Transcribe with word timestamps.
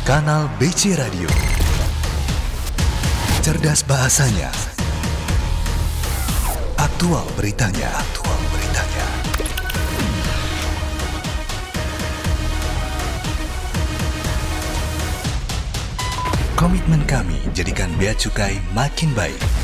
Kanal 0.00 0.48
BC 0.56 0.96
Radio. 0.96 1.28
Cerdas 3.44 3.84
bahasanya. 3.84 4.48
Aktual 6.80 7.28
beritanya. 7.36 7.92
Aktual 8.00 8.40
beritanya. 8.48 9.06
Komitmen 16.56 17.04
kami 17.04 17.36
jadikan 17.52 17.92
bea 18.00 18.16
cukai 18.16 18.56
makin 18.72 19.12
baik. 19.12 19.59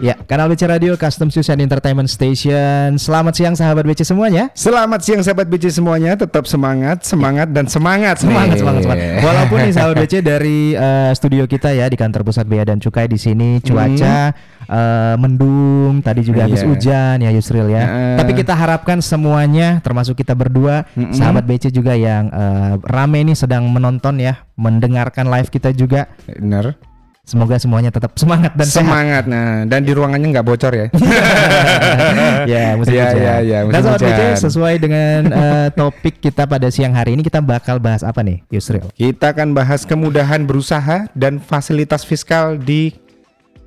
Ya, 0.00 0.16
Kanal 0.16 0.48
BC 0.48 0.64
Radio 0.64 0.96
Custom 0.96 1.28
Shoes 1.28 1.52
and 1.52 1.60
Entertainment 1.60 2.08
Station. 2.08 2.96
Selamat 2.96 3.36
siang 3.36 3.52
sahabat 3.52 3.84
BC 3.84 4.08
semuanya. 4.08 4.48
Selamat 4.56 5.04
siang 5.04 5.20
sahabat 5.20 5.44
BC 5.44 5.76
semuanya, 5.76 6.16
tetap 6.16 6.48
semangat, 6.48 7.04
semangat 7.04 7.52
dan 7.52 7.68
semangat. 7.68 8.16
Semangat, 8.16 8.56
nih. 8.56 8.64
semangat, 8.64 8.82
semangat. 8.88 9.04
Walaupun 9.28 9.56
nih 9.60 9.72
sahabat 9.76 9.96
BC 10.00 10.24
dari 10.24 10.72
eh, 10.72 11.12
studio 11.12 11.44
kita 11.44 11.76
ya 11.76 11.84
di 11.84 12.00
kantor 12.00 12.24
pusat 12.24 12.48
Bea 12.48 12.64
dan 12.64 12.80
Cukai 12.80 13.12
di 13.12 13.20
sini 13.20 13.60
cuaca 13.60 14.32
eh, 14.64 15.14
mendung, 15.20 16.00
tadi 16.00 16.24
juga 16.24 16.48
habis 16.48 16.64
Iya. 16.64 16.68
hujan 16.72 17.16
ya 17.20 17.30
Yusril 17.36 17.68
ya. 17.68 17.84
Heeh. 17.84 18.16
Tapi 18.24 18.32
kita 18.40 18.56
harapkan 18.56 19.04
semuanya 19.04 19.84
termasuk 19.84 20.16
kita 20.16 20.32
berdua, 20.32 20.88
Mm-mm. 20.96 21.12
sahabat 21.12 21.44
BC 21.44 21.76
juga 21.76 21.92
yang 21.92 22.32
eh, 22.32 22.80
rame 22.88 23.20
nih 23.20 23.36
sedang 23.36 23.68
menonton 23.68 24.16
ya, 24.16 24.48
mendengarkan 24.56 25.28
live 25.28 25.52
kita 25.52 25.76
juga. 25.76 26.08
Bener. 26.24 26.88
Semoga 27.30 27.62
semuanya 27.62 27.94
tetap 27.94 28.10
semangat 28.14 28.58
dan 28.58 28.66
sehat. 28.66 28.82
semangat. 28.82 29.24
Nah, 29.24 29.62
dan 29.62 29.86
di 29.86 29.94
ruangannya 29.94 30.34
nggak 30.34 30.42
bocor 30.42 30.72
ya. 30.74 30.86
ya, 32.50 32.74
musim 32.74 32.90
hujan. 32.90 33.14
iya, 33.14 33.34
iya, 33.38 33.58
musim 33.62 33.78
Dan 33.78 33.82
hujan. 33.86 34.34
sesuai 34.34 34.74
dengan 34.76 35.18
eh, 35.28 35.68
topik 35.70 36.18
kita 36.18 36.42
pada 36.44 36.66
siang 36.68 36.90
hari 36.90 37.14
ini 37.14 37.22
kita 37.22 37.38
bakal 37.38 37.78
bahas 37.78 38.02
apa 38.02 38.18
nih, 38.20 38.42
Yusril? 38.50 38.82
Kita 38.92 39.30
akan 39.30 39.54
bahas 39.54 39.86
kemudahan 39.86 40.42
berusaha 40.42 41.06
dan 41.14 41.38
fasilitas 41.38 42.02
fiskal 42.02 42.58
di 42.58 42.98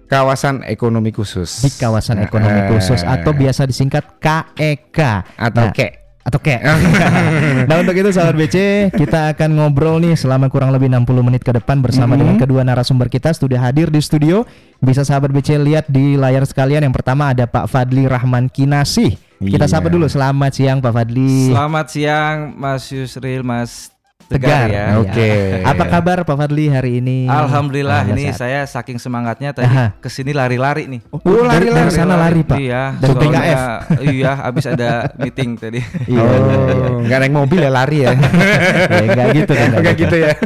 kawasan 0.05 0.67
ekonomi 0.67 1.09
khusus. 1.09 1.63
Di 1.63 1.71
kawasan 1.71 2.19
ekonomi 2.19 2.59
Eh, 2.59 2.69
khusus 2.69 2.99
atau 2.99 3.31
biasa 3.31 3.63
disingkat 3.63 4.19
KEK 4.19 4.99
atau 5.39 5.63
Nah, 5.63 5.73
kek. 5.73 6.02
Atau 6.23 6.39
KEK. 6.39 6.61
nah, 7.69 7.75
untuk 7.77 7.93
itu 7.93 8.09
sahabat 8.09 8.35
BC, 8.35 8.55
kita 8.95 9.35
akan 9.35 9.49
ngobrol 9.53 9.99
nih 9.99 10.15
selama 10.15 10.47
kurang 10.47 10.71
lebih 10.71 10.87
60 10.87 11.21
menit 11.21 11.43
ke 11.43 11.51
depan 11.51 11.79
bersama 11.79 12.15
Mhm. 12.15 12.19
dengan 12.19 12.35
kedua 12.39 12.61
narasumber 12.63 13.07
kita 13.07 13.31
sudah 13.31 13.59
hadir 13.59 13.87
di 13.87 13.99
studio. 13.99 14.47
Bisa 14.79 15.03
sahabat 15.03 15.31
BC 15.31 15.55
lihat 15.57 15.85
di 15.87 16.15
layar 16.15 16.43
sekalian. 16.43 16.83
Yang 16.83 16.95
pertama 16.99 17.31
ada 17.31 17.43
Pak 17.43 17.67
Fadli 17.67 18.03
Rahman 18.03 18.47
Kinasih. 18.47 19.15
Kita 19.39 19.67
Iya. 19.67 19.75
sapa 19.75 19.87
dulu. 19.87 20.07
Selamat 20.07 20.51
siang 20.55 20.79
Pak 20.79 20.91
Fadli. 20.91 21.51
Selamat 21.51 21.85
siang 21.91 22.55
Mas 22.55 22.87
Yusril, 22.87 23.43
Mas 23.43 23.91
Tegar 24.33 24.65
Tegar, 24.65 24.67
ya. 24.73 24.85
Oke. 24.97 25.29
Apa 25.61 25.83
kabar 25.85 26.17
Pak 26.25 26.35
Fadli 26.35 26.65
hari 26.67 26.91
ini? 26.97 27.29
Alhamdulillah 27.29 28.09
ini 28.09 28.33
sehat. 28.33 28.41
saya 28.41 28.59
saking 28.65 28.97
semangatnya 28.97 29.53
tadi 29.53 29.69
Aha. 29.69 29.93
ke 30.01 30.09
sini 30.09 30.33
lari-lari 30.33 30.89
nih. 30.89 31.01
Oh, 31.13 31.21
dari, 31.45 31.69
dari 31.69 31.91
sana 31.93 32.17
lari 32.17 32.41
Pak. 32.41 32.57
Iya, 32.57 32.83
Dari 32.97 33.13
soalnya- 33.13 33.41
PKF. 33.45 33.61
iya, 34.17 34.31
habis 34.41 34.65
ada 34.65 34.89
meeting 35.21 35.49
tadi. 35.55 35.79
Iya, 36.09 36.21
iya, 36.21 36.37
iya. 36.41 36.73
Oh, 36.89 36.99
nggak 37.05 37.17
naik 37.21 37.33
mobil 37.33 37.59
ya 37.61 37.71
lari 37.71 37.97
ya. 38.03 38.11
Ya, 38.93 39.01
enggak 39.09 39.27
gitu 39.35 39.53
kan. 39.53 39.69
Enggak 39.79 39.95
gitu 39.97 40.15
ya. 40.17 40.31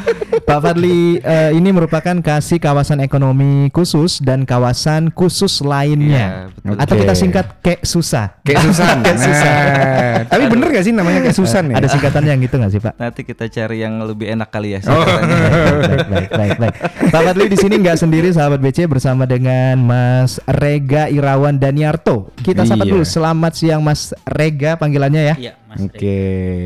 Pak 0.48 0.64
Fadli 0.64 1.20
eh, 1.20 1.52
ini 1.52 1.76
merupakan 1.76 2.16
kasih 2.24 2.56
kawasan 2.56 3.04
ekonomi 3.04 3.68
khusus 3.68 4.24
dan 4.24 4.48
kawasan 4.48 5.12
khusus 5.12 5.60
lainnya. 5.60 6.48
Betul. 6.64 6.80
Atau 6.80 6.96
kita 6.96 7.14
singkat 7.14 7.60
kek 7.60 7.84
susah. 7.84 8.40
Kayak 8.48 8.64
Susan. 8.64 8.98
Kayak 9.04 9.20
Susan. 9.28 9.60
Nah, 9.68 10.24
tapi 10.24 10.44
bener 10.48 10.68
gak 10.72 10.86
sih 10.88 10.96
namanya 10.96 11.20
kayak 11.20 11.36
Susan 11.36 11.68
ya? 11.68 11.76
Ada 11.76 11.92
singkatannya 11.92 12.32
yang 12.32 12.42
gitu 12.42 12.56
nggak 12.64 12.72
sih 12.72 12.80
Pak? 12.80 12.94
Nanti 12.96 13.22
kita 13.28 13.46
cari 13.52 13.78
yang 13.84 14.00
lebih 14.00 14.28
enak 14.32 14.48
kali 14.48 14.70
ya. 14.72 14.80
Oh. 14.88 15.04
singkatannya. 15.04 15.38
baik, 15.84 16.08
baik, 16.08 16.30
baik, 16.32 16.56
baik. 16.64 16.76
Pak 17.12 17.22
Fadli 17.28 17.46
di 17.52 17.58
sini 17.60 17.76
nggak 17.84 17.98
sendiri 18.00 18.28
sahabat 18.32 18.64
BC 18.64 18.88
bersama 18.88 19.28
dengan 19.28 19.76
Mas 19.84 20.40
Rega 20.48 21.12
Irawan 21.12 21.60
Daniarto. 21.60 22.32
Kita 22.40 22.64
sapa 22.64 22.88
Iya. 22.88 22.96
dulu. 22.96 23.04
Selamat 23.04 23.52
siang 23.52 23.84
Mas 23.84 24.16
Rega 24.24 24.80
panggilannya 24.80 25.24
ya. 25.28 25.36
Iya, 25.36 25.54
Mas. 25.68 25.84
Oke. 25.84 26.20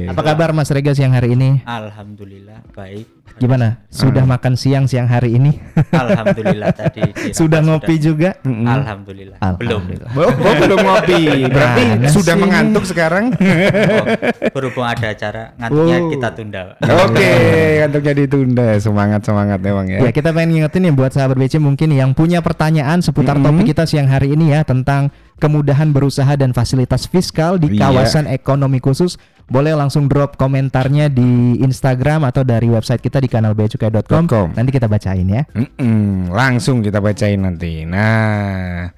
Apa 0.06 0.22
kabar 0.22 0.53
Mas 0.53 0.69
Rega 0.69 0.94
siang 0.94 1.17
hari 1.17 1.33
ini? 1.33 1.66
Alhamdulillah 1.66 2.61
baik. 2.77 3.20
Gimana? 3.38 3.80
Sudah 3.88 4.24
makan 4.24 4.53
siang 4.56 4.86
siang 4.86 5.06
hari 5.06 5.36
ini? 5.36 5.56
Alhamdulillah 5.92 6.72
tadi 6.72 7.02
di 7.16 7.31
Sudah 7.31 7.59
ngopi 7.59 7.96
juga? 7.97 8.36
Alhamdulillah. 8.44 9.38
Belum. 9.56 9.84
Alhamdulillah. 9.86 10.09
Oh, 10.16 10.28
oh, 10.28 10.53
belum 10.58 10.80
ngopi. 10.81 11.22
Berarti 11.47 11.84
Mana 11.88 12.09
sudah 12.09 12.36
sih? 12.36 12.42
mengantuk 12.42 12.84
sekarang. 12.84 13.31
Oh, 13.31 14.06
berhubung 14.52 14.84
ada 14.84 15.08
acara 15.08 15.53
ngantuknya 15.56 15.97
Oh. 15.97 16.09
kita 16.09 16.28
tunda. 16.34 16.62
Oke, 16.81 17.31
kantornya 17.80 18.14
ditunda. 18.18 18.66
Semangat 18.78 19.22
semangat 19.22 19.59
emang 19.62 19.86
ya. 19.86 20.00
Ya 20.02 20.12
kita 20.12 20.31
pengen 20.31 20.58
ngingetin 20.58 20.81
nih 20.84 20.94
buat 20.94 21.12
sahabat 21.12 21.38
BC 21.38 21.58
mungkin 21.58 21.94
yang 21.94 22.12
punya 22.12 22.42
pertanyaan 22.42 23.00
seputar 23.00 23.38
Mhm. 23.38 23.44
topik 23.44 23.66
kita 23.69 23.84
siang 23.86 24.09
hari 24.09 24.34
ini 24.34 24.52
ya 24.52 24.66
tentang 24.66 25.13
kemudahan 25.38 25.90
berusaha 25.90 26.34
dan 26.34 26.52
fasilitas 26.52 27.06
fiskal 27.06 27.56
di 27.56 27.74
Iya. 27.74 27.88
kawasan 27.88 28.25
ekonomi 28.25 28.78
khusus 28.78 29.18
boleh 29.46 29.74
langsung 29.74 30.06
drop 30.06 30.36
komentarnya 30.36 31.08
di 31.08 31.59
Instagram 31.59 32.24
atau 32.24 32.42
dari 32.42 32.66
website 32.66 33.02
kita 33.02 33.20
di 33.21 33.29
kanalbeacukai.com 33.29 34.25
.com. 34.25 34.47
nanti 34.51 34.73
kita 34.73 34.89
bacain 34.89 35.23
ya. 35.23 35.45
Mm-mm, 35.53 36.33
langsung 36.33 36.81
kita 36.81 36.97
bacain 36.97 37.37
nanti. 37.37 37.85
Nah, 37.85 38.89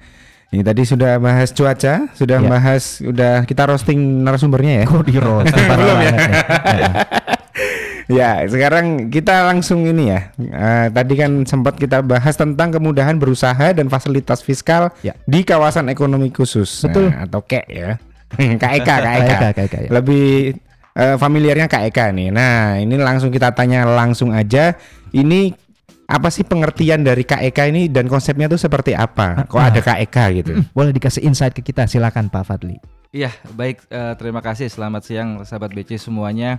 ini 0.48 0.62
tadi 0.62 0.82
sudah 0.82 1.20
bahas 1.20 1.52
cuaca, 1.52 2.08
sudah 2.10 2.38
Ya. 2.40 2.48
bahas, 2.48 2.98
udah 2.98 3.44
kita 3.44 3.68
roasting 3.68 4.24
narasumbernya 4.24 4.80
ya. 4.80 4.84
Kok 4.86 5.04
di 5.04 5.16
roast? 5.16 5.52
Parah 5.68 5.76
Belum 5.76 5.98
ya? 6.00 6.12
Ya, 8.04 8.44
sekarang 8.44 9.08
kita 9.08 9.48
langsung 9.48 9.88
ini 9.88 10.12
ya. 10.12 10.28
Eh, 10.36 10.86
tadi 10.92 11.16
kan 11.16 11.48
sempat 11.48 11.80
kita 11.80 12.04
bahas 12.04 12.36
tentang 12.36 12.68
kemudahan 12.68 13.16
berusaha 13.16 13.72
dan 13.72 13.88
fasilitas 13.88 14.44
fiskal 14.44 14.92
Ya. 15.00 15.16
di 15.24 15.40
kawasan 15.40 15.88
ekonomi 15.88 16.28
khusus. 16.28 16.84
Betul. 16.84 17.08
Nah, 17.08 17.24
atau 17.24 17.40
KEK 17.40 17.64
ya. 17.66 17.96
KEK, 18.28 18.60
KEK. 18.60 19.00
KEK, 19.00 19.44
KEK, 19.56 19.74
ya. 19.86 19.90
Lebih 19.94 20.52
eh, 20.94 21.16
familiarnya 21.18 21.66
KEK 21.66 21.98
nih. 22.14 22.28
Nah, 22.30 22.78
ini 22.78 22.94
langsung 22.98 23.28
kita 23.34 23.50
tanya 23.52 23.84
langsung 23.84 24.30
aja. 24.30 24.78
Ini 25.14 25.54
apa 26.04 26.28
sih 26.28 26.44
pengertian 26.44 27.02
dari 27.02 27.24
KEK 27.24 27.58
ini 27.74 27.82
dan 27.90 28.06
konsepnya 28.06 28.46
tuh 28.46 28.60
seperti 28.60 28.94
apa? 28.94 29.44
Kok 29.50 29.60
ada 29.60 29.80
KEK 29.82 30.16
gitu? 30.42 30.52
Boleh 30.76 30.94
dikasih 30.94 31.24
insight 31.26 31.52
ke 31.52 31.60
kita 31.60 31.86
silakan 31.90 32.30
Pak 32.30 32.44
Fadli. 32.46 32.78
Iya, 33.14 33.30
baik. 33.54 33.86
eh, 33.90 34.14
terima 34.18 34.42
kasih. 34.42 34.66
Selamat 34.66 35.06
siang, 35.06 35.42
sahabat 35.46 35.70
BC 35.70 36.02
semuanya. 36.02 36.58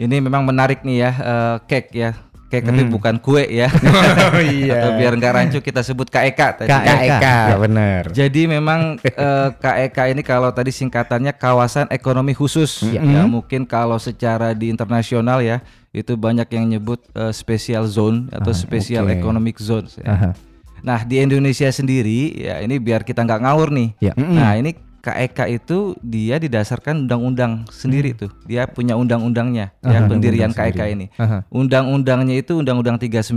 Ini 0.00 0.18
memang 0.24 0.42
menarik 0.42 0.82
nih 0.82 0.96
ya, 0.98 1.10
eh, 1.14 1.56
cake 1.68 1.90
ya. 1.94 2.10
Cake 2.52 2.68
tapi 2.68 2.84
bukan 2.84 3.16
kue 3.16 3.48
ya. 3.48 3.72
Oh 4.28 4.36
iya. 4.38 4.84
Atau 4.84 5.00
biar 5.00 5.16
nggak 5.16 5.32
rancu 5.32 5.58
kita 5.58 5.80
sebut 5.80 6.04
KEK 6.06 6.40
tadi. 6.60 6.68
KEK. 6.68 6.84
KEK, 6.84 7.24
Ya. 7.24 7.56
bener. 7.56 8.02
Jadi 8.12 8.42
memang 8.44 9.00
eh, 9.00 9.48
KEK 9.56 10.12
ini 10.12 10.20
kalau 10.20 10.52
tadi 10.52 10.68
singkatannya 10.68 11.32
kawasan 11.32 11.88
ekonomi 11.88 12.36
khusus. 12.36 12.84
Iya. 12.84 13.00
Ya 13.00 13.22
mungkin 13.24 13.64
kalau 13.64 13.96
secara 13.96 14.52
di 14.52 14.68
internasional 14.68 15.40
ya 15.40 15.64
itu 15.90 16.12
banyak 16.12 16.48
yang 16.52 16.68
nyebut 16.68 17.00
eh, 17.12 17.32
special 17.32 17.88
zone 17.88 18.28
atau 18.28 18.52
special 18.52 19.08
oke. 19.08 19.16
economic 19.16 19.56
zones. 19.56 19.96
ya. 19.96 20.12
Aha. 20.12 20.30
Nah 20.82 21.00
di 21.02 21.16
Indonesia 21.18 21.70
sendiri 21.70 22.36
ya 22.36 22.60
ini 22.60 22.76
biar 22.76 23.00
kita 23.00 23.24
nggak 23.24 23.40
ngawur 23.40 23.72
nih. 23.72 23.88
Ya. 23.96 24.12
Nah 24.12 24.60
ini 24.60 24.76
KEK 25.02 25.38
itu 25.58 25.98
dia 25.98 26.38
didasarkan 26.38 27.10
undang-undang 27.10 27.66
sendiri 27.74 28.14
tuh. 28.14 28.30
Dia 28.46 28.70
punya 28.70 28.94
undang-undangnya 28.94 29.74
ya 29.82 29.98
Aha, 29.98 30.06
pendirian 30.06 30.54
undang-undang 30.54 30.78
KEK 30.78 30.94
ini. 30.94 31.06
Aha. 31.18 31.38
Undang-undangnya 31.50 32.34
itu 32.38 32.54
Undang-Undang 32.54 33.02
39 33.02 33.34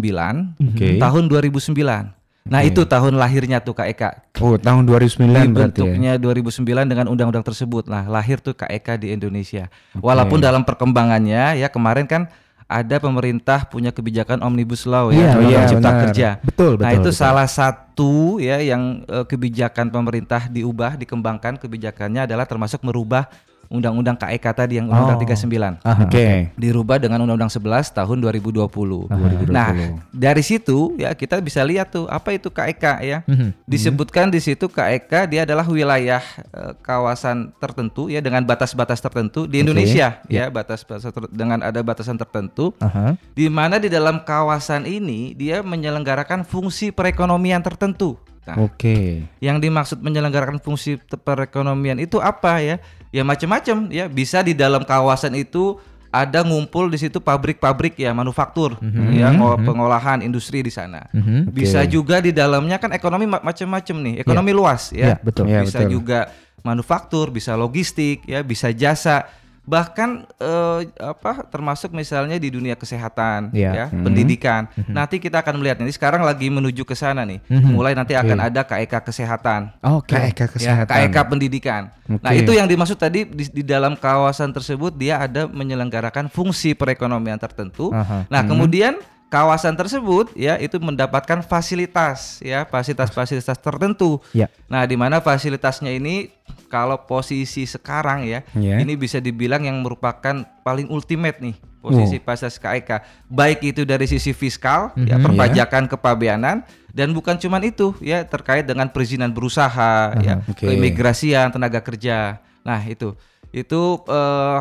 Oke. 0.61 1.01
tahun 1.01 1.23
2009. 1.25 2.13
Nah 2.45 2.61
itu 2.61 2.85
tahun 2.85 3.17
lahirnya 3.17 3.57
tuh 3.57 3.73
KEK. 3.73 4.37
Oh, 4.37 4.53
tahun 4.61 4.85
2009 4.85 5.25
berarti 5.49 5.81
ya. 5.81 5.89
Bentuknya 5.89 6.11
2009 6.21 6.85
dengan 6.85 7.09
undang-undang 7.09 7.41
tersebut. 7.41 7.89
Nah, 7.89 8.05
lahir 8.05 8.37
tuh 8.37 8.53
KEK 8.53 9.01
di 9.01 9.17
Indonesia. 9.17 9.65
Walaupun 9.97 10.37
dalam 10.37 10.61
perkembangannya 10.61 11.57
ya 11.57 11.67
kemarin 11.73 12.05
kan 12.05 12.29
ada 12.65 12.97
pemerintah 12.97 13.69
punya 13.69 13.93
kebijakan 13.93 14.41
omnibus 14.41 14.89
law 14.89 15.13
ya, 15.13 15.37
iya, 15.37 15.69
Cipta 15.69 15.85
benar. 15.85 16.01
Kerja. 16.09 16.29
Betul, 16.41 16.71
Nah, 16.81 16.89
betul, 16.89 16.97
itu 16.97 17.09
betul. 17.13 17.21
salah 17.21 17.45
satu 17.45 18.11
ya 18.41 18.57
yang 18.57 19.05
eh, 19.05 19.25
kebijakan 19.25 19.93
pemerintah 19.93 20.49
diubah, 20.49 20.97
dikembangkan 20.97 21.61
kebijakannya 21.61 22.25
adalah 22.25 22.49
termasuk 22.49 22.81
merubah 22.81 23.29
Undang-Undang 23.67 24.17
KEK 24.17 24.45
tadi 24.51 24.73
yang 24.77 24.87
Undang-Undang 24.87 25.17
Oh. 25.17 25.23
39 25.23 25.79
Aha. 25.81 26.03
Oke. 26.03 26.27
dirubah 26.55 26.97
dengan 26.97 27.21
Undang-Undang 27.21 27.51
11 27.51 27.89
tahun 27.89 28.17
2020. 28.19 29.09
Nah, 29.47 29.69
dari 30.09 30.41
situ 30.41 30.93
ya 30.95 31.11
kita 31.11 31.37
bisa 31.39 31.61
lihat 31.61 31.89
tuh 31.89 32.05
apa 32.05 32.31
itu 32.31 32.47
KEK 32.47 32.85
ya. 33.01 33.17
Mhm. 33.25 33.65
Disebutkan 33.65 34.27
di 34.27 34.39
situ 34.39 34.65
KEK 34.65 35.25
dia 35.25 35.41
adalah 35.43 35.65
wilayah 35.65 36.21
eh, 36.51 36.73
kawasan 36.79 37.51
tertentu 37.55 38.07
ya 38.07 38.19
dengan 38.19 38.41
batas-batas 38.41 38.97
tertentu 38.97 39.45
di 39.45 39.59
Indonesia 39.59 40.19
ya, 40.25 40.47
batas-batas 40.47 41.05
ter- 41.05 41.31
dengan 41.31 41.61
ada 41.61 41.79
batasan 41.79 42.15
tertentu 42.15 42.73
Aha. 42.77 43.17
di 43.31 43.47
mana 43.47 43.77
di 43.77 43.87
dalam 43.87 44.21
kawasan 44.21 44.83
ini 44.83 45.33
dia 45.33 45.61
menyelenggarakan 45.61 46.43
fungsi 46.43 46.89
perekonomian 46.89 47.59
tertentu. 47.59 48.17
Nah, 48.45 48.61
Oke. 48.61 49.25
yang 49.41 49.57
dimaksud 49.57 49.97
menyelenggarakan 49.99 50.61
fungsi 50.61 51.01
perekonomian 51.01 51.97
itu 51.97 52.21
apa 52.21 52.61
ya? 52.61 52.77
Ya 53.15 53.23
macam-macam 53.23 53.87
ya 53.89 54.05
bisa 54.05 54.43
di 54.43 54.51
dalam 54.51 54.83
kawasan 54.83 55.31
itu 55.33 55.79
ada 56.11 56.43
ngumpul 56.43 56.87
di 56.87 56.95
situ 56.97 57.19
pabrik-pabrik 57.19 57.95
ya 57.97 58.11
manufaktur 58.11 58.75
ya 59.11 59.31
ngo- 59.31 59.59
pengolahan 59.61 60.19
industri 60.19 60.59
di 60.59 60.69
sana. 60.69 61.07
Mhm. 61.11 61.47
Bisa 61.49 61.83
juga 61.85 62.19
di 62.19 62.31
dalamnya 62.31 62.75
kan 62.75 62.91
ekonomi 62.91 63.23
ma- 63.25 63.39
macam-macam 63.41 63.95
nih, 64.01 64.15
ekonomi 64.19 64.51
luas 64.51 64.91
Iya, 64.91 65.05
ya. 65.05 65.15
betul. 65.19 65.43
Iya, 65.47 65.63
bisa 65.63 65.79
betul. 65.81 65.91
juga 65.93 66.19
manufaktur, 66.61 67.29
bisa 67.29 67.55
logistik 67.55 68.23
ya, 68.25 68.41
bisa 68.41 68.71
jasa. 68.71 69.27
Bahkan 69.65 70.09
eh, 70.37 70.79
apa 71.01 71.45
termasuk 71.49 71.89
misalnya 71.89 72.37
di 72.37 72.53
dunia 72.53 72.77
kesehatan 72.77 73.49
Iya. 73.49 73.71
ya, 73.73 73.85
pendidikan. 73.89 74.69
Nanti 74.85 75.17
kita 75.17 75.41
akan 75.41 75.57
melihat 75.57 75.81
ini 75.81 75.89
sekarang 75.89 76.21
lagi 76.21 76.53
menuju 76.53 76.85
ke 76.85 76.93
sana 76.93 77.25
nih. 77.25 77.41
Mulai 77.49 77.97
nanti 77.97 78.13
akan 78.13 78.37
ada 78.39 78.61
KEK 78.61 78.93
kesehatan. 79.03 79.73
Oke. 79.81 80.13
KEK 80.13 80.39
Ya, 80.39 80.47
kesehatan. 80.47 80.95
KEK 81.09 81.17
pendidikan. 81.25 81.81
Nah, 82.21 82.29
Oke. 82.29 82.45
itu 82.45 82.51
yang 82.53 82.69
dimaksud 82.69 83.01
tadi 83.01 83.25
di, 83.25 83.49
di 83.49 83.63
dalam 83.65 83.97
kawasan 83.97 84.53
tersebut 84.53 84.93
dia 84.93 85.17
ada 85.17 85.49
menyelenggarakan 85.49 86.29
fungsi 86.29 86.77
perekonomian 86.77 87.41
tertentu. 87.41 87.89
Aha. 87.89 88.29
Nah, 88.29 88.41
kemudian 88.45 89.01
kawasan 89.27 89.73
tersebut 89.75 90.31
ya 90.37 90.55
itu 90.61 90.77
mendapatkan 90.77 91.41
fasilitas 91.43 92.39
ya, 92.39 92.63
fasilitas-fasilitas 92.63 93.57
tertentu. 93.59 94.21
Ya. 94.31 94.47
Nah, 94.69 94.85
di 94.85 94.95
mana 94.95 95.19
fasilitasnya 95.19 95.91
ini 95.91 96.31
kalau 96.69 97.03
posisi 97.03 97.65
sekarang 97.65 98.23
ya, 98.25 98.45
Ya. 98.55 98.79
ini 98.79 98.93
bisa 98.95 99.17
dibilang 99.19 99.65
yang 99.65 99.81
merupakan 99.81 100.45
paling 100.63 100.87
ultimate 100.87 101.41
nih 101.41 101.55
posisi 101.81 102.17
fasilitas 102.17 102.57
KEK. 102.57 102.89
Baik 103.29 103.59
itu 103.61 103.81
dari 103.85 104.09
sisi 104.09 104.33
fiskal, 104.33 104.89
ya 104.97 105.21
perpajakan 105.21 105.85
kepabeanan 105.85 106.65
dan 106.89 107.13
bukan 107.13 107.37
cuman 107.37 107.61
itu 107.61 107.93
ya 108.01 108.25
terkait 108.25 108.65
dengan 108.65 108.89
perizinan 108.89 109.29
berusaha, 109.29 110.15
ya 110.21 110.41
Oke. 110.49 110.65
keimigrasian, 110.65 111.53
tenaga 111.53 111.81
kerja. 111.83 112.41
Nah, 112.65 112.81
itu. 112.87 113.13
Itu 113.53 114.01
eh, 114.09 114.59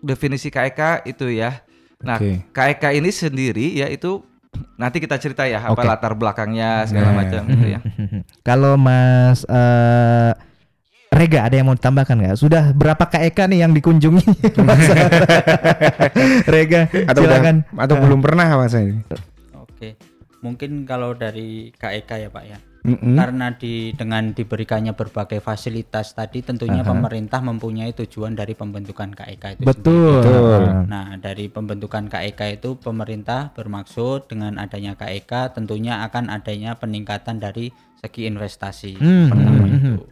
definisi 0.00 0.48
KEK 0.48 1.04
itu 1.06 1.28
ya. 1.28 1.60
Nah, 2.02 2.18
Oke. 2.18 2.42
KEK 2.50 2.84
ini 2.94 3.10
sendiri 3.10 3.66
ya 3.74 3.86
itu 3.86 4.22
nanti 4.76 5.00
kita 5.00 5.16
cerita 5.16 5.46
ya 5.46 5.62
apa 5.62 5.80
latar 5.80 6.12
belakangnya 6.12 6.84
segala 6.84 7.10
Nah. 7.10 7.16
macam 7.22 7.42
gitu 7.46 7.66
ya. 7.68 7.80
Kalau 8.48 8.74
Mas 8.76 9.46
eh, 9.46 10.32
Rega 11.12 11.44
ada 11.44 11.54
yang 11.54 11.68
mau 11.68 11.76
ditambahkan 11.76 12.16
nggak? 12.16 12.36
Sudah 12.36 12.72
berapa 12.72 13.04
KEK 13.04 13.38
nih 13.46 13.58
yang 13.62 13.72
dikunjungi? 13.72 14.24
Mas 14.66 14.82
Rega, 16.52 16.88
atau 17.04 17.22
udah- 17.22 17.62
atau 17.68 17.94
belum 18.00 18.20
pernah 18.24 18.48
Mas 18.56 18.72
ini? 18.72 19.00
Oke. 19.54 19.94
Mungkin 20.42 20.82
kalau 20.82 21.14
dari 21.14 21.70
KEK 21.76 22.10
ya 22.18 22.28
Pak 22.32 22.44
ya. 22.44 22.58
Mm-mm. 22.82 23.14
Karena 23.14 23.54
di 23.54 23.94
dengan 23.94 24.34
diberikannya 24.34 24.98
berbagai 24.98 25.38
fasilitas 25.38 26.18
tadi 26.18 26.42
tentunya 26.42 26.82
pemerintah 26.82 27.38
mempunyai 27.38 27.94
tujuan 27.94 28.34
dari 28.34 28.58
pembentukan 28.58 29.14
KEK 29.14 29.44
itu 29.54 29.62
Betul. 29.62 30.18
Betul. 30.18 30.62
Ah. 30.66 30.82
Nah, 30.90 31.06
dari 31.22 31.46
pembentukan 31.46 32.10
KEK 32.10 32.58
itu 32.58 32.74
pemerintah 32.82 33.54
bermaksud 33.54 34.26
dengan 34.26 34.58
adanya 34.58 34.98
KEK 34.98 35.54
tentunya 35.54 36.02
akan 36.02 36.26
adanya 36.34 36.74
peningkatan 36.74 37.38
dari 37.38 37.70
segi 38.02 38.26
investasi 38.26 38.98
Hmm, 38.98 39.30
pertama 39.30 39.62
hmm, 39.62 39.70
itu. 39.78 40.02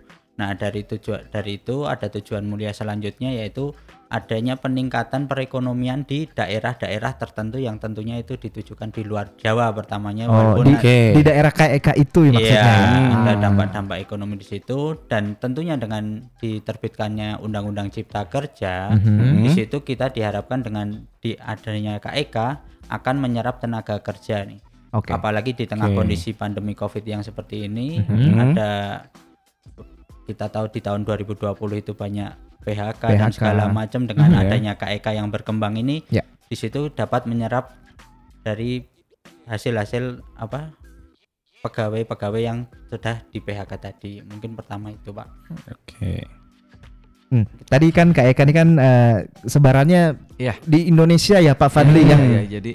Nah, 0.41 0.57
dari 0.57 0.89
tujuan 0.89 1.29
dari 1.29 1.61
itu 1.61 1.85
ada 1.85 2.09
tujuan 2.09 2.49
mulia 2.49 2.73
selanjutnya 2.73 3.29
yaitu 3.29 3.77
adanya 4.11 4.57
peningkatan 4.59 5.29
perekonomian 5.29 6.03
di 6.03 6.27
daerah-daerah 6.27 7.15
tertentu 7.15 7.63
yang 7.63 7.79
tentunya 7.79 8.19
itu 8.19 8.35
ditujukan 8.35 8.91
di 8.91 9.05
luar 9.07 9.37
Jawa 9.39 9.71
pertamanya 9.71 10.27
Oh, 10.27 10.35
walaupun 10.35 10.65
di, 10.67 10.75
Oke. 10.75 10.99
di 11.15 11.23
daerah 11.23 11.53
KEK 11.55 11.89
itu 11.95 12.21
ya 12.27 12.33
maksudnya. 12.35 12.59
Iya, 12.59 12.75
ya? 12.75 13.17
ada 13.23 13.33
dampak-dampak 13.39 13.99
ekonomi 14.03 14.35
di 14.41 14.47
situ 14.49 14.99
dan 15.07 15.37
tentunya 15.39 15.79
dengan 15.79 16.27
diterbitkannya 16.43 17.39
Undang-Undang 17.39 17.95
Cipta 17.95 18.27
Kerja, 18.27 18.97
Mhm. 18.99 19.47
di 19.47 19.51
situ 19.55 19.85
kita 19.85 20.11
diharapkan 20.11 20.65
dengan 20.65 21.07
di 21.23 21.39
adanya 21.39 22.03
KEK 22.03 22.37
akan 22.91 23.15
menyerap 23.23 23.63
tenaga 23.63 24.03
kerja 24.03 24.43
nih. 24.43 24.59
Oke. 24.91 25.15
Apalagi 25.15 25.55
di 25.55 25.71
tengah 25.71 25.87
Oke. 25.87 26.03
kondisi 26.03 26.35
pandemi 26.35 26.75
Covid 26.75 27.07
yang 27.07 27.23
seperti 27.23 27.71
ini, 27.71 28.03
Mhm. 28.03 28.35
ada 28.43 28.71
kita 30.31 30.47
tahu 30.47 30.71
di 30.71 30.79
tahun 30.79 31.03
2020 31.03 31.51
itu 31.77 31.93
banyak 31.93 32.31
PHK, 32.61 33.03
dan 33.11 33.19
PHK. 33.27 33.35
segala 33.35 33.65
macam 33.69 34.05
dengan 34.05 34.31
Mhm. 34.31 34.41
adanya 34.41 34.73
KEK 34.75 35.07
yang 35.13 35.29
berkembang 35.29 35.75
ini, 35.75 36.05
Ya. 36.09 36.23
di 36.47 36.55
situ 36.55 36.89
dapat 36.89 37.25
menyerap 37.25 37.75
dari 38.41 38.85
hasil-hasil 39.45 40.23
apa 40.37 40.71
pegawai-pegawai 41.61 42.41
yang 42.41 42.59
sudah 42.87 43.21
di 43.27 43.39
PHK 43.39 43.73
tadi. 43.77 44.13
Mungkin 44.23 44.55
pertama 44.55 44.89
itu, 44.89 45.11
Pak. 45.11 45.29
Oke. 45.69 46.25
Hmm. 47.31 47.47
Tadi 47.65 47.89
kan 47.91 48.11
KEK 48.11 48.39
ini 48.43 48.53
kan 48.53 48.69
eh, 48.75 49.17
sebarannya 49.45 50.19
Iya. 50.35 50.55
di 50.61 50.87
Indonesia 50.87 51.39
ya 51.39 51.55
Pak 51.55 51.71
Fadli 51.71 52.03
ya. 52.03 52.19
Iya, 52.19 52.59
jadi 52.59 52.73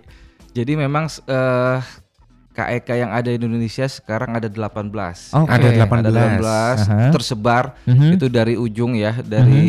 jadi 0.55 0.73
memang 0.79 1.11
eh 1.27 1.79
KEK 2.55 2.89
yang 2.95 3.11
ada 3.11 3.27
di 3.27 3.35
Indonesia 3.37 3.83
sekarang 3.83 4.31
ada 4.31 4.47
18. 4.47 5.35
Oke. 5.35 5.51
Ada 5.51 5.67
18. 5.75 5.99
Ada 5.99 6.09
18 6.09 6.79
Aha. 6.81 7.11
tersebar 7.11 7.63
Mhm. 7.83 8.15
itu 8.15 8.25
dari 8.27 8.55
ujung 8.55 8.95
ya, 8.95 9.11
dari 9.19 9.67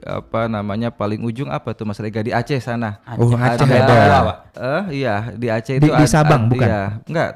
apa 0.00 0.46
namanya 0.46 0.88
paling 0.88 1.20
ujung 1.20 1.50
apa 1.50 1.72
tuh 1.72 1.84
Mas 1.84 1.98
Rega 1.98 2.20
di 2.20 2.30
Aceh 2.30 2.56
sana. 2.58 3.02
Oh, 3.12 3.28
Aceh 3.30 3.66
ada. 3.66 3.90
ada. 3.90 4.18
Pak. 4.22 4.36
Eh, 4.54 4.82
iya, 4.96 5.34
di 5.34 5.46
Aceh 5.48 5.74
Di- 5.74 5.82
itu 5.82 5.90
di 5.90 6.06
Sabang, 6.06 6.46
ad- 6.46 6.50
bukan? 6.50 6.64
Iya, 6.64 6.82
enggak. 7.04 7.30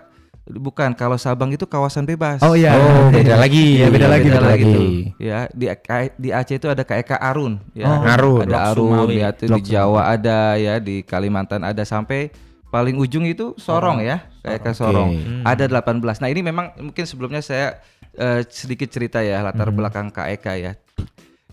Bukan, 0.49 0.91
kalau 0.95 1.21
Sabang 1.21 1.51
itu 1.51 1.69
kawasan 1.69 2.03
bebas. 2.03 2.41
Oh 2.41 2.57
iya. 2.57 2.73
Oh, 2.73 3.13
beda 3.13 3.37
lagi. 3.37 3.77
Iya, 3.77 3.93
beda 3.93 4.09
lagi, 4.09 4.27
beda 4.27 4.39
beda 4.39 4.49
lagi 4.49 4.65
lagi. 4.65 4.73
tuh. 4.73 4.89
Ya, 5.21 5.39
di 5.53 5.67
K- 5.69 6.17
di 6.17 6.33
Aceh 6.33 6.57
itu 6.57 6.65
ada 6.67 6.81
KEK 6.81 7.21
Arun 7.21 7.61
ya. 7.75 7.85
Oh, 7.85 8.01
Arun. 8.01 8.41
Ada 8.41 8.49
Blok 8.49 8.63
Arun 8.65 8.89
Sumawi. 8.97 9.15
ya, 9.19 9.29
itu 9.29 9.45
di 9.45 9.61
Jawa 9.67 10.01
ada 10.09 10.39
ya, 10.57 10.75
di 10.79 11.03
Kalimantan 11.03 11.61
ada 11.61 11.85
sampai 11.85 12.33
paling 12.67 12.97
ujung 12.97 13.25
itu 13.25 13.53
Sorong 13.57 14.01
ya, 14.01 14.25
KEK 14.57 14.67
Sorong. 14.73 15.11
Ada 15.45 15.69
18. 15.69 16.23
Nah, 16.25 16.29
ini 16.33 16.41
memang 16.41 16.73
mungkin 16.81 17.05
sebelumnya 17.05 17.45
saya 17.45 17.83
eh, 18.17 18.43
sedikit 18.49 18.89
cerita 18.89 19.21
ya 19.21 19.45
latar 19.45 19.69
belakang 19.69 20.09
KEK 20.09 20.47
ya. 20.57 20.73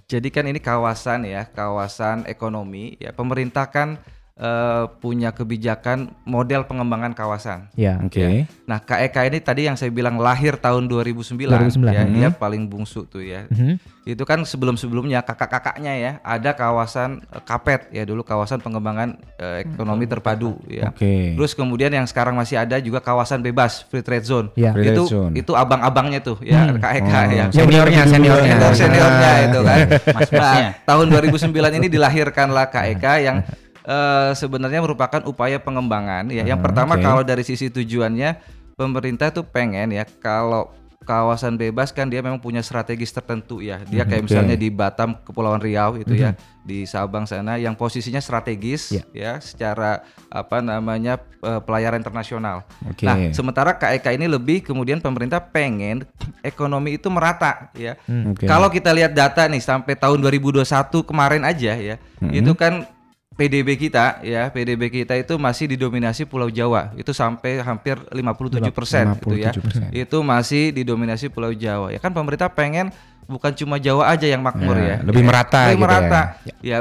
Jadi 0.05 0.29
kan 0.29 0.45
ini 0.45 0.61
kawasan 0.61 1.25
ya, 1.25 1.49
kawasan 1.49 2.29
ekonomi 2.29 2.93
ya. 3.01 3.09
Pemerintah 3.09 3.67
kan 3.73 3.97
eh, 4.35 4.83
punya 4.99 5.31
kebijakan 5.31 6.11
model 6.27 6.67
pengembangan 6.67 7.15
kawasan. 7.15 7.71
Ya. 7.79 8.03
Oke. 8.03 8.43
Nah, 8.67 8.83
KEK 8.83 9.31
ini 9.31 9.39
tadi 9.39 9.61
yang 9.71 9.79
saya 9.79 9.87
bilang 9.95 10.19
lahir 10.19 10.59
tahun 10.59 10.91
2009, 10.91 11.47
2009, 11.47 11.95
ya, 11.95 12.03
mhm. 12.03 12.11
dia 12.11 12.29
paling 12.35 12.67
bungsu 12.67 13.07
tuh 13.07 13.23
ya. 13.23 13.47
Mhm. 13.47 13.79
Itu 14.05 14.21
kan 14.21 14.43
sebelum-sebelumnya 14.45 15.25
kakak-kakaknya 15.25 15.93
ya, 15.97 16.11
ada 16.21 16.51
kawasan 16.53 17.23
eh, 17.31 17.41
Kapet 17.47 17.87
ya 17.95 18.03
dulu 18.03 18.27
kawasan 18.27 18.59
pengembangan 18.59 19.15
eh, 19.39 19.63
ekonomi 19.63 20.03
terpadu 20.03 20.59
ya. 20.67 20.91
Oke. 20.91 21.39
Terus 21.39 21.55
kemudian 21.55 21.95
yang 21.95 22.05
sekarang 22.05 22.35
masih 22.35 22.59
ada 22.59 22.75
juga 22.83 22.99
kawasan 22.99 23.39
bebas 23.39 23.87
free 23.87 24.03
trade 24.03 24.27
zone. 24.27 24.47
Ya. 24.59 24.75
Free 24.75 24.91
Itu 24.91 25.07
zone. 25.07 25.31
itu 25.39 25.55
abang-abangnya 25.55 26.19
tuh 26.19 26.37
ya 26.43 26.75
KEK 26.75 27.07
Oh, 27.15 27.23
ya. 27.31 27.45
seniornya, 27.55 28.03
seniornya. 28.03 28.55
Senior 28.59 28.73
seniornya 28.75 29.29
Ah, 29.31 29.37
itu 29.47 29.59
kan. 29.63 29.77
Mas-masnya. 30.19 30.67
Nah, 30.67 30.69
tahun 30.83 31.05
2009 31.31 31.77
ini 31.79 31.87
dilahirkanlah 31.87 32.67
KEK 32.67 33.05
yang 33.23 33.37
eh, 33.85 34.31
sebenarnya 34.33 34.81
merupakan 34.81 35.21
upaya 35.29 35.61
pengembangan 35.61 36.27
ya. 36.33 36.43
Yang 36.43 36.61
pertama 36.65 36.97
oke. 36.97 37.03
kalau 37.05 37.21
dari 37.21 37.45
sisi 37.45 37.69
tujuannya 37.69 38.37
pemerintah 38.75 39.31
tuh 39.31 39.47
pengen 39.47 39.95
ya 39.95 40.03
kalau 40.19 40.73
kawasan 41.05 41.55
bebas 41.55 41.93
kan 41.93 42.09
dia 42.09 42.19
memang 42.19 42.41
punya 42.41 42.65
strategis 42.65 43.13
tertentu 43.13 43.61
ya. 43.61 43.79
Dia 43.85 44.03
kayak 44.03 44.25
Oke. 44.25 44.27
misalnya 44.33 44.57
di 44.57 44.73
Batam 44.73 45.13
Kepulauan 45.21 45.61
Riau 45.61 46.01
itu 46.01 46.17
ya, 46.17 46.33
di 46.65 46.83
Sabang 46.89 47.29
sana 47.29 47.61
yang 47.61 47.77
posisinya 47.77 48.17
strategis 48.17 48.89
Ya. 48.89 49.03
ya 49.13 49.31
secara 49.37 50.01
apa 50.33 50.59
namanya 50.65 51.21
eh, 51.45 51.61
pelayaran 51.61 52.01
internasional. 52.01 52.65
Oke. 52.89 53.05
Nah, 53.05 53.29
sementara 53.31 53.77
KEK 53.77 54.17
ini 54.17 54.25
lebih 54.25 54.65
kemudian 54.65 54.97
pemerintah 54.97 55.37
pengen 55.39 56.03
ekonomi 56.41 56.97
itu 56.97 57.07
merata 57.13 57.69
ya. 57.77 57.95
Oke. 58.33 58.49
Kalau 58.49 58.67
kita 58.73 58.89
lihat 58.91 59.13
data 59.13 59.45
nih 59.45 59.61
sampai 59.61 59.93
tahun 59.93 60.19
2021 60.25 60.65
kemarin 61.05 61.45
aja 61.45 61.77
ya, 61.77 61.95
itu 62.33 62.51
kan 62.57 62.89
PDB 63.35 63.75
kita 63.75 64.23
ya, 64.23 64.47
PDB 64.47 64.87
kita 64.87 65.11
itu 65.19 65.35
masih 65.35 65.67
didominasi 65.67 66.23
Pulau 66.23 66.47
Jawa. 66.47 66.95
Itu 66.95 67.11
sampai 67.11 67.59
hampir 67.59 67.99
57% 68.07 68.71
persen 68.71 69.05
itu 69.19 69.35
ya. 69.35 69.51
57%. 69.51 69.91
Itu 69.91 70.17
masih 70.23 70.71
didominasi 70.71 71.27
Pulau 71.27 71.51
Jawa. 71.51 71.91
Ya 71.91 71.99
kan 71.99 72.15
pemerintah 72.15 72.47
pengen 72.47 72.95
bukan 73.27 73.51
cuma 73.51 73.75
Jawa 73.75 74.07
aja 74.07 74.23
yang 74.23 74.39
makmur 74.39 74.79
Ya, 74.79 74.87
ya. 74.87 74.97
lebih 75.03 75.23
Ya, 75.23 75.27
merata 75.27 75.61
Lebih 75.67 75.75
gitu 75.75 75.83
merata. 75.83 76.21
Ya, 76.63 76.79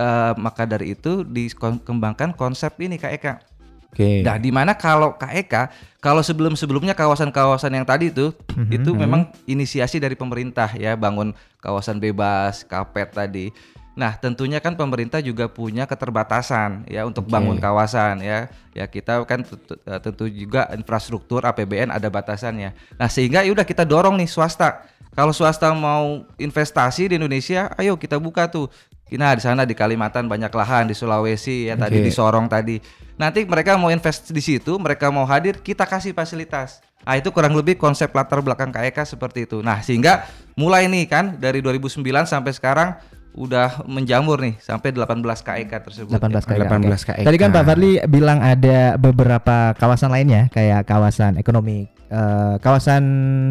eh, 0.00 0.32
maka 0.40 0.64
dari 0.64 0.96
itu 0.96 1.20
dikembangkan 1.20 2.32
konsep 2.32 2.72
ini 2.80 2.96
KEK. 2.96 3.52
Oke. 3.94 4.26
Nah, 4.26 4.40
di 4.42 4.50
mana 4.50 4.74
kalau 4.74 5.14
KEK, 5.14 5.70
kalau 6.02 6.18
sebelum-sebelumnya 6.18 6.98
kawasan-kawasan 6.98 7.70
yang 7.78 7.86
tadi 7.86 8.10
itu, 8.10 8.34
itu 8.66 8.90
memang 8.90 9.30
inisiasi 9.46 10.02
dari 10.02 10.18
pemerintah 10.18 10.66
ya, 10.74 10.98
bangun 10.98 11.30
kawasan 11.62 12.02
bebas, 12.02 12.66
kapet 12.66 13.14
tadi. 13.14 13.54
Nah, 13.94 14.18
tentunya 14.18 14.58
kan 14.58 14.74
pemerintah 14.74 15.22
juga 15.22 15.46
punya 15.46 15.86
keterbatasan 15.86 16.82
ya 16.90 17.06
untuk 17.06 17.30
bangun 17.30 17.62
kawasan 17.62 18.18
ya. 18.22 18.50
Ya 18.74 18.90
kita 18.90 19.22
kan 19.22 19.46
tentu, 19.46 19.78
eh, 19.86 20.00
tentu 20.02 20.26
juga 20.26 20.66
infrastruktur 20.74 21.46
APBN 21.46 21.94
ada 21.94 22.10
batasannya. 22.10 22.74
Nah, 22.98 23.06
sehingga 23.06 23.46
ya 23.46 23.54
udah 23.54 23.62
kita 23.62 23.86
dorong 23.86 24.18
nih 24.18 24.30
swasta 24.30 24.82
Kalau 25.14 25.30
swasta 25.30 25.70
mau 25.70 26.26
investasi 26.42 27.06
di 27.06 27.14
Indonesia, 27.14 27.70
ayo 27.78 27.94
kita 27.94 28.18
buka 28.18 28.50
tuh. 28.50 28.66
Nah 29.14 29.30
di 29.36 29.42
sana 29.46 29.62
di 29.62 29.76
Kalimantan 29.76 30.26
banyak 30.26 30.50
lahan 30.50 30.90
di 30.90 30.94
Sulawesi 30.96 31.70
ya 31.70 31.78
tadi 31.78 32.02
Oke. 32.02 32.06
di 32.08 32.12
Sorong 32.12 32.50
tadi. 32.50 32.82
Nanti 33.14 33.46
mereka 33.46 33.78
mau 33.78 33.94
invest 33.94 34.34
di 34.34 34.42
situ, 34.42 34.74
mereka 34.74 35.14
mau 35.14 35.22
hadir, 35.22 35.62
kita 35.62 35.86
kasih 35.86 36.10
fasilitas. 36.10 36.82
Ah 37.06 37.14
itu 37.14 37.30
kurang 37.30 37.54
lebih 37.54 37.76
konsep 37.76 38.10
latar 38.10 38.40
belakang 38.40 38.72
KEK 38.72 39.06
seperti 39.06 39.46
itu. 39.46 39.62
Nah 39.62 39.84
sehingga 39.84 40.26
mulai 40.58 40.90
nih 40.90 41.06
kan 41.06 41.38
dari 41.38 41.60
2009 41.62 42.02
sampai 42.26 42.52
sekarang 42.56 42.96
udah 43.34 43.82
menjamur 43.90 44.38
nih 44.38 44.54
sampai 44.62 44.94
18 44.94 45.18
KEK 45.42 45.72
tersebut. 45.82 46.14
18 46.14 46.46
KK. 46.46 46.58
18 46.70 46.70
oke. 46.70 47.12
KK. 47.12 47.18
Tadi 47.26 47.38
kan 47.38 47.50
Pak 47.50 47.64
Fadli 47.66 47.98
bilang 48.06 48.38
ada 48.38 48.94
beberapa 48.94 49.74
kawasan 49.74 50.14
lainnya 50.14 50.46
kayak 50.54 50.86
kawasan 50.86 51.34
ekonomi, 51.36 51.90
eh, 52.08 52.54
kawasan 52.62 53.02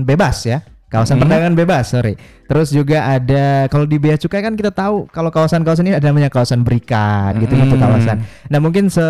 bebas 0.07 0.47
ya, 0.47 0.63
kawasan 0.87 1.19
perdagangan 1.19 1.55
bebas, 1.59 1.91
sorry. 1.91 2.15
Terus 2.47 2.71
juga 2.71 3.11
ada 3.11 3.67
kalau 3.67 3.83
di 3.83 3.99
Bea 3.99 4.15
Cukai 4.15 4.39
kan 4.39 4.55
kita 4.55 4.71
tahu 4.71 5.11
kalau 5.11 5.27
kawasan-kawasan 5.33 5.91
ini 5.91 5.95
ada 5.99 6.07
namanya 6.07 6.31
kawasan 6.31 6.63
berikan 6.63 7.35
gitu 7.43 7.51
gitu 7.51 7.75
kawasan. 7.75 8.23
Nah 8.47 8.59
mungkin 8.63 8.87
se 8.87 9.03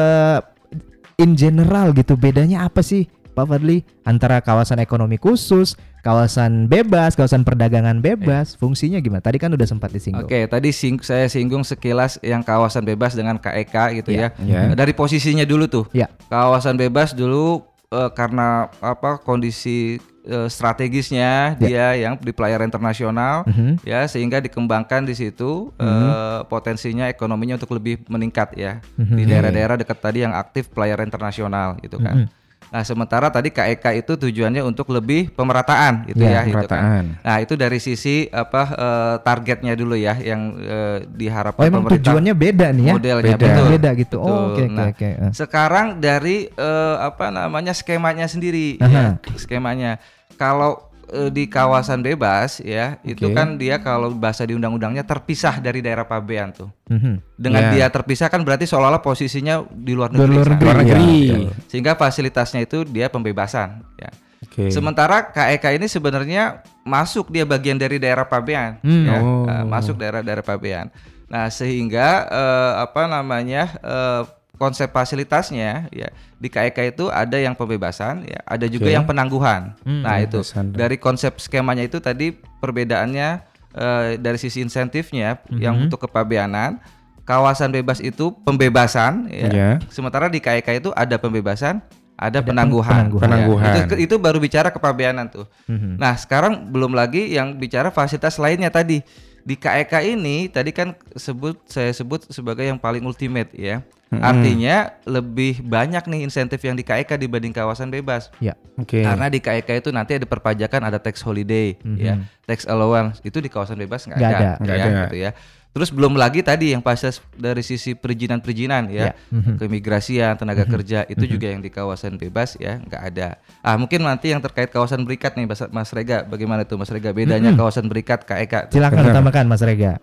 in 1.21 1.37
general 1.37 1.93
gitu 1.93 2.17
bedanya 2.17 2.65
apa 2.65 2.81
sih 2.81 3.05
Pak 3.33 3.45
Fadli 3.45 3.81
antara 4.03 4.37
kawasan 4.39 4.77
ekonomi 4.77 5.17
khusus, 5.17 5.73
kawasan 6.01 6.69
bebas, 6.69 7.17
kawasan 7.17 7.41
perdagangan 7.41 7.97
bebas, 7.97 8.53
fungsinya 8.53 8.97
gimana? 8.97 9.19
Tadi 9.19 9.37
kan 9.37 9.49
udah 9.49 9.65
sempat 9.65 9.89
disinggung. 9.89 10.23
Oke, 10.23 10.45
tadi 10.45 10.69
sing- 10.69 11.01
saya 11.01 11.25
singgung 11.25 11.65
sekilas 11.65 12.21
yang 12.21 12.39
kawasan 12.39 12.83
bebas 12.83 13.11
dengan 13.11 13.35
KEK 13.35 13.75
gitu 13.99 14.09
Iya, 14.13 14.29
ya. 14.37 14.69
iya. 14.69 14.77
Dari 14.77 14.93
posisinya 14.93 15.43
dulu 15.43 15.65
tuh. 15.65 15.85
Ya. 15.91 16.07
Kawasan 16.29 16.77
bebas 16.77 17.11
dulu 17.11 17.65
eh, 17.89 18.09
karena 18.13 18.69
apa 18.77 19.17
kondisi 19.17 19.97
eh, 20.23 20.47
strategisnya 20.47 21.53
dia 21.55 21.93
yang 21.93 22.15
di 22.15 22.31
pelayaran 22.31 22.65
internasional 22.65 23.43
Mhm. 23.43 23.83
ya 23.83 24.07
sehingga 24.07 24.39
dikembangkan 24.39 25.03
di 25.03 25.13
situ 25.13 25.69
eh, 25.75 26.39
potensinya 26.47 27.05
ekonominya 27.05 27.53
untuk 27.55 27.73
lebih 27.73 28.01
meningkat 28.07 28.55
ya 28.55 28.79
di 28.95 29.25
daerah-daerah 29.25 29.75
dekat 29.75 29.99
tadi 29.99 30.21
yang 30.21 30.31
aktif 30.31 30.69
pelayaran 30.69 31.05
internasional 31.05 31.75
gitu 31.79 31.97
kan. 31.99 32.29
Nah, 32.73 32.81
sementara 32.81 33.29
tadi 33.29 33.53
KEK 33.53 33.85
itu 33.95 34.17
tujuannya 34.17 34.65
untuk 34.65 34.89
lebih 34.89 35.29
pemerataan 35.29 36.09
gitu 36.09 36.17
Ya, 36.19 36.41
ya, 36.41 36.41
gitu 36.41 36.57
pemerataan. 36.57 36.81
kan. 36.81 37.05
Nah, 37.21 37.37
itu 37.37 37.53
dari 37.53 37.77
sisi 37.77 38.25
apa 38.27 38.61
eh, 38.65 39.15
targetnya 39.21 39.77
dulu 39.77 39.93
ya 39.93 40.17
yang 40.17 40.57
eh, 40.57 41.05
diharapkan 41.05 41.61
Oh 41.61 41.69
emang 41.69 41.85
pemerintah. 41.85 42.09
tujuannya 42.09 42.33
beda 42.33 42.67
nih 42.73 42.83
ya? 42.83 42.93
Modelnya 42.97 43.25
Beda. 43.29 43.45
betul. 43.45 43.65
Beda 43.69 43.89
gitu. 43.93 44.15
Oh, 44.17 44.25
Betul. 44.25 44.41
oke 44.49 44.63
oke 44.63 44.73
Nah, 44.73 44.87
oke. 44.89 45.09
Eh. 45.21 45.31
Sekarang 45.31 45.87
dari 46.01 46.37
eh, 46.49 46.95
apa 46.97 47.29
namanya 47.29 47.71
skemanya 47.71 48.25
sendiri 48.25 48.81
Aha. 48.81 48.89
ya, 48.89 49.05
skemanya. 49.37 50.01
Kalau 50.33 50.89
eh, 51.13 51.29
di 51.29 51.45
kawasan 51.45 52.01
bebas 52.01 52.57
ya, 52.59 52.97
itu 53.01 53.29
Oke. 53.29 53.35
kan 53.35 53.55
dia 53.55 53.77
kalau 53.77 54.09
bahasa 54.11 54.41
di 54.41 54.51
undang-undangnya 54.51 55.01
terpisah 55.01 55.57
dari 55.57 55.79
daerah 55.79 56.03
pabean 56.03 56.49
tuh. 56.49 56.73
Mhm. 56.89 57.37
Dengan 57.37 57.61
Ya. 57.63 57.71
dia 57.71 57.87
terpisah 57.87 58.27
kan 58.27 58.41
berarti 58.41 58.65
seolah-olah 58.65 58.99
posisinya 58.99 59.61
di 59.69 59.93
luar 59.93 60.09
negeri. 60.09 60.33
luar 60.33 60.47
negeri. 60.49 60.65
Luar 60.65 60.77
negeri. 60.81 60.99
ya, 60.99 61.33
betul. 61.37 61.53
Sehingga 61.67 61.91
fasilitasnya 61.93 62.61
itu 62.61 62.81
dia 62.83 63.07
pembebasan 63.07 63.85
ya. 63.95 64.09
Oke. 64.43 64.69
Sementara 64.69 65.29
KEK 65.29 65.77
ini 65.77 65.87
sebenarnya 65.87 66.43
masuk 66.81 67.29
dia 67.29 67.41
bagian 67.43 67.77
dari 67.77 67.95
daerah 67.95 68.25
pabean, 68.25 68.81
Hmm. 68.81 69.05
ya, 69.05 69.17
Oh. 69.17 69.45
eh, 69.45 69.63
masuk 69.63 69.95
daerah-daerah 69.95 70.41
pabean. 70.41 70.89
Nah 71.25 71.47
sehingga 71.47 72.27
eh, 72.27 72.73
apa 72.81 73.07
namanya 73.07 73.69
eh, 73.79 74.21
konsep 74.63 74.87
fasilitasnya 74.87 75.91
ya 75.91 76.07
di 76.39 76.47
KEK 76.47 76.95
itu 76.95 77.11
ada 77.11 77.35
yang 77.35 77.51
pembebasan, 77.51 78.23
ya, 78.23 78.39
ada 78.43 78.63
juga 78.65 78.87
Oke. 78.87 78.95
yang 78.95 79.03
penangguhan. 79.03 79.75
Hmm, 79.83 79.99
nah 80.01 80.15
itu 80.17 80.39
dari 80.71 80.95
konsep 80.95 81.35
skemanya 81.37 81.83
itu 81.83 81.99
tadi 81.99 82.31
perbedaannya 82.33 83.51
eh, 83.73 84.21
dari 84.21 84.37
sisi 84.37 84.61
insentifnya 84.61 85.41
yang 85.51 85.73
Mhm. 85.75 85.83
untuk 85.89 86.05
kepabeanan. 86.05 86.77
Kawasan 87.23 87.71
bebas 87.71 87.97
itu 87.97 88.29
pembebasan, 88.43 89.31
ya. 89.31 89.49
Ya. 89.49 89.69
sementara 89.89 90.27
di 90.27 90.37
KEK 90.37 90.77
itu 90.77 90.89
ada 90.93 91.15
pembebasan, 91.17 91.81
ada, 92.13 92.39
penangguhan. 92.45 93.07
penangguhan. 93.09 93.17
Ya, 93.17 93.25
Penangguhan. 93.25 93.73
itu, 93.89 93.95
itu 93.97 94.15
baru 94.19 94.37
bicara 94.37 94.69
kepabeanan 94.69 95.31
tuh. 95.31 95.47
Mhm. 95.65 95.97
Nah, 95.97 96.13
sekarang 96.13 96.69
belum 96.69 96.93
lagi 96.93 97.31
yang 97.31 97.57
bicara 97.57 97.89
fasilitas 97.89 98.37
lainnya 98.37 98.69
tadi. 98.69 99.01
Di 99.43 99.59
KEK 99.59 99.93
ini 100.15 100.47
tadi 100.47 100.71
kan 100.71 100.95
sebut 101.19 101.59
saya 101.67 101.91
sebut 101.91 102.27
sebagai 102.31 102.63
yang 102.63 102.79
paling 102.79 103.03
ultimate 103.03 103.51
ya. 103.51 103.83
Artinya 104.13 104.93
lebih 105.09 105.65
banyak 105.65 106.05
nih 106.05 106.21
insentif 106.21 106.61
yang 106.61 106.77
di 106.77 106.85
KEK 106.85 107.17
dibanding 107.17 107.49
kawasan 107.49 107.89
bebas. 107.89 108.29
Ya. 108.37 108.53
Oke. 108.77 109.01
Karena 109.01 109.25
di 109.25 109.41
KEK 109.41 109.81
itu 109.81 109.89
nanti 109.89 110.13
ada 110.17 110.27
perpajakan, 110.29 110.85
ada 110.85 111.01
tax 111.01 111.25
holiday, 111.25 111.73
ya, 111.97 112.21
tax 112.45 112.69
allowance. 112.69 113.17
Itu 113.25 113.41
di 113.41 113.49
kawasan 113.49 113.81
bebas 113.81 114.05
nggak 114.05 114.19
Nggak 114.21 114.29
ada, 114.29 114.37
ada. 114.37 114.51
Nggak 114.61 114.75
ya, 114.77 114.83
ada. 114.85 115.01
gitu 115.07 115.17
ya. 115.17 115.31
Terus 115.73 115.89
belum 115.89 116.13
lagi 116.13 116.45
tadi 116.45 116.69
yang 116.69 116.85
fasilitas 116.85 117.17
dari 117.33 117.65
sisi 117.65 117.97
perizinan-perizinan 117.97 118.93
ya, 118.93 119.09
Ya. 119.09 119.11
Mhm. 119.33 119.57
keimigrasian, 119.57 120.37
tenaga 120.37 120.69
kerja 120.69 121.01
itu 121.09 121.25
juga 121.25 121.49
yang 121.49 121.65
di 121.65 121.73
kawasan 121.73 122.15
bebas 122.15 122.53
ya 122.55 122.77
nggak 122.77 123.01
ada. 123.09 123.41
Ah 123.59 123.73
mungkin 123.73 124.05
nanti 124.05 124.29
yang 124.29 124.37
terkait 124.37 124.69
kawasan 124.69 125.01
berikat 125.01 125.33
nih 125.33 125.49
Mas, 125.49 125.65
Mas 125.73 125.89
Rega, 125.89 126.21
bagaimana 126.21 126.61
tuh 126.61 126.77
Mas 126.77 126.93
Rega 126.93 127.09
bedanya 127.09 127.49
kawasan 127.57 127.89
berikat 127.89 128.21
KEK? 128.21 128.69
Silakan 128.69 129.01
tambahkan 129.11 129.49
Mas 129.49 129.65
Rega. 129.65 129.97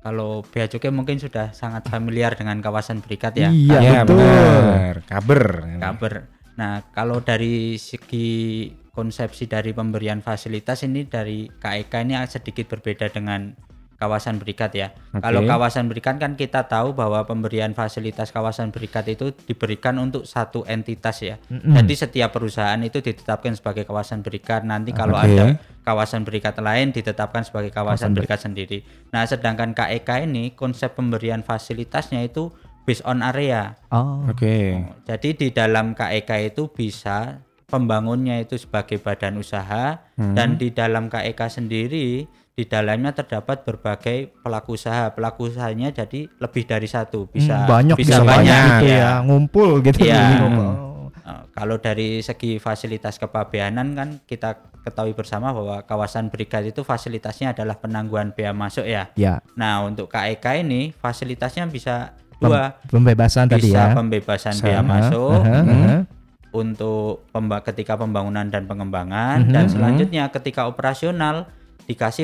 Kalau 0.00 0.46
Bea 0.46 0.64
Cukai 0.64 0.88
mungkin 0.88 1.18
sudah 1.18 1.52
sangat 1.52 1.84
familiar 1.84 2.32
dengan 2.32 2.62
kawasan 2.62 3.02
berikat 3.02 3.36
ya. 3.36 3.50
Iya 3.50 3.78
Ya, 3.82 4.00
betul. 4.00 4.16
benar. 4.16 4.96
Kabar. 5.04 5.44
Kabar. 5.76 6.12
Nah, 6.56 6.86
kalau 6.94 7.18
dari 7.18 7.76
segi 7.76 8.64
konsepsi 8.94 9.44
dari 9.44 9.74
pemberian 9.74 10.22
fasilitas 10.22 10.86
ini 10.86 11.04
dari 11.04 11.50
KEK 11.50 11.92
ini 12.00 12.14
sedikit 12.24 12.70
berbeda 12.70 13.10
dengan 13.10 13.52
kawasan 14.00 14.40
berikat 14.40 14.72
ya. 14.72 14.96
Oke. 15.12 15.20
Kalau 15.20 15.44
kawasan 15.44 15.92
berikat 15.92 16.16
kan 16.16 16.32
kita 16.32 16.64
tahu 16.64 16.96
bahwa 16.96 17.20
pemberian 17.28 17.76
fasilitas 17.76 18.32
kawasan 18.32 18.72
berikat 18.72 19.04
itu 19.12 19.36
diberikan 19.44 20.00
untuk 20.00 20.24
satu 20.24 20.64
entitas 20.64 21.20
ya. 21.20 21.36
Jadi 21.52 21.92
setiap 21.92 22.32
perusahaan 22.32 22.80
itu 22.80 23.04
ditetapkan 23.04 23.52
sebagai 23.52 23.84
kawasan 23.84 24.24
berikat. 24.24 24.64
Nanti 24.64 24.96
kalau 24.96 25.20
Oke. 25.20 25.36
ada 25.36 25.60
kawasan 25.84 26.24
berikat 26.24 26.56
lain 26.56 26.96
ditetapkan 26.96 27.44
sebagai 27.44 27.68
kawasan 27.76 28.16
berikat 28.16 28.40
sendiri. 28.40 28.80
Nah, 29.12 29.28
sedangkan 29.28 29.76
KEK 29.76 30.24
ini 30.24 30.56
konsep 30.56 30.96
pemberian 30.96 31.44
fasilitasnya 31.44 32.24
itu 32.24 32.48
based 32.88 33.04
on 33.04 33.20
area. 33.20 33.76
Oh. 33.92 34.24
Oke. 34.32 34.80
Jadi 35.04 35.28
di 35.36 35.48
dalam 35.52 35.92
KEK 35.92 36.56
itu 36.56 36.72
bisa 36.72 37.44
pembangunnya 37.70 38.42
itu 38.42 38.58
sebagai 38.58 38.98
badan 38.98 39.38
usaha 39.38 40.02
dan 40.18 40.58
di 40.58 40.74
dalam 40.74 41.06
KEK 41.06 41.40
sendiri 41.46 42.26
di 42.50 42.64
dalamnya 42.64 43.12
terdapat 43.12 43.62
berbagai 43.62 44.34
pelaku 44.36 44.74
usaha. 44.74 45.08
Pelaku 45.10 45.48
usahanya 45.48 45.90
jadi 45.90 46.28
lebih 46.28 46.64
dari 46.64 46.84
satu, 46.84 47.24
bisa 47.26 47.56
Hmm, 47.56 47.68
banyak 47.68 47.96
bisa 47.96 48.20
bisa 48.20 48.22
banyak 48.22 48.60
gitu 48.76 48.86
ya. 48.86 48.98
ya, 48.98 49.12
ngumpul 49.22 49.70
gitu. 49.80 49.98
Iya. 50.02 50.22
Oh. 50.42 51.08
Eh, 51.16 51.42
kalau 51.50 51.76
dari 51.76 52.20
segi 52.20 52.56
fasilitas 52.56 53.16
kepabeanan 53.16 53.94
kan 53.94 54.08
kita 54.24 54.56
ketahui 54.80 55.12
bersama 55.12 55.52
bahwa 55.52 55.84
kawasan 55.84 56.28
berikat 56.28 56.64
itu 56.64 56.80
fasilitasnya 56.80 57.52
adalah 57.52 57.76
penangguhan 57.76 58.32
bea 58.32 58.50
masuk 58.50 58.82
ya. 58.82 59.12
Ya, 59.14 59.44
Nah, 59.52 59.84
untuk 59.84 60.08
KEK 60.08 60.44
ini 60.58 60.90
fasilitasnya 60.90 61.64
bisa 61.66 62.16
pem- 62.34 62.48
dua. 62.48 62.80
pembebasan 62.88 63.46
tadi 63.46 63.68
bisa 63.68 63.88
ya. 63.88 63.94
pembebasan 63.94 64.54
Bisa, 64.54 64.64
bea 64.64 64.80
masuk 64.80 65.36
Aha, 65.38 65.60
aha. 65.60 65.96
untuk 66.50 67.28
pemba- 67.30 67.60
ketika 67.62 67.94
pembangunan 67.94 68.48
dan 68.48 68.64
pengembangan 68.64 69.44
dan 69.46 69.68
selanjutnya 69.68 70.28
ketika 70.30 70.64
operasional 70.64 71.46
dikasih 71.90 72.22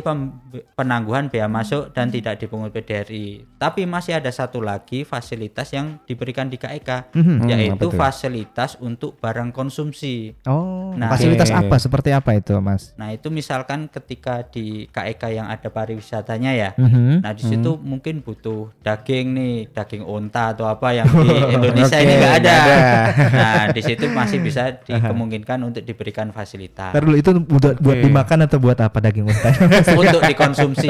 penangguhan 0.73 1.27
bea 1.27 1.51
masuk 1.51 1.91
dan 1.91 2.07
tidak 2.07 2.39
dipungut 2.39 2.71
PDRI. 2.71 3.43
Tapi 3.57 3.83
masih 3.83 4.15
ada 4.15 4.31
satu 4.31 4.63
lagi 4.63 5.03
fasilitas 5.03 5.73
yang 5.73 5.99
diberikan 6.05 6.47
di 6.47 6.55
KEK 6.55 7.11
Mhm. 7.11 7.37
yaitu 7.49 7.75
apa 7.75 7.83
tuh? 7.83 7.99
fasilitas 7.99 8.71
untuk 8.79 9.19
barang 9.19 9.51
konsumsi. 9.51 10.39
Oh, 10.47 10.95
Nah, 10.95 11.11
fasilitas 11.11 11.51
Oke. 11.51 11.59
apa? 11.59 11.77
Seperti 11.77 12.11
apa 12.11 12.31
itu, 12.33 12.55
Mas? 12.59 12.95
Nah, 12.95 13.11
itu 13.11 13.27
misalkan 13.29 13.91
ketika 13.91 14.47
di 14.47 14.87
KEK 14.87 15.35
yang 15.35 15.49
ada 15.49 15.67
pariwisatanya 15.67 16.53
ya. 16.55 16.71
Mhm. 16.79 17.21
Nah, 17.21 17.35
di 17.35 17.43
situ 17.43 17.75
mungkin 17.77 18.23
butuh 18.23 18.71
daging 18.81 19.35
nih, 19.35 19.57
daging 19.75 20.07
unta 20.07 20.55
atau 20.55 20.65
apa 20.65 20.95
yang 20.95 21.11
di 21.11 21.27
Indonesia 21.59 21.99
ini 21.99 22.15
Oke, 22.15 22.21
nggak 22.23 22.35
ada. 22.39 22.55
ada. 22.55 22.79
nah, 23.41 23.63
di 23.73 23.81
situ 23.83 24.07
masih 24.09 24.39
bisa 24.39 24.63
dikemungkinkan 24.87 25.59
untuk 25.61 25.83
diberikan 25.83 26.31
fasilitas 26.31 26.95
dulu 26.97 27.17
itu 27.17 27.31
buat, 27.39 27.79
buat 27.79 27.97
dimakan 27.99 28.39
atau 28.45 28.59
buat 28.59 28.77
apa 28.77 28.99
daging 29.01 29.25
unta? 29.25 29.51
Untuk 29.97 30.23
dikonsumsi. 30.23 30.89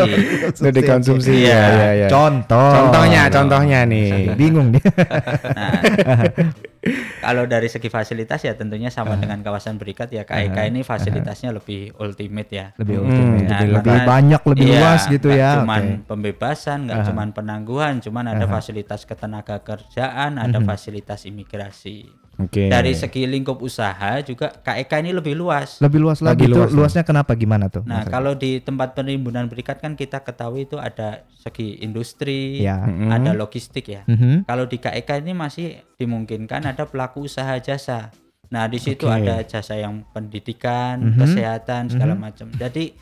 Sudah 0.55 0.73
dikonsumsi 0.73 1.33
Iya. 1.47 1.55
ya, 1.55 1.67
ya, 1.67 1.91
ya. 2.05 2.09
Contoh. 2.09 2.71
Contohnya, 2.73 3.23
contohnya 3.31 3.81
nih. 3.85 4.33
Bingung 4.35 4.75
dia. 4.75 4.87
Nah, 4.87 6.23
kalau 7.19 7.45
dari 7.45 7.67
segi 7.67 7.87
fasilitas 7.87 8.41
ya 8.41 8.53
tentunya 8.53 8.89
sama 8.89 9.17
dengan 9.17 9.41
kawasan 9.41 9.77
berikat 9.77 10.09
ya 10.09 10.23
KEK 10.23 10.69
ini 10.69 10.81
fasilitasnya 10.83 11.51
lebih 11.51 11.95
ultimate 11.97 12.51
ya. 12.51 12.67
lebih 12.77 12.97
Hmm, 12.97 13.07
ultimate. 13.07 13.47
Nah, 13.47 13.61
lebih 13.63 13.83
karena- 13.93 14.07
banyak, 14.07 14.43
lebih 14.47 14.67
iya, 14.67 14.79
luas 14.79 15.03
gitu 15.07 15.29
ya. 15.31 15.51
Cuman 15.59 15.83
Oke. 15.83 16.07
pembebasan, 16.07 16.79
nggak 16.85 16.99
cuman 17.05 17.29
penangguhan, 17.31 17.95
cuman 17.99 18.25
ada 18.29 18.45
fasilitas 18.47 19.03
ketenaga 19.03 19.59
kerjaan, 19.59 20.37
ada 20.37 20.59
fasilitas 20.61 21.25
imigrasi. 21.25 22.07
Oke. 22.37 22.69
Dari 22.69 22.93
segi 22.93 23.25
lingkup 23.25 23.65
usaha 23.65 24.21
juga 24.21 24.53
KEK 24.53 24.93
ini 25.01 25.11
lebih 25.11 25.33
luas. 25.33 25.81
Lebih 25.81 25.97
luas 25.99 26.21
lagi 26.21 26.45
Lebih 26.45 26.53
tuh. 26.53 26.59
luas, 26.59 26.69
ya. 26.69 26.77
luasnya 26.77 27.03
kenapa 27.03 27.33
gimana 27.33 27.73
tuh? 27.73 27.81
Nah, 27.83 28.05
kalau 28.05 28.37
di 28.37 28.61
tempat 28.61 28.93
penimbunan 28.93 29.49
berikat 29.49 29.81
kan 29.81 29.97
kita 29.97 30.21
ketahui 30.21 30.69
itu 30.69 30.77
ada 30.77 31.25
segi 31.33 31.81
industri, 31.81 32.61
Ya. 32.61 32.85
ada 33.09 33.33
logistik 33.33 33.89
ya. 33.89 34.05
Mhm. 34.05 34.45
Kalau 34.45 34.69
di 34.69 34.77
KEK 34.77 35.17
ini 35.19 35.33
masih 35.33 35.67
dimungkinkan 35.97 36.61
ada 36.67 36.76
pelaku 36.85 37.25
usaha 37.25 37.57
jasa. 37.57 38.13
Nah, 38.47 38.67
di 38.67 38.77
situ 38.77 39.07
Oke. 39.07 39.23
ada 39.23 39.41
jasa 39.43 39.75
yang 39.75 40.05
pendidikan, 40.07 41.01
Mhm. 41.01 41.19
kesehatan 41.19 41.83
segala 41.89 42.13
macam. 42.13 42.53
Jadi 42.53 42.93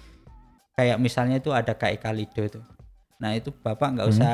kayak 0.72 0.96
misalnya 0.96 1.36
itu 1.36 1.50
ada 1.50 1.72
KEK 1.72 2.04
Lido 2.12 2.44
tuh. 2.50 2.64
Nah, 3.16 3.32
itu 3.32 3.50
Bapak 3.52 3.94
nggak 3.94 4.08
usah 4.08 4.32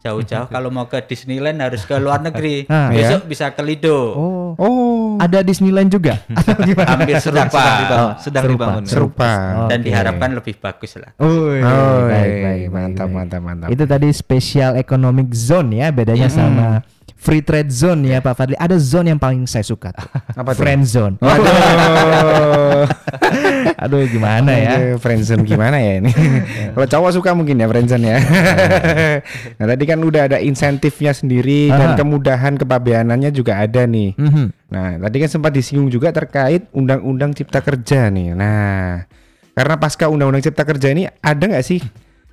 jauh-jauh 0.00 0.48
kalau 0.48 0.68
mau 0.68 0.84
ke 0.84 0.96
Disneyland 1.02 1.60
harus 1.60 1.84
ke 1.84 1.92
luar 1.94 2.20
negeri. 2.20 2.64
Ah, 2.68 2.88
Besok 2.88 3.24
bisa 3.26 3.50
ke 3.50 3.60
Lido. 3.60 4.16
Oh. 4.16 4.38
Oh, 4.56 5.16
Ada 5.16 5.40
Disneyland 5.40 5.88
juga? 5.88 6.16
Hampir 6.90 7.20
sedang 7.20 7.46
serupa. 7.46 7.60
sedang 7.60 7.78
dibangun, 7.78 8.14
sedang 8.16 8.42
serupa. 8.42 8.64
dibangun. 8.66 8.84
serupa. 8.84 9.30
Dan 9.68 9.78
Oke. 9.78 9.86
diharapkan 9.86 10.30
lebih 10.32 10.54
bagus 10.56 10.92
lah. 10.96 11.10
Oh, 11.16 11.52
iya. 11.52 11.64
Oh, 11.64 11.98
baik, 12.02 12.10
baik, 12.10 12.34
baik, 12.40 12.66
mantap, 12.70 13.06
baik. 13.06 13.14
mantap, 13.14 13.40
mantap. 13.40 13.68
Itu 13.68 13.84
tadi 13.84 14.08
special 14.10 14.72
economic 14.76 15.28
zone 15.30 15.70
ya, 15.74 15.88
bedanya 15.90 16.28
sama 16.28 16.80
free 17.20 17.44
trade 17.44 17.68
zone 17.68 18.08
ya 18.08 18.24
Pak 18.24 18.32
Fadli. 18.32 18.56
Ada 18.56 18.80
zone 18.80 19.12
yang 19.12 19.20
paling 19.20 19.44
saya 19.44 19.62
suka 19.62 19.92
tuh. 19.92 20.08
Apa 20.32 20.56
tuh? 20.56 20.64
Friend 20.64 20.82
zone. 20.88 21.14
Oh. 21.20 21.28
Aduh 23.84 24.04
gimana 24.08 24.52
ya? 24.56 24.70
Aduh, 24.76 24.96
friendzone 25.00 25.44
gimana 25.44 25.80
ya 25.80 26.00
ini? 26.00 26.12
Kalau 26.76 26.86
cowok 26.88 27.10
suka 27.16 27.30
mungkin 27.32 27.60
ya 27.60 27.66
friendzone 27.68 28.04
ya. 28.04 28.18
nah 29.60 29.66
tadi 29.68 29.84
kan 29.88 29.98
udah 30.00 30.22
ada 30.32 30.38
insentifnya 30.40 31.12
sendiri 31.16 31.72
dan 31.72 31.94
Aha. 31.94 31.96
kemudahan 31.96 32.60
kepabeanannya 32.60 33.30
juga 33.32 33.60
ada 33.60 33.84
nih. 33.84 34.16
Mhm. 34.16 34.44
Nah 34.72 35.00
tadi 35.00 35.16
kan 35.24 35.30
sempat 35.32 35.52
disinggung 35.56 35.88
juga 35.88 36.12
terkait 36.12 36.68
undang-undang 36.72 37.32
cipta 37.32 37.64
kerja 37.64 38.12
nih. 38.12 38.36
Nah 38.36 39.04
karena 39.56 39.74
pasca 39.76 40.08
undang-undang 40.08 40.44
cipta 40.44 40.64
kerja 40.64 40.92
ini 40.92 41.08
ada 41.20 41.44
nggak 41.44 41.64
sih 41.64 41.80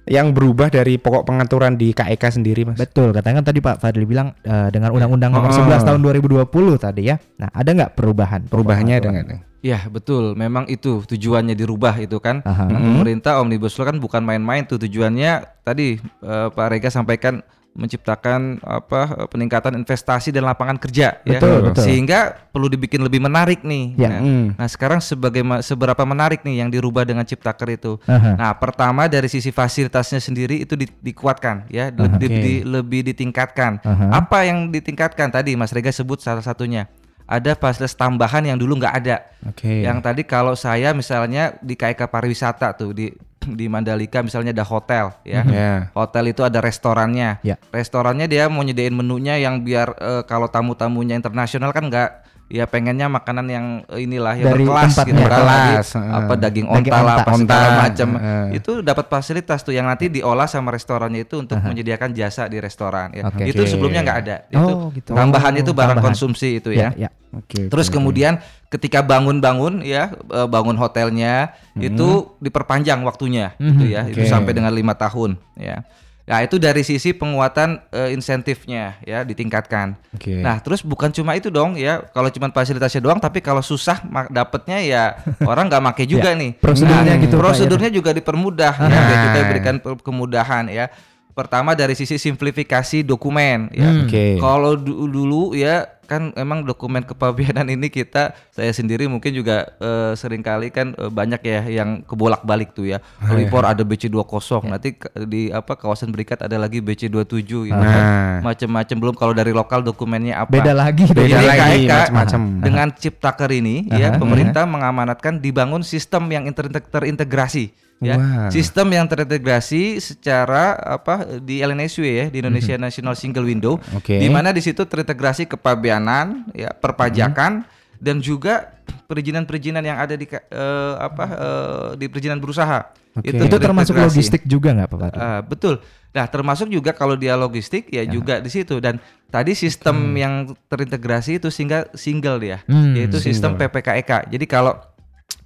yang 0.08 0.32
berubah 0.32 0.68
dari 0.68 0.96
pokok 0.96 1.24
pengaturan 1.24 1.76
di 1.76 1.92
KEK 1.92 2.24
sendiri 2.32 2.64
mas? 2.64 2.80
Betul, 2.80 3.12
katanya 3.12 3.44
kan 3.44 3.46
tadi 3.52 3.60
Pak 3.60 3.78
Fadli 3.80 4.08
bilang 4.08 4.34
eh, 4.42 4.72
dengan 4.72 4.96
Undang-Undang 4.96 5.32
Nomor 5.32 5.52
Oh. 5.52 5.56
11 5.68 5.84
tahun 5.84 6.00
2020 6.02 6.48
tadi 6.80 7.12
ya. 7.12 7.16
Nah, 7.38 7.52
ada 7.52 7.70
nggak 7.72 7.92
perubahan? 7.94 8.48
Perubahannya 8.48 8.96
ada 8.98 9.10
nggak? 9.12 9.26
nih? 9.28 9.40
Ya 9.66 9.84
betul, 9.90 10.38
memang 10.38 10.70
itu 10.70 11.04
tujuannya 11.04 11.58
dirubah 11.58 11.98
itu 11.98 12.22
kan. 12.22 12.40
Aha. 12.46 12.70
Nah, 12.72 12.80
Pemerintah 12.80 13.42
omnibus 13.42 13.76
law 13.76 13.90
kan 13.90 13.98
bukan 13.98 14.22
main-main 14.24 14.64
tuh 14.64 14.80
tujuannya 14.80 15.64
tadi 15.66 15.98
eh, 16.00 16.48
Pak 16.54 16.68
Rega 16.72 16.88
sampaikan 16.88 17.42
menciptakan 17.78 18.58
apa 18.60 19.30
peningkatan 19.30 19.78
investasi 19.78 20.34
dan 20.34 20.44
lapangan 20.44 20.76
kerja 20.76 21.22
ya. 21.22 21.38
Betul, 21.38 21.70
betul. 21.70 21.84
Sehingga 21.86 22.50
perlu 22.50 22.68
dibikin 22.68 23.00
lebih 23.00 23.22
menarik 23.22 23.62
nih. 23.62 23.94
Ya. 23.96 24.10
Nah, 24.10 24.20
Hmm. 24.20 24.46
nah, 24.58 24.68
sekarang 24.68 24.98
sebagai 24.98 25.46
seberapa 25.62 26.02
menarik 26.02 26.42
nih 26.42 26.66
yang 26.66 26.74
dirubah 26.74 27.06
dengan 27.06 27.22
Ciptaker 27.24 27.70
itu. 27.70 28.02
Aha. 28.04 28.34
Nah, 28.34 28.52
pertama 28.58 29.06
dari 29.06 29.30
sisi 29.30 29.54
fasilitasnya 29.54 30.18
sendiri 30.18 30.66
itu 30.66 30.74
di- 30.74 30.90
dikuatkan 30.90 31.70
ya, 31.70 31.94
lebih, 31.94 32.28
Oke. 32.28 32.42
di- 32.42 32.64
lebih 32.66 33.02
ditingkatkan. 33.06 33.86
Aha. 33.86 34.06
Apa 34.18 34.44
yang 34.44 34.74
ditingkatkan 34.74 35.30
tadi 35.30 35.54
Mas 35.54 35.70
Rega 35.70 35.94
sebut 35.94 36.18
salah 36.18 36.42
satunya. 36.42 36.90
Ada 37.28 37.60
fasilitas 37.60 37.92
tambahan 37.92 38.40
yang 38.42 38.56
dulu 38.56 38.80
nggak 38.80 38.96
ada. 38.98 39.18
Oke. 39.44 39.84
Yang 39.84 40.00
tadi 40.00 40.22
kalau 40.24 40.56
saya 40.56 40.96
misalnya 40.96 41.60
di 41.60 41.76
KIK 41.76 42.08
pariwisata 42.08 42.72
tuh 42.74 42.96
di 42.96 43.12
di 43.50 43.66
Mandalika 43.66 44.20
misalnya 44.20 44.52
ada 44.52 44.64
hotel 44.64 45.16
ya. 45.22 45.42
Ya. 45.44 45.74
Hotel 45.92 46.30
itu 46.30 46.42
ada 46.42 46.60
restorannya. 46.60 47.40
Ya. 47.42 47.56
Restorannya 47.70 48.26
dia 48.26 48.46
mau 48.46 48.62
nyediain 48.62 48.92
menunya 48.92 49.38
yang 49.38 49.62
biar 49.62 49.96
eh, 49.96 50.24
kalau 50.24 50.48
tamu-tamunya 50.48 51.14
internasional 51.14 51.70
kan 51.70 51.86
nggak 51.86 52.10
ya 52.48 52.64
pengennya 52.64 53.08
makanan 53.08 53.44
yang 53.46 53.66
eh, 53.88 54.04
inilah 54.04 54.34
yang 54.34 54.48
Dari 54.50 54.64
berkelas 54.64 54.96
gitu 55.02 55.20
kan. 55.22 55.44
Heeh. 55.44 55.84
apa 56.10 56.34
daging 56.34 56.64
Daging 56.66 56.88
onta 56.90 56.98
lah 56.98 57.16
onta. 57.18 57.24
apa 57.24 57.32
segala 57.38 57.70
macam. 57.82 58.10
heeh. 58.16 58.46
Itu 58.56 58.72
dapat 58.82 59.06
fasilitas 59.08 59.60
tuh 59.62 59.72
yang 59.72 59.84
nanti 59.84 60.08
diolah 60.08 60.48
sama 60.48 60.72
restorannya 60.72 61.22
itu 61.22 61.36
untuk 61.38 61.60
menyediakan 61.60 62.12
jasa 62.12 62.46
di 62.46 62.58
restoran 62.58 63.12
ya. 63.12 63.28
Oke. 63.28 63.44
Itu 63.46 63.64
sebelumnya 63.64 64.00
nggak 64.02 64.20
ada. 64.22 64.36
Itu 64.48 64.64
Oh, 64.68 64.88
gitu. 64.92 65.12
tambahan 65.12 65.54
Oh, 65.54 65.62
itu 65.62 65.72
barang 65.72 65.96
tambahan. 65.96 66.08
konsumsi 66.08 66.60
itu 66.60 66.72
Ya, 66.72 66.92
ya. 66.96 67.08
ya. 67.08 67.10
Oke. 67.30 67.68
Terus 67.68 67.88
kemudian 67.88 68.40
ketika 68.68 69.00
bangun-bangun 69.00 69.80
ya 69.84 70.12
eh, 70.12 70.48
bangun 70.48 70.76
hotelnya 70.76 71.56
itu 71.80 72.36
diperpanjang 72.44 73.00
waktunya 73.08 73.56
gitu 73.56 73.86
ya 73.88 74.04
itu 74.08 74.28
Oke. 74.28 74.32
sampai 74.32 74.52
dengan 74.52 74.74
lima 74.76 74.92
tahun 74.98 75.40
ya. 75.56 75.88
Nah 76.28 76.44
itu 76.44 76.60
dari 76.60 76.84
sisi 76.84 77.16
penguatan 77.16 77.80
eh, 77.88 78.12
insentifnya 78.12 79.00
ya 79.08 79.24
ditingkatkan. 79.24 79.96
Oke. 80.12 80.44
Nah 80.44 80.60
terus 80.60 80.84
bukan 80.84 81.08
cuma 81.16 81.40
itu 81.40 81.48
dong 81.48 81.80
ya 81.80 82.04
kalau 82.12 82.28
cuma 82.28 82.52
fasilitasnya 82.52 83.00
doang 83.00 83.16
tapi 83.24 83.40
kalau 83.40 83.64
susah 83.64 84.04
dapetnya 84.28 84.84
ya 84.84 85.04
orang 85.52 85.72
nggak 85.72 85.84
make 85.88 86.04
juga 86.04 86.36
nih. 86.36 86.60
prosedurnya 86.60 87.16
Nah, 87.16 87.24
gitu, 87.24 87.36
ya. 87.40 87.42
Prosedurnya 87.42 87.90
juga 87.90 88.12
dipermudah 88.12 88.74
ya. 88.76 89.00
Ah. 89.00 89.24
Kita 89.24 89.40
berikan 89.48 89.76
kemudahan 90.04 90.68
ya. 90.68 90.92
Pertama 91.38 91.78
dari 91.78 91.94
sisi 91.94 92.18
simplifikasi 92.18 93.06
dokumen 93.06 93.70
ya. 93.70 93.86
Hmm. 93.86 94.10
Oke. 94.10 94.42
Kalau 94.42 94.74
du- 94.74 95.06
dulu 95.06 95.54
ya 95.54 95.86
kan 96.08 96.32
emang 96.34 96.64
dokumen 96.64 97.04
kepabeanan 97.04 97.68
ini 97.68 97.92
kita 97.92 98.32
saya 98.50 98.72
sendiri 98.72 99.06
mungkin 99.06 99.36
juga 99.36 99.70
eh, 99.78 100.16
sering 100.16 100.42
kali 100.42 100.72
kan 100.72 100.96
eh, 100.96 101.12
banyak 101.12 101.38
ya 101.40 101.62
yang 101.70 102.02
kebolak-balik 102.02 102.74
tuh 102.74 102.90
ya. 102.90 102.98
Report 103.22 103.70
ada 103.70 103.86
BC20 103.86 104.18
nanti 104.66 104.98
ke- 104.98 105.14
di 105.24 105.54
apa 105.54 105.78
kawasan 105.78 106.10
berikat 106.10 106.42
ada 106.42 106.58
lagi 106.58 106.82
BC27 106.82 107.30
gitu 107.70 107.76
kan. 107.76 108.02
Nah. 108.02 108.42
Macam-macam 108.42 108.98
belum 108.98 109.16
kalau 109.16 109.38
dari 109.38 109.54
lokal 109.54 109.86
dokumennya 109.86 110.42
apa. 110.42 110.50
Beda 110.50 110.74
lagi. 110.74 111.06
Beda 111.06 111.38
Ini 111.38 111.46
lagi, 111.46 111.86
macam-macam. 111.86 112.42
Dengan 112.66 112.88
Ciptaker 112.90 113.52
ini 113.54 113.86
ya 113.92 114.18
pemerintah 114.18 114.66
mengamanatkan 114.66 115.38
dibangun 115.38 115.86
sistem 115.86 116.26
yang 116.32 116.50
terintegrasi 116.84 117.87
ya. 118.02 118.16
Wah. 118.18 118.50
Sistem 118.54 118.94
yang 118.94 119.06
terintegrasi 119.10 119.98
secara 120.02 120.78
apa 120.78 121.40
di 121.42 121.62
LNSW 121.62 122.06
ya, 122.06 122.26
di 122.30 122.42
Indonesia 122.42 122.76
National 122.78 123.18
Single 123.18 123.46
Window 123.46 123.82
Oke. 123.96 124.18
di 124.18 124.30
mana 124.30 124.54
di 124.54 124.62
situ 124.62 124.86
terintegrasi 124.86 125.50
kepabeanan 125.50 126.50
ya, 126.54 126.74
perpajakan 126.74 127.66
dan 127.98 128.22
juga 128.22 128.78
perizinan-perizinan 129.10 129.82
yang 129.82 129.98
ada 129.98 130.14
di 130.14 130.30
eh, 130.30 130.94
apa 131.02 131.26
eh, 131.26 131.90
di 131.98 132.06
perizinan 132.08 132.38
berusaha. 132.38 132.94
Oke. 133.18 133.34
Itu 133.34 133.58
termasuk 133.58 133.98
terintegrasi. 133.98 134.14
logistik 134.14 134.42
juga 134.46 134.78
nggak 134.78 134.88
Pak? 134.94 135.12
Ah, 135.18 135.42
betul. 135.42 135.82
Nah, 136.14 136.26
termasuk 136.30 136.70
juga 136.70 136.94
kalau 136.94 137.18
dia 137.18 137.34
logistik 137.38 137.90
ya 137.90 138.06
juga 138.06 138.42
di 138.42 138.50
situ 138.50 138.78
dan 138.78 139.02
tadi 139.30 139.54
sistem 139.58 140.14
yang 140.18 140.54
terintegrasi 140.70 141.38
itu 141.42 141.50
sehingga 141.50 141.90
single 141.98 142.38
dia, 142.42 142.62
Hmm, 142.70 142.94
yaitu 142.94 143.18
sistem 143.22 143.58
PPKEK. 143.58 144.30
Jadi 144.34 144.46
kalau 144.46 144.78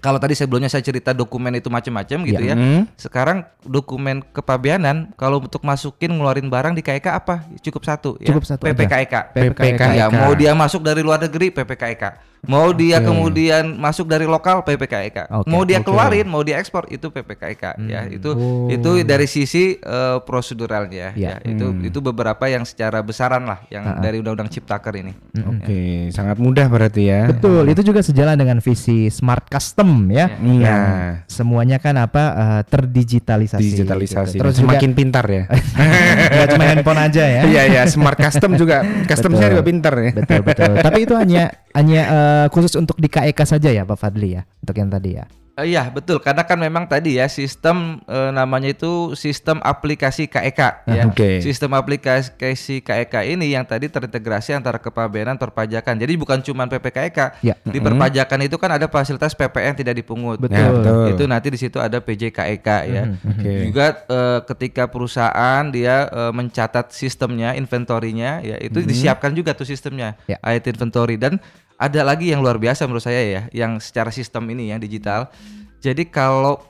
kalau 0.02 0.18
tadi 0.18 0.34
sebelumnya 0.34 0.66
saya 0.66 0.82
cerita 0.82 1.14
dokumen 1.14 1.54
itu 1.54 1.70
macam-macam 1.70 2.26
gitu 2.26 2.42
ya. 2.42 2.58
Hmm. 2.58 2.90
Sekarang 2.98 3.46
dokumen 3.62 4.26
kepabeanan 4.34 5.14
kalau 5.14 5.38
untuk 5.38 5.62
masukin 5.62 6.18
ngeluarin 6.18 6.50
barang 6.50 6.74
di 6.74 6.82
KEK 6.82 7.08
apa? 7.14 7.46
Cukup 7.62 7.86
satu 7.86 8.18
ya. 8.18 8.34
Cukup 8.34 8.44
satu 8.50 8.66
aja. 8.66 8.74
PPKEK. 8.74 9.14
PPKEK. 9.38 9.82
Ya, 9.94 10.10
mau 10.10 10.34
dia 10.34 10.58
masuk 10.58 10.82
dari 10.82 11.06
luar 11.06 11.22
negeri 11.22 11.54
PPKEK. 11.54 12.31
Mau 12.42 12.74
dia 12.74 12.98
kemudian 13.00 13.78
masuk 13.78 14.10
dari 14.10 14.26
lokal 14.26 14.66
PPKEK. 14.66 15.30
Oke, 15.30 15.46
mau 15.46 15.62
dia 15.62 15.78
oke. 15.78 15.86
keluarin, 15.86 16.26
mau 16.26 16.42
dia 16.42 16.58
ekspor 16.58 16.90
itu 16.90 17.08
PPKEK 17.08 17.78
ya. 17.86 18.10
Itu 18.10 18.34
Oh. 18.34 18.66
itu 18.66 19.06
dari 19.06 19.30
sisi 19.30 19.78
eh, 19.78 20.18
proseduralnya 20.22 21.14
Ya. 21.14 21.38
ya. 21.38 21.46
Itu 21.46 21.78
itu 21.80 22.02
beberapa 22.02 22.48
yang 22.48 22.66
secara 22.66 23.00
besaran 23.00 23.46
lah 23.46 23.62
yang 23.70 24.02
dari 24.02 24.18
undang-undang 24.18 24.50
Ciptaker 24.50 24.94
ini. 24.98 25.14
Oke, 25.38 26.10
sangat 26.10 26.38
mudah 26.38 26.66
berarti 26.66 27.04
ya. 27.06 27.30
Betul, 27.30 27.70
itu 27.70 27.82
juga 27.84 28.02
sejalan 28.02 28.34
dengan 28.34 28.58
visi 28.58 29.08
smart 29.08 29.46
custom 29.46 30.10
ya. 30.10 30.34
Iya. 30.34 30.66
Yang 30.66 30.82
semuanya 31.30 31.78
kan 31.78 31.96
apa 31.96 32.24
eh, 32.34 32.62
terdigitalisasi. 32.66 33.62
Digitalisasi. 33.62 34.36
gitu. 34.36 34.42
Terus 34.42 34.54
Dan 34.58 34.62
juga 34.66 34.72
semakin 34.74 34.92
pintar 34.98 35.26
ya. 35.30 35.44
nggak 36.32 36.48
cuma 36.50 36.64
handphone 36.66 37.00
aja 37.00 37.24
ya. 37.24 37.42
Iya 37.46 37.64
iya, 37.70 37.82
smart 37.86 38.18
custom 38.18 38.58
juga. 38.58 38.82
Customnya 39.12 39.52
juga 39.52 39.62
pintar 39.62 39.94
ya. 39.94 40.12
Betul 40.16 40.42
betul. 40.42 40.72
Tapi 40.80 41.00
itu 41.04 41.14
hanya 41.14 41.44
hanya 41.72 42.02
eh, 42.32 42.48
khusus 42.48 42.80
untuk 42.80 42.96
di 42.96 43.12
KEK 43.12 43.40
saja 43.44 43.70
ya 43.70 43.84
Pak 43.84 44.00
Fadli 44.00 44.40
ya 44.40 44.48
untuk 44.64 44.76
yang 44.80 44.88
tadi 44.88 45.20
ya. 45.20 45.28
Eh, 45.60 45.76
Iya 45.76 45.92
betul 45.92 46.24
karena 46.24 46.48
kan 46.48 46.56
memang 46.56 46.88
tadi 46.88 47.20
ya 47.20 47.28
sistem 47.28 48.00
eh, 48.08 48.32
namanya 48.32 48.72
itu 48.72 49.14
sistem 49.20 49.60
aplikasi 49.60 50.26
KEK 50.32 50.88
ya. 50.88 51.04
oke. 51.12 51.30
Sistem 51.44 51.76
aplikasi 51.76 52.80
KEK 52.82 53.16
ini 53.36 53.52
yang 53.52 53.68
tadi 53.68 53.92
terintegrasi 53.92 54.56
antara 54.56 54.80
kepabeanan 54.80 55.36
perpajakan. 55.36 56.00
Jadi 56.00 56.14
bukan 56.16 56.40
cuma 56.40 56.66
PPKEK. 56.66 57.44
Ya. 57.44 57.56
Di 57.62 57.84
perpajakan 57.84 58.40
itu 58.48 58.56
kan 58.56 58.80
ada 58.80 58.88
fasilitas 58.88 59.36
PPN 59.36 59.76
tidak 59.78 60.00
dipungut. 60.00 60.40
Betul. 60.40 60.56
Ya, 60.58 60.68
betul. 60.72 61.06
Itu 61.20 61.24
nanti 61.28 61.48
di 61.52 61.60
situ 61.60 61.78
ada 61.78 62.00
PJKEK 62.00 62.68
ya. 62.90 63.04
Oke. 63.12 63.52
Juga 63.70 63.86
eh, 64.08 64.40
ketika 64.48 64.84
perusahaan 64.88 65.64
dia 65.70 66.08
eh, 66.10 66.32
mencatat 66.32 66.96
sistemnya, 66.96 67.54
inventorinya 67.60 68.40
ya 68.40 68.58
itu 68.58 68.82
disiapkan 68.82 69.36
juga 69.36 69.54
tuh 69.54 69.68
sistemnya. 69.68 70.18
Ya. 70.26 70.40
IT 70.42 70.74
inventory 70.74 71.20
dan 71.20 71.38
ada 71.82 72.02
lagi 72.06 72.30
yang 72.30 72.46
luar 72.46 72.62
biasa 72.62 72.86
menurut 72.86 73.02
saya 73.02 73.26
ya, 73.26 73.42
yang 73.50 73.82
secara 73.82 74.14
sistem 74.14 74.46
ini 74.54 74.70
yang 74.70 74.78
digital. 74.78 75.34
Jadi 75.82 76.06
kalau 76.06 76.62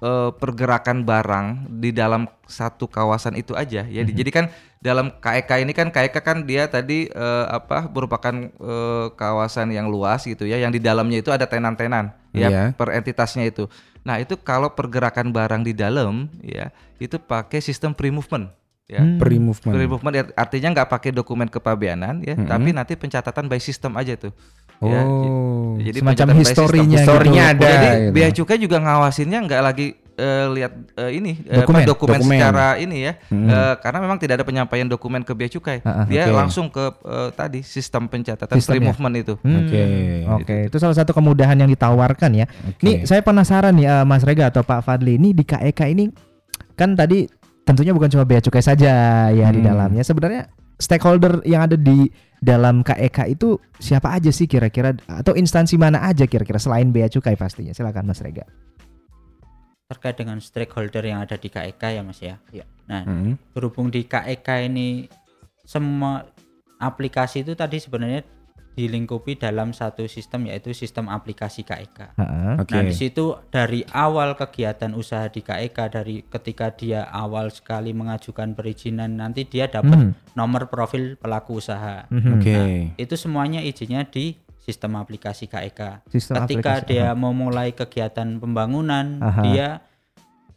eh, 0.00 0.30
pergerakan 0.32 1.04
barang 1.04 1.68
di 1.68 1.92
dalam 1.92 2.24
satu 2.48 2.88
kawasan 2.88 3.36
itu 3.36 3.52
aja 3.52 3.84
ya. 3.84 4.02
Jadi 4.08 4.30
kan 4.32 4.48
dalam 4.80 5.12
KEK 5.20 5.64
ini 5.64 5.72
kan 5.76 5.92
KEK 5.92 6.16
kan 6.24 6.38
dia 6.48 6.64
tadi 6.64 7.12
eh, 7.12 7.44
apa 7.52 7.92
merupakan 7.92 8.32
eh, 8.48 9.06
kawasan 9.12 9.68
yang 9.68 9.92
luas 9.92 10.24
gitu 10.24 10.48
ya, 10.48 10.56
yang 10.56 10.72
di 10.72 10.80
dalamnya 10.80 11.20
itu 11.20 11.28
ada 11.28 11.44
tenan-tenan 11.44 12.16
ya 12.32 12.48
Iya. 12.48 12.62
per 12.72 12.96
entitasnya 12.96 13.44
itu. 13.44 13.68
Nah, 14.04 14.20
itu 14.20 14.36
kalau 14.36 14.68
pergerakan 14.72 15.32
barang 15.32 15.64
di 15.64 15.72
dalam 15.72 16.28
ya, 16.44 16.68
itu 17.00 17.16
pakai 17.16 17.60
sistem 17.60 17.92
pre-movement 17.96 18.52
ya. 18.86 19.00
Hmm. 19.00 19.16
Pre-movement. 19.16 19.74
Pre-movement 19.74 20.14
art- 20.18 20.34
artinya 20.34 20.68
nggak 20.72 20.88
pakai 20.88 21.10
dokumen 21.10 21.48
kepabeanan 21.48 22.20
ya, 22.20 22.34
tapi 22.36 22.70
nanti 22.70 22.94
pencatatan 22.94 23.46
by 23.46 23.58
system 23.58 23.94
aja 23.94 24.14
tuh. 24.14 24.32
Ya, 24.78 25.00
Oh. 25.00 25.78
jadi 25.78 26.02
Semacam 26.02 26.26
system. 26.34 26.38
historinya 26.42 26.98
Historinya 26.98 27.44
gitu. 27.46 27.54
ada. 27.56 27.68
Jadi 27.70 27.86
gitu. 27.86 28.12
bea 28.12 28.28
cukai 28.34 28.58
juga 28.58 28.76
ngawasinnya 28.78 29.38
nggak 29.40 29.62
lagi 29.62 29.86
eh, 30.14 30.46
lihat 30.48 30.72
eh, 30.94 31.10
ini 31.12 31.32
eh, 31.42 31.56
apa, 31.56 31.62
Dokumen. 31.64 31.82
dokumen, 31.84 32.18
Dokumen. 32.18 32.38
secara 32.38 32.66
ini 32.76 32.96
ya, 33.00 33.12
Eh, 33.24 33.74
karena 33.80 33.98
memang 33.98 34.14
tidak 34.16 34.34
ada 34.38 34.44
penyampaian 34.44 34.84
dokumen 34.84 35.22
ke 35.22 35.32
bea 35.32 35.48
cukai. 35.48 35.78
Ah, 35.80 36.02
ah, 36.02 36.04
Dia 36.04 36.26
oke. 36.26 36.34
langsung 36.36 36.66
ke 36.68 36.84
eh, 36.86 37.30
tadi 37.32 37.62
sistem 37.62 38.06
pencatatan 38.06 38.54
Sistem 38.54 38.74
ya? 38.74 38.78
pre-movement 38.84 39.14
itu. 39.16 39.34
Hmm, 39.40 39.58
Oke. 39.60 39.82
Oke, 40.36 40.56
itu 40.68 40.76
salah 40.76 40.94
satu 40.94 41.10
kemudahan 41.10 41.56
yang 41.56 41.66
ditawarkan 41.66 42.30
ya. 42.32 42.46
Oke. 42.68 42.82
Nih, 42.82 42.96
saya 43.04 43.22
penasaran 43.22 43.72
nih 43.72 43.86
eh, 43.88 44.04
Mas 44.04 44.22
Rega 44.22 44.50
atau 44.50 44.60
Pak 44.60 44.82
Fadli 44.82 45.16
ini 45.16 45.30
di 45.30 45.42
KEK 45.42 45.80
ini 45.88 46.10
kan 46.74 46.94
tadi 46.94 47.26
tentunya 47.64 47.90
bukan 47.90 48.08
cuma 48.08 48.24
bea 48.24 48.38
cukai 48.38 48.60
saja 48.60 48.92
ya 49.28 49.48
di 49.48 49.60
Hmm. 49.60 49.68
dalamnya. 49.68 50.04
Sebenarnya 50.04 50.48
stakeholder 50.76 51.40
yang 51.42 51.64
ada 51.64 51.74
di 51.74 52.08
dalam 52.38 52.84
KEK 52.84 53.18
itu 53.30 53.56
siapa 53.78 54.12
aja 54.12 54.28
sih 54.28 54.44
kira-kira 54.44 54.92
atau 55.06 55.32
instansi 55.32 55.74
mana 55.74 56.04
aja 56.04 56.24
kira-kira 56.24 56.60
selain 56.60 56.92
bea 56.92 57.08
cukai 57.08 57.34
pastinya. 57.34 57.72
Silakan 57.72 58.06
Mas 58.06 58.20
Rega. 58.20 58.44
terkait 59.84 60.16
dengan 60.16 60.40
stakeholder 60.40 61.04
yang 61.04 61.20
ada 61.20 61.36
di 61.36 61.46
KEK 61.46 61.82
ya 61.92 62.00
Mas 62.00 62.16
ya. 62.18 62.40
Iya. 62.48 62.64
Nah, 62.88 63.04
Hmm. 63.04 63.36
berhubung 63.52 63.92
di 63.92 64.02
KEK 64.02 64.64
ini 64.64 65.06
semua 65.60 66.24
aplikasi 66.80 67.44
itu 67.44 67.52
tadi 67.52 67.76
sebenarnya 67.78 68.24
dilingkupi 68.74 69.38
dalam 69.38 69.70
satu 69.70 70.04
sistem 70.04 70.50
yaitu 70.50 70.74
sistem 70.74 71.06
aplikasi 71.06 71.62
KEK. 71.62 72.18
Heeh. 72.18 72.52
Oke. 72.58 72.74
Nah, 72.74 72.82
di 72.82 72.94
situ 72.94 73.38
dari 73.48 73.86
awal 73.88 74.34
kegiatan 74.34 74.92
usaha 74.92 75.30
di 75.30 75.40
KEK 75.40 75.78
dari 75.88 76.26
ketika 76.26 76.74
dia 76.74 77.06
awal 77.06 77.48
sekali 77.48 77.94
mengajukan 77.94 78.52
perizinan 78.52 79.14
nanti 79.14 79.46
dia 79.46 79.70
dapat 79.70 79.94
Hmm. 79.94 80.12
nomor 80.34 80.66
profil 80.66 81.14
pelaku 81.14 81.62
usaha. 81.62 82.10
Mhm. 82.10 82.30
Oke. 82.34 82.58
Itu 82.98 83.14
semuanya 83.14 83.62
izinnya 83.62 84.02
di 84.04 84.34
sistem 84.58 84.96
aplikasi 84.96 85.46
KEK. 85.46 86.08
Sistem 86.08 86.42
ketika 86.42 86.80
aplikasi, 86.82 86.88
dia 86.90 87.12
mau 87.12 87.30
mulai 87.30 87.70
kegiatan 87.70 88.40
pembangunan, 88.40 89.20
Aha. 89.20 89.42
dia 89.44 89.68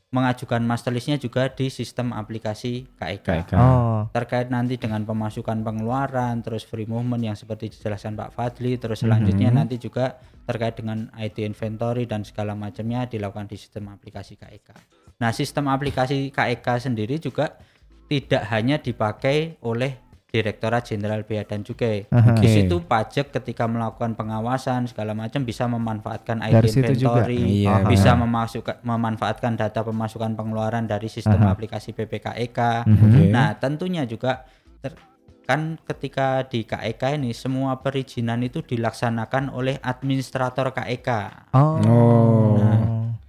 mengajukan 0.08 0.64
master 0.64 0.96
listnya 0.96 1.20
juga 1.20 1.52
di 1.52 1.68
sistem 1.68 2.16
aplikasi 2.16 2.88
KEK. 2.96 3.28
KEK. 3.28 3.52
Oh. 3.60 4.08
Terkait 4.16 4.48
nanti 4.48 4.80
dengan 4.80 5.04
pemasukan 5.04 5.60
pengeluaran, 5.68 6.40
terus 6.40 6.64
free 6.64 6.88
movement 6.88 7.28
yang 7.28 7.36
seperti 7.36 7.68
dijelaskan 7.76 8.16
Pak 8.16 8.32
Fadli, 8.32 8.80
terus 8.80 9.04
Mhm. 9.04 9.04
selanjutnya 9.04 9.50
nanti 9.52 9.76
juga 9.76 10.16
terkait 10.48 10.80
dengan 10.80 11.12
IT 11.20 11.44
inventory 11.44 12.08
dan 12.08 12.24
segala 12.24 12.56
macamnya 12.56 13.04
dilakukan 13.04 13.52
di 13.52 13.60
sistem 13.60 13.92
aplikasi 13.92 14.40
KEK. 14.40 14.80
Nah, 15.20 15.36
sistem 15.36 15.68
aplikasi 15.68 16.32
KEK 16.32 16.68
sendiri 16.80 17.20
juga 17.20 17.60
tidak 18.08 18.48
hanya 18.48 18.80
dipakai 18.80 19.60
oleh 19.60 20.07
Direktorat 20.28 20.84
Jenderal 20.84 21.24
Bea 21.24 21.48
dan 21.48 21.64
Cukai. 21.64 22.04
Aha. 22.12 22.36
Di 22.36 22.52
situ 22.52 22.84
pajak 22.84 23.32
ketika 23.32 23.64
melakukan 23.64 24.12
pengawasan 24.12 24.92
segala 24.92 25.16
macam 25.16 25.48
bisa 25.48 25.72
memanfaatkan 25.72 26.44
juga. 26.92 27.24
inventory, 27.24 27.64
Iya, 27.64 27.88
bisa 27.88 28.12
memasukkan 28.12 28.84
memanfaatkan 28.84 29.56
data 29.56 29.88
pemasukan 29.88 30.36
pengeluaran 30.36 30.84
dari 30.84 31.08
sistem 31.08 31.48
aplikasi 31.48 31.96
PPKEK. 31.96 32.60
Oke. 32.84 33.32
Nah, 33.32 33.56
tentunya 33.56 34.04
juga 34.04 34.44
ter- 34.84 35.00
kan 35.48 35.80
ketika 35.80 36.44
di 36.44 36.68
KEK 36.68 37.16
ini 37.16 37.32
semua 37.32 37.80
perizinan 37.80 38.44
itu 38.44 38.60
dilaksanakan 38.60 39.48
oleh 39.56 39.80
administrator 39.80 40.76
KEK. 40.76 41.10
Oh. 41.56 42.60
Nah, 42.60 42.78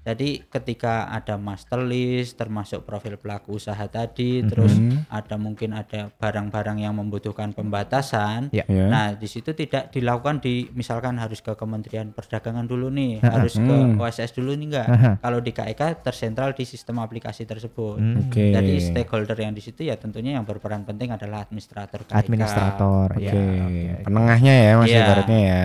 jadi 0.08 0.40
ketika 0.48 1.12
ada 1.12 1.36
master 1.36 1.84
list 1.84 2.40
termasuk 2.40 2.88
profil 2.88 3.20
pelaku 3.20 3.60
usaha 3.60 3.84
tadi, 3.92 4.40
terus 4.40 4.72
ada 5.12 5.36
mungkin 5.36 5.76
ada 5.76 6.08
barang-barang 6.16 6.80
yang 6.80 6.96
membutuhkan 6.96 7.52
pembatasan. 7.52 8.48
Ya. 8.48 8.64
Ya. 8.72 8.88
Nah, 8.88 9.06
di 9.12 9.28
situ 9.28 9.52
tidak 9.52 9.92
dilakukan 9.92 10.40
di 10.40 10.72
misalkan 10.72 11.20
harus 11.20 11.44
ke 11.44 11.52
Kementerian 11.52 12.16
Perdagangan 12.16 12.64
dulu 12.64 12.88
nih, 12.88 13.20
harus 13.20 13.60
ke 13.60 13.76
OSS 14.00 14.40
dulu 14.40 14.56
nih 14.56 14.66
enggak. 14.72 14.88
Aha. 14.88 15.12
Kalau 15.20 15.44
di 15.44 15.52
KEK 15.52 16.00
tersentral 16.00 16.56
di 16.56 16.64
sistem 16.64 17.04
aplikasi 17.04 17.44
tersebut. 17.44 18.00
Oke. 18.00 18.48
Jadi 18.48 18.80
stakeholder 18.80 19.36
yang 19.36 19.52
di 19.52 19.60
situ 19.60 19.84
ya 19.84 20.00
tentunya 20.00 20.40
yang 20.40 20.48
berperan 20.48 20.88
penting 20.88 21.12
adalah 21.12 21.44
administrator 21.44 22.08
KEK. 22.08 22.16
Administrator. 22.16 23.12
Oke. 23.12 23.28
Ya, 23.28 23.36
oke. 23.36 24.08
Penengahnya 24.08 24.54
ya 24.56 24.70
Mas 24.80 24.88
ibaratnya 24.88 25.40
ya. 25.44 25.64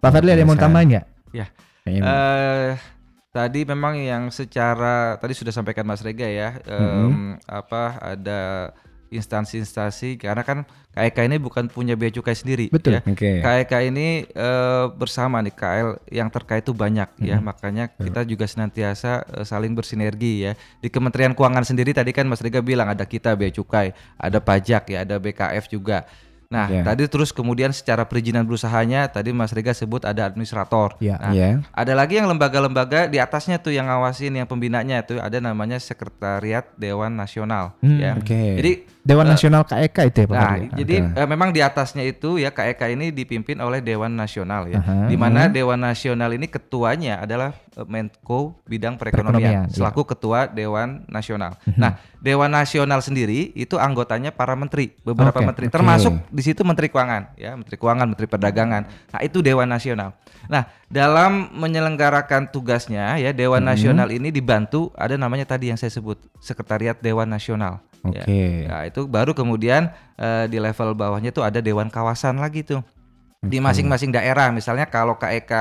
Pak 0.00 0.08
Fadli 0.08 0.32
ada 0.32 0.40
yang 0.40 0.48
mau 0.48 0.56
tambahin 0.56 0.88
nggak? 0.96 1.06
Ya. 1.36 1.46
Eh 1.84 2.95
tadi 3.36 3.68
memang 3.68 4.00
yang 4.00 4.32
secara 4.32 5.20
tadi 5.20 5.36
sudah 5.36 5.52
sampaikan 5.52 5.84
Mas 5.84 6.00
Rega 6.00 6.24
ya, 6.24 6.56
em, 6.64 7.36
apa 7.44 8.00
ada 8.00 8.72
instansi-instansi 9.06 10.18
karena 10.18 10.42
kan 10.42 10.66
KEK 10.96 11.28
ini 11.28 11.36
bukan 11.38 11.68
punya 11.68 11.94
bea 11.94 12.08
cukai 12.08 12.32
sendiri 12.32 12.72
Betul. 12.72 12.98
ya. 12.98 13.00
Oke. 13.04 13.44
KEK 13.44 13.72
ini 13.92 14.24
eh, 14.26 14.84
bersama 14.96 15.38
nih 15.44 15.54
KL 15.54 15.88
yang 16.08 16.32
terkait 16.32 16.64
itu 16.64 16.72
banyak 16.72 17.06
ya, 17.20 17.36
makanya 17.38 17.92
kita 17.92 18.24
juga 18.24 18.48
senantiasa 18.48 19.22
eh, 19.28 19.44
saling 19.44 19.76
bersinergi 19.76 20.48
ya. 20.48 20.52
Di 20.80 20.88
Kementerian 20.88 21.36
Keuangan 21.36 21.68
sendiri 21.68 21.92
tadi 21.92 22.10
kan 22.16 22.24
Mas 22.24 22.40
Rega 22.40 22.64
bilang 22.64 22.88
ada 22.88 23.04
kita 23.04 23.36
bea 23.36 23.52
cukai, 23.52 23.92
ada 24.16 24.40
pajak 24.40 24.88
ya, 24.90 25.04
ada 25.04 25.20
BKF 25.20 25.68
juga. 25.68 26.08
Nah, 26.46 26.70
Ya. 26.70 26.82
tadi 26.86 27.10
terus 27.10 27.34
kemudian 27.34 27.74
secara 27.74 28.06
perizinan 28.06 28.46
berusahanya 28.46 29.10
tadi 29.10 29.34
Mas 29.34 29.50
Rega 29.50 29.74
sebut 29.74 30.06
ada 30.06 30.22
administrator. 30.24 30.94
Ya. 31.02 31.18
Nah, 31.18 31.32
Ya. 31.34 31.58
ada 31.74 31.92
lagi 31.92 32.18
yang 32.18 32.30
lembaga-lembaga 32.30 33.10
di 33.10 33.18
atasnya 33.18 33.58
tuh 33.58 33.74
yang 33.74 33.90
ngawasin 33.90 34.30
yang 34.30 34.46
pembinanya 34.46 35.02
itu 35.02 35.18
ada 35.18 35.42
namanya 35.42 35.76
Sekretariat 35.76 36.70
Dewan 36.74 37.14
Nasional 37.14 37.74
Hmm, 37.82 37.98
ya. 37.98 38.14
Oke. 38.14 38.58
Jadi 38.58 38.72
Dewan 39.06 39.30
Nasional 39.30 39.62
KEK 39.62 39.96
itu 40.10 40.18
ya 40.22 40.26
Pak 40.26 40.34
Nah, 40.34 40.54
jadi 40.74 40.94
eh, 41.14 41.28
memang 41.30 41.54
di 41.54 41.62
atasnya 41.62 42.02
itu 42.02 42.38
ya 42.38 42.50
KEK 42.50 42.90
ini 42.90 43.14
dipimpin 43.14 43.58
oleh 43.58 43.78
Dewan 43.78 44.14
Nasional 44.14 44.66
ya. 44.66 44.82
Aha. 44.82 45.06
Di 45.06 45.14
mana 45.14 45.46
Dewan 45.46 45.78
Nasional 45.78 46.34
ini 46.34 46.50
ketuanya 46.50 47.22
adalah 47.22 47.54
eh, 47.54 47.86
Menko 47.86 48.58
Bidang 48.66 48.98
Perekonomian, 48.98 49.66
Perekonomian, 49.66 49.70
iya. 49.70 49.74
selaku 49.74 50.02
ketua 50.06 50.50
Dewan 50.50 51.06
Nasional. 51.06 51.54
Nah, 51.78 51.98
Dewan 52.26 52.50
Nasional 52.50 52.98
sendiri 52.98 53.54
itu 53.54 53.78
anggotanya 53.78 54.34
para 54.34 54.58
menteri, 54.58 54.90
beberapa 55.06 55.38
Oke, 55.38 55.46
menteri, 55.46 55.66
termasuk 55.70 56.26
di 56.26 56.42
situ 56.42 56.66
Menteri 56.66 56.90
Keuangan 56.90 57.38
ya, 57.38 57.54
Menteri 57.54 57.78
Keuangan, 57.78 58.06
Menteri 58.10 58.26
Perdagangan. 58.26 58.82
Nah, 59.14 59.20
itu 59.22 59.38
Dewan 59.46 59.70
Nasional. 59.70 60.10
Nah, 60.50 60.66
dalam 60.90 61.54
menyelenggarakan 61.54 62.50
tugasnya 62.50 63.22
ya 63.22 63.30
Dewan 63.30 63.62
Nasional 63.62 64.10
ini 64.10 64.34
dibantu 64.34 64.90
ada 64.98 65.14
namanya 65.14 65.46
tadi 65.46 65.70
yang 65.70 65.78
saya 65.78 65.94
sebut 65.94 66.18
Sekretariat 66.42 66.98
Dewan 66.98 67.30
Nasional. 67.30 67.78
ya. 68.10 68.26
Oke. 68.26 68.66
Nah, 68.66 68.82
itu 68.90 69.06
baru 69.06 69.30
kemudian 69.30 69.94
eh, 70.18 70.50
di 70.50 70.58
level 70.58 70.98
bawahnya 70.98 71.30
tuh 71.30 71.46
ada 71.46 71.62
dewan 71.62 71.86
kawasan 71.86 72.42
lagi 72.42 72.66
tuh. 72.66 72.82
Di 73.46 73.62
masing-masing 73.62 74.10
daerah, 74.10 74.50
misalnya 74.50 74.90
kalau 74.90 75.14
KEK 75.14 75.52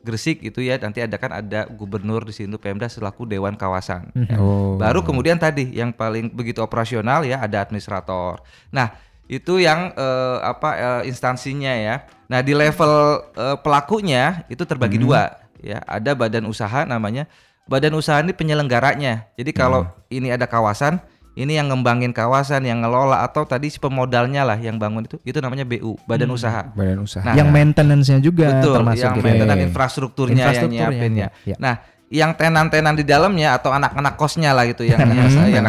Gresik 0.00 0.40
itu 0.40 0.64
ya 0.64 0.80
nanti 0.80 1.04
ada 1.04 1.20
kan 1.20 1.28
ada 1.28 1.68
gubernur 1.68 2.24
di 2.24 2.32
situ 2.32 2.56
Pemda 2.56 2.88
selaku 2.88 3.28
dewan 3.28 3.52
kawasan. 3.56 4.08
ya. 4.16 4.40
Oh. 4.40 4.80
Baru 4.80 5.04
kemudian 5.04 5.36
tadi 5.36 5.68
yang 5.76 5.92
paling 5.92 6.32
begitu 6.32 6.64
operasional 6.64 7.20
ya 7.28 7.44
ada 7.44 7.60
administrator. 7.60 8.40
Nah, 8.72 8.96
itu 9.28 9.60
yang 9.60 9.92
eh, 9.92 10.38
apa 10.40 10.70
eh, 10.74 11.02
instansinya 11.12 11.70
ya. 11.76 12.08
Nah, 12.26 12.40
di 12.40 12.56
level 12.56 12.92
eh, 13.36 13.56
pelakunya 13.60 14.48
itu 14.48 14.64
terbagi 14.64 14.96
dua 14.96 15.36
ya. 15.60 15.84
Ada 15.84 16.16
badan 16.16 16.48
usaha 16.48 16.88
namanya. 16.88 17.28
Badan 17.68 17.94
usaha 17.94 18.18
ini 18.24 18.34
penyelenggaranya. 18.34 19.30
Jadi 19.36 19.52
kalau 19.54 19.86
ini 20.10 20.32
ada 20.34 20.48
kawasan, 20.48 20.98
ini 21.38 21.54
yang 21.54 21.70
ngembangin 21.70 22.10
kawasan, 22.10 22.66
yang 22.66 22.82
ngelola 22.82 23.22
atau 23.22 23.46
tadi 23.46 23.70
si 23.70 23.78
pemodalnya 23.78 24.42
lah 24.42 24.58
yang 24.58 24.82
bangun 24.82 25.06
itu, 25.06 25.16
itu 25.22 25.38
namanya 25.38 25.62
BU, 25.62 25.94
badan 26.04 26.30
usaha. 26.34 26.66
Badan 26.74 27.06
usaha. 27.06 27.22
Nah, 27.22 27.38
yang 27.38 27.54
maintenance-nya 27.54 28.18
juga 28.18 28.58
Betul, 28.58 28.74
termasuk 28.82 29.04
yang 29.06 29.14
gitu 29.14 29.26
maintenance 29.30 29.62
infrastrukturnya, 29.70 30.42
Infrastrukturnya, 30.42 30.80
yang 30.82 30.90
nyiapinnya. 30.90 31.28
ya. 31.46 31.56
Nah, 31.62 31.74
yang 32.10 32.34
tenan-tenan 32.34 32.98
di 32.98 33.06
dalamnya 33.06 33.54
atau 33.54 33.70
anak-anak 33.70 34.18
kosnya 34.18 34.50
lah 34.50 34.66
gitu 34.66 34.82
yang 34.82 34.98
yang, 34.98 35.30
yang, 35.46 35.66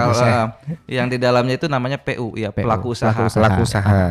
yang 0.89 1.05
di 1.05 1.21
dalamnya 1.21 1.53
itu 1.53 1.69
namanya 1.69 2.01
PU 2.01 2.33
ya 2.33 2.49
PU, 2.49 2.65
pelaku 2.65 2.97
usaha. 2.97 3.13
pelaku 3.13 3.29
usaha. 3.29 3.41
Pelaku 3.45 3.61
usaha. 3.61 4.01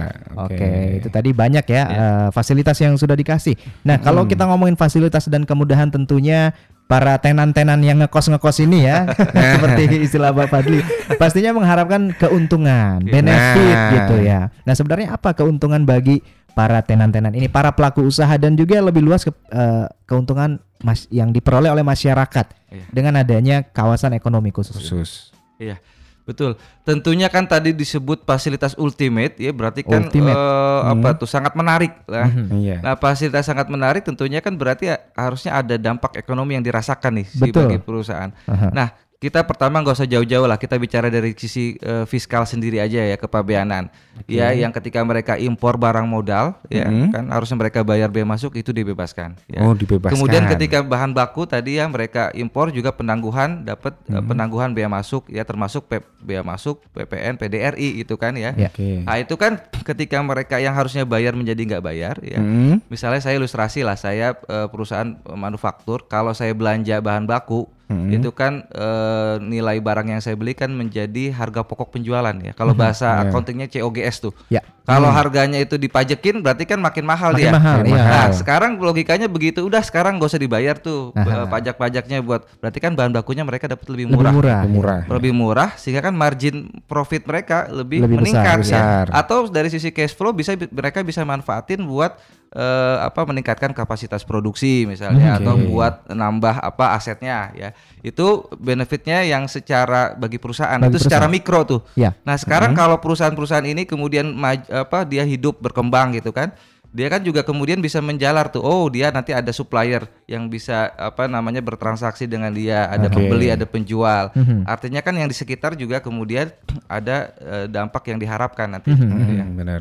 Oke, 0.47 0.71
itu 1.03 1.09
tadi 1.11 1.35
banyak 1.35 1.67
ya 1.67 1.83
eh, 1.91 2.29
fasilitas 2.31 2.79
yang 2.79 2.95
sudah 2.95 3.19
dikasih. 3.19 3.59
Nah, 3.83 3.99
kalau 3.99 4.31
kita 4.31 4.47
ngomongin 4.47 4.79
fasilitas 4.79 5.27
dan 5.27 5.43
kemudahan 5.43 5.91
tentunya 5.91 6.55
para 6.87 7.19
tenan-tenan 7.19 7.83
yang 7.83 7.99
ngekos-ngekos 7.99 8.63
ini 8.63 8.87
ya, 8.87 9.11
seperti 9.59 10.07
istilah 10.07 10.31
Pak 10.31 10.55
Fadli, 10.55 10.87
pastinya 11.19 11.51
mengharapkan 11.51 12.15
keuntungan, 12.15 13.03
benefit 13.11 13.75
Nah. 13.75 13.91
gitu 13.91 14.23
ya. 14.23 14.55
Nah, 14.63 14.75
sebenarnya 14.79 15.19
apa 15.19 15.35
keuntungan 15.35 15.83
bagi 15.83 16.23
para 16.55 16.79
tenan-tenan 16.83 17.35
ini, 17.35 17.51
para 17.51 17.75
pelaku 17.75 18.07
usaha 18.07 18.31
dan 18.39 18.55
juga 18.55 18.79
lebih 18.79 19.03
luas 19.03 19.27
ke, 19.27 19.35
eh, 19.51 19.87
keuntungan 20.07 20.63
mas 20.81 21.05
yang 21.09 21.29
diperoleh 21.29 21.69
oleh 21.69 21.83
masyarakat 21.83 22.47
Iya. 22.71 22.85
dengan 22.89 23.15
adanya 23.17 23.57
kawasan 23.63 24.13
ekonomi 24.13 24.49
khusus. 24.49 24.73
Khusus. 24.73 25.11
Iya, 25.57 25.77
betul. 26.23 26.55
Tentunya 26.83 27.27
kan 27.27 27.45
tadi 27.45 27.71
disebut 27.71 28.23
fasilitas 28.23 28.73
ultimate 28.75 29.35
ya, 29.37 29.51
berarti 29.51 29.83
kan 29.83 30.07
Ultimate. 30.07 30.33
eh, 30.33 30.81
apa 30.87 31.09
tuh 31.15 31.27
sangat 31.27 31.53
menarik 31.53 31.99
lah. 32.07 32.31
Iya. 32.49 32.79
Nah, 32.81 32.95
fasilitas 32.95 33.45
sangat 33.45 33.67
menarik 33.67 34.01
tentunya 34.01 34.39
kan 34.39 34.55
berarti 34.55 34.89
ya, 34.89 34.97
harusnya 35.13 35.59
ada 35.59 35.75
dampak 35.75 36.15
ekonomi 36.15 36.55
yang 36.55 36.63
dirasakan 36.63 37.21
nih 37.21 37.27
si 37.27 37.43
Betul. 37.45 37.67
bagi 37.67 37.79
perusahaan. 37.79 38.31
Aha. 38.47 38.71
Nah, 38.71 38.89
kita 39.21 39.45
pertama 39.45 39.85
nggak 39.85 40.01
usah 40.01 40.09
jauh-jauh 40.09 40.49
lah, 40.49 40.57
kita 40.57 40.81
bicara 40.81 41.13
dari 41.13 41.37
sisi 41.37 41.77
eh, 41.77 42.09
fiskal 42.09 42.49
sendiri 42.49 42.81
aja 42.81 43.05
ya 43.05 43.21
kepabeanan. 43.21 43.93
Ya, 44.25 44.49
yang 44.57 44.73
ketika 44.73 45.05
mereka 45.05 45.37
impor 45.37 45.77
barang 45.77 46.09
modal 46.09 46.57
ya 46.73 46.89
kan 46.89 47.29
harusnya 47.29 47.57
mereka 47.57 47.85
bayar 47.85 48.09
bea 48.09 48.25
masuk 48.25 48.57
itu 48.57 48.73
dibebaskan 48.73 49.37
ya. 49.45 49.61
Oh, 49.61 49.77
dibebaskan. 49.77 50.17
Kemudian 50.17 50.49
ketika 50.49 50.81
bahan 50.81 51.13
baku 51.13 51.45
tadi 51.45 51.77
ya 51.77 51.85
mereka 51.85 52.33
impor 52.33 52.73
juga 52.73 52.97
penangguhan 52.97 53.61
dapat 53.61 53.93
eh, 54.09 54.25
penangguhan 54.25 54.73
bea 54.73 54.89
masuk 54.89 55.29
ya 55.29 55.45
termasuk 55.45 55.85
P- 55.85 56.05
bea 56.25 56.41
masuk 56.41 56.81
PPN 56.97 57.37
PDRI 57.37 58.01
itu 58.01 58.17
kan 58.17 58.33
ya. 58.41 58.57
Oke. 58.57 59.05
Nah 59.05 59.21
itu 59.21 59.37
kan 59.37 59.61
ketika 59.85 60.17
mereka 60.25 60.57
yang 60.65 60.73
harusnya 60.73 61.05
bayar 61.05 61.37
menjadi 61.37 61.77
nggak 61.77 61.85
bayar 61.85 62.17
ya. 62.25 62.41
Hmm. 62.41 62.81
Misalnya 62.89 63.21
saya 63.21 63.37
ilustrasi 63.37 63.85
lah 63.85 64.01
saya 64.01 64.33
eh, 64.49 64.69
perusahaan 64.73 65.13
manufaktur 65.37 66.09
kalau 66.09 66.33
saya 66.33 66.57
belanja 66.57 67.05
bahan 67.05 67.29
baku 67.29 67.69
itu 67.91 68.31
kan 68.31 68.63
eh, 68.71 69.35
nilai 69.43 69.83
barang 69.83 70.07
yang 70.07 70.23
saya 70.23 70.39
beli 70.39 70.55
kan 70.55 70.71
menjadi 70.71 71.35
harga 71.35 71.67
pokok 71.67 71.91
penjualan 71.91 72.33
ya. 72.39 72.55
Kalau 72.55 72.71
bahasa 72.73 73.27
accountingnya 73.27 73.67
COGS 73.67 74.17
tuh. 74.23 74.33
Ya. 74.47 74.63
Kalau 74.87 75.07
harganya 75.07 75.55
itu 75.59 75.79
dipajekin 75.79 76.43
berarti 76.43 76.67
kan 76.67 76.83
makin 76.83 77.07
mahal 77.07 77.31
Makin 77.31 77.43
dia. 77.47 77.53
mahal, 77.55 77.79
iya. 77.87 78.03
Nah, 78.03 78.29
sekarang 78.35 78.75
logikanya 78.75 79.31
begitu. 79.31 79.63
Udah 79.63 79.87
sekarang 79.87 80.19
gak 80.19 80.35
usah 80.35 80.43
dibayar 80.43 80.75
tuh 80.75 81.15
eh, 81.15 81.47
pajak-pajaknya 81.47 82.19
buat 82.23 82.43
berarti 82.59 82.79
kan 82.83 82.99
bahan 82.99 83.15
bakunya 83.15 83.47
mereka 83.47 83.71
dapat 83.71 83.87
lebih 83.87 84.11
Lebih 84.11 84.19
murah. 84.19 84.33
murah. 84.35 84.61
Murah. 84.67 85.01
Lebih 85.07 85.33
murah 85.35 85.71
sehingga 85.79 86.03
kan 86.03 86.15
margin 86.15 86.71
profit 86.91 87.23
mereka 87.23 87.71
lebih, 87.71 88.03
Lebih 88.03 88.19
besar, 88.19 88.23
meningkat 88.23 88.55
ya. 88.55 88.63
besar. 88.63 89.05
Atau 89.15 89.47
dari 89.47 89.71
sisi 89.71 89.95
cash 89.95 90.15
flow 90.15 90.35
bisa 90.35 90.59
mereka 90.59 91.03
bisa 91.03 91.23
manfaatin 91.23 91.87
buat 91.87 92.19
eh, 92.51 92.97
apa 93.01 93.23
meningkatkan 93.27 93.71
kapasitas 93.71 94.27
produksi 94.27 94.85
misalnya 94.85 95.39
atau 95.39 95.55
buat 95.55 96.11
nambah 96.11 96.59
apa 96.59 96.99
asetnya 96.99 97.55
ya. 97.55 97.71
Itu 98.03 98.51
benefitnya 98.59 99.23
yang 99.23 99.47
secara 99.47 100.19
bagi 100.19 100.43
perusahaan 100.43 100.79
Bagi 100.81 100.91
itu 100.95 100.99
secara 101.07 101.31
mikro 101.31 101.63
tuh. 101.63 101.81
Ya. 101.95 102.17
Nah, 102.27 102.35
sekarang 102.35 102.75
kalau 102.75 102.99
perusahaan-perusahaan 102.99 103.67
ini 103.67 103.87
kemudian 103.87 104.35
maj- 104.35 104.67
apa 104.71 105.07
dia 105.07 105.23
hidup 105.23 105.63
berkembang 105.63 106.17
gitu 106.19 106.35
kan. 106.35 106.51
Dia 106.91 107.07
kan 107.07 107.23
juga 107.23 107.47
kemudian 107.47 107.79
bisa 107.79 108.03
menjalar 108.03 108.51
tuh. 108.51 108.67
Oh, 108.67 108.91
dia 108.91 109.15
nanti 109.15 109.31
ada 109.31 109.55
supplier 109.55 110.11
yang 110.27 110.51
bisa 110.51 110.91
apa 110.99 111.31
namanya 111.31 111.63
bertransaksi 111.63 112.27
dengan 112.27 112.51
dia, 112.51 112.91
ada 112.91 113.07
Oke. 113.07 113.15
pembeli, 113.15 113.47
ada 113.47 113.63
penjual. 113.63 114.35
Mhm. 114.35 114.67
Artinya 114.67 114.99
kan 114.99 115.15
yang 115.15 115.31
di 115.31 115.37
sekitar 115.39 115.79
juga 115.79 116.03
kemudian 116.03 116.51
ada 116.91 117.31
eh, 117.39 117.67
dampak 117.71 118.11
yang 118.11 118.19
diharapkan 118.19 118.75
nanti. 118.75 118.91
Mhm. 118.91 119.07
gitu 119.07 119.33
ya. 119.39 119.45
Hmm, 119.47 119.55
benar. 119.55 119.81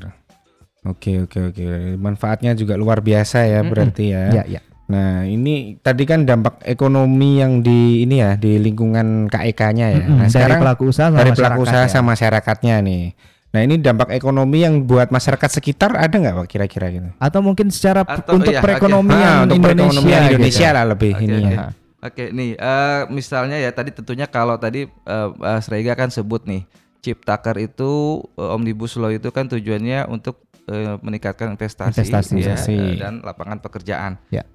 Oke 0.81 1.19
oke 1.19 1.51
oke. 1.51 1.63
Manfaatnya 1.95 2.55
juga 2.55 2.79
luar 2.79 2.99
biasa 2.99 3.43
ya 3.43 3.59
berarti 3.61 4.05
ya. 4.09 4.23
Ya, 4.31 4.43
ya. 4.47 4.61
Nah 4.89 5.21
ini 5.21 5.77
tadi 5.77 6.03
kan 6.03 6.23
dampak 6.23 6.63
ekonomi 6.63 7.37
yang 7.37 7.59
di 7.59 8.03
ini 8.03 8.15
ya 8.17 8.33
di 8.33 8.57
lingkungan 8.57 9.27
KEK-nya 9.27 9.87
ya. 9.91 9.99
Mm-mm, 10.01 10.17
Nah 10.17 10.25
dari 10.25 10.33
sekarang 10.33 10.59
pelaku 10.63 10.83
usaha 10.87 11.07
sama 11.07 11.17
dari 11.19 11.31
pelaku 11.31 11.59
usaha 11.61 11.83
ya. 11.83 11.91
sama 11.91 12.07
masyarakatnya 12.15 12.75
nih. 12.81 13.03
Nah 13.49 13.61
ini 13.65 13.75
dampak 13.77 14.13
ekonomi 14.13 14.61
yang 14.61 14.85
buat 14.85 15.09
masyarakat 15.09 15.49
sekitar 15.51 15.93
ada 15.93 16.13
nggak 16.13 16.35
pak 16.37 16.47
kira-kira 16.47 16.87
gitu? 16.89 17.09
Atau 17.17 17.41
mungkin 17.41 17.69
secara 17.69 18.01
Atau- 18.01 18.37
untuk 18.37 18.53
iya, 18.53 18.61
perekonomian 18.61 19.19
Ah, 19.19 19.43
untuk 19.43 19.57
Indonesia, 19.57 19.83
perekonomian 19.83 20.21
gitu. 20.21 20.29
Indonesia 20.31 20.67
lah 20.71 20.85
lebih 20.87 21.11
Oke, 21.11 21.23
ini 21.23 21.35
oke. 21.35 21.49
ya. 21.51 21.57
Oke, 21.99 22.23
nih 22.31 22.49
eh, 22.55 23.01
misalnya 23.11 23.57
ya 23.59 23.69
tadi 23.69 23.91
tentunya 23.91 24.25
kalau 24.25 24.55
tadi 24.55 24.87
eh, 24.87 25.27
Mas 25.35 25.67
Rega 25.67 25.93
kan 25.93 26.07
sebut 26.07 26.47
nih 26.47 26.63
Ciptaker 26.99 27.57
itu 27.59 27.91
eh, 28.33 28.49
omnibus 28.49 28.95
law 28.95 29.09
itu 29.09 29.29
kan 29.29 29.45
tujuannya 29.45 30.07
untuk 30.07 30.48
eh, 30.69 30.95
meningkatkan 31.01 31.57
investasi, 31.57 32.05
Investasi. 32.05 32.33
ya, 32.37 32.53
Investasi. 32.53 32.73
eh, 32.77 32.93
dan 33.01 33.13
lapangan 33.25 33.57
pekerjaan. 33.59 34.21
Ya. 34.29 34.45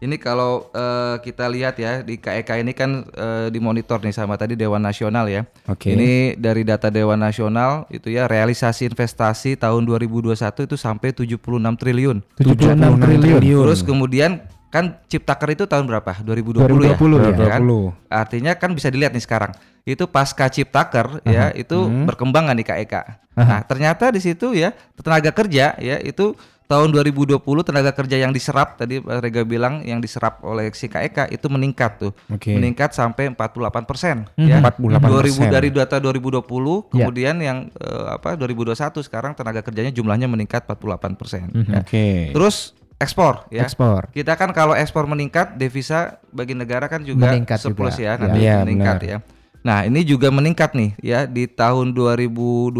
ini 0.00 0.16
kalau 0.16 0.72
eh, 0.72 1.20
kita 1.22 1.44
lihat 1.46 1.76
ya 1.76 2.00
di 2.00 2.16
KEK 2.16 2.64
ini 2.64 2.72
kan 2.74 3.04
eh, 3.06 3.48
dimonitor 3.54 4.00
nih 4.02 4.16
sama 4.16 4.34
tadi 4.34 4.58
Dewan 4.58 4.82
Nasional 4.82 5.30
ya. 5.30 5.46
Oke. 5.70 5.92
Ini 5.94 6.40
dari 6.40 6.64
data 6.66 6.90
Dewan 6.90 7.20
Nasional 7.20 7.86
itu 7.92 8.10
ya 8.10 8.26
realisasi 8.26 8.88
investasi 8.90 9.54
tahun 9.60 9.86
2021 9.86 10.34
itu 10.66 10.76
sampai 10.76 11.14
76 11.14 11.38
triliun. 11.78 12.16
76 12.34 12.96
triliun. 12.98 13.40
Terus 13.40 13.80
kemudian 13.84 14.40
kan 14.70 15.02
Ciptaker 15.10 15.50
itu 15.52 15.66
tahun 15.66 15.84
berapa? 15.90 16.22
2020, 16.22 16.96
2020 16.96 17.18
ya. 17.18 17.30
ya. 17.34 17.58
kan? 17.58 17.60
2020. 17.66 18.08
Artinya 18.08 18.52
kan 18.56 18.70
bisa 18.72 18.88
dilihat 18.88 19.12
nih 19.12 19.24
sekarang. 19.26 19.52
Itu 19.90 20.06
pasca 20.06 20.46
Ciptaker 20.46 21.18
ya, 21.26 21.50
itu 21.52 21.76
berkembang 22.06 22.46
nggak 22.46 22.56
nih 22.56 22.66
KEK. 22.66 22.94
Nah, 23.34 23.60
ternyata 23.64 24.08
di 24.08 24.20
situ 24.20 24.52
ya 24.52 24.70
tenaga 24.94 25.32
kerja 25.32 25.72
ya 25.74 25.96
itu 25.98 26.36
tahun 26.64 26.94
2020 26.94 27.34
tenaga 27.66 27.90
kerja 27.90 28.14
yang 28.14 28.30
diserap 28.30 28.78
tadi 28.78 29.02
Pak 29.02 29.26
Rega 29.26 29.42
bilang 29.42 29.82
yang 29.82 29.98
diserap 29.98 30.38
oleh 30.44 30.70
si 30.70 30.86
KEK 30.86 31.32
itu 31.32 31.50
meningkat 31.50 31.98
tuh. 31.98 32.12
Oke. 32.30 32.54
Meningkat 32.54 32.94
sampai 32.94 33.32
48 33.34 33.82
persen 33.82 34.16
ya. 34.38 34.62
48%. 34.62 35.50
2000 35.50 35.50
dari 35.50 35.68
data 35.74 35.98
2020 35.98 36.46
kemudian 36.94 37.36
yang 37.42 37.58
eh, 37.74 38.06
apa 38.06 38.38
2021 38.38 38.76
sekarang 39.02 39.32
tenaga 39.34 39.66
kerjanya 39.66 39.90
jumlahnya 39.90 40.30
meningkat 40.30 40.62
48 40.62 41.18
persen. 41.18 41.50
ya. 41.50 41.82
Oke. 41.82 42.30
Terus 42.30 42.78
ekspor 43.00 43.48
ya. 43.50 43.64
Ekspor. 43.66 44.12
Kita 44.12 44.36
kan 44.36 44.52
kalau 44.52 44.76
ekspor 44.76 45.08
meningkat, 45.08 45.56
devisa 45.56 46.20
bagi 46.30 46.52
negara 46.52 46.86
kan 46.86 47.00
juga 47.02 47.32
Meningkat 47.32 47.58
surplus 47.58 47.96
juga. 47.96 48.04
ya, 48.04 48.12
nanti 48.14 48.38
Iya, 48.44 48.56
meningkat 48.62 48.96
ya. 49.02 49.18
Nah, 49.60 49.84
ini 49.84 50.00
juga 50.08 50.32
meningkat 50.32 50.72
nih 50.72 50.96
ya 51.04 51.28
di 51.28 51.44
tahun 51.44 51.92
2021 51.92 52.72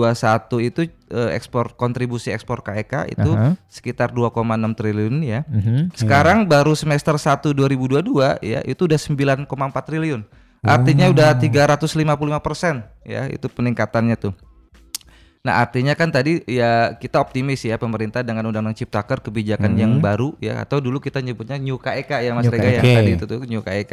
itu 0.64 0.88
eh, 1.12 1.30
ekspor 1.36 1.76
kontribusi 1.76 2.32
ekspor 2.32 2.64
KEK 2.64 3.12
itu 3.12 3.30
Aha. 3.36 3.60
sekitar 3.68 4.16
2,6 4.16 4.72
triliun 4.72 5.20
ya. 5.20 5.44
Mhm. 5.44 5.92
Sekarang 5.92 6.48
baru 6.48 6.72
semester 6.72 7.20
1 7.20 7.52
2022 7.52 8.40
ya 8.40 8.64
itu 8.64 8.88
udah 8.88 8.96
9,4 8.96 9.84
triliun. 9.84 10.24
Artinya 10.60 11.08
udah 11.08 11.36
355 11.40 12.40
persen 12.40 12.84
ya 13.04 13.28
itu 13.28 13.48
peningkatannya 13.48 14.16
tuh. 14.16 14.32
Nah 15.40 15.64
artinya 15.64 15.96
kan 15.96 16.12
tadi 16.12 16.44
ya 16.44 16.92
kita 17.00 17.16
optimis 17.16 17.64
ya 17.64 17.80
pemerintah 17.80 18.20
dengan 18.20 18.44
undang-undang 18.44 18.76
Ciptaker 18.76 19.24
kebijakan 19.24 19.72
yang 19.72 19.96
baru 19.96 20.36
ya 20.36 20.60
atau 20.60 20.84
dulu 20.84 21.00
kita 21.00 21.24
nyebutnya 21.24 21.56
New 21.56 21.80
KEK 21.80 22.28
ya 22.28 22.36
Mas 22.36 22.44
New 22.44 22.52
Rega 22.52 22.68
yang 22.76 22.84
tadi 22.84 23.10
itu 23.16 23.24
tuh 23.24 23.40
New 23.48 23.64
KEK. 23.64 23.92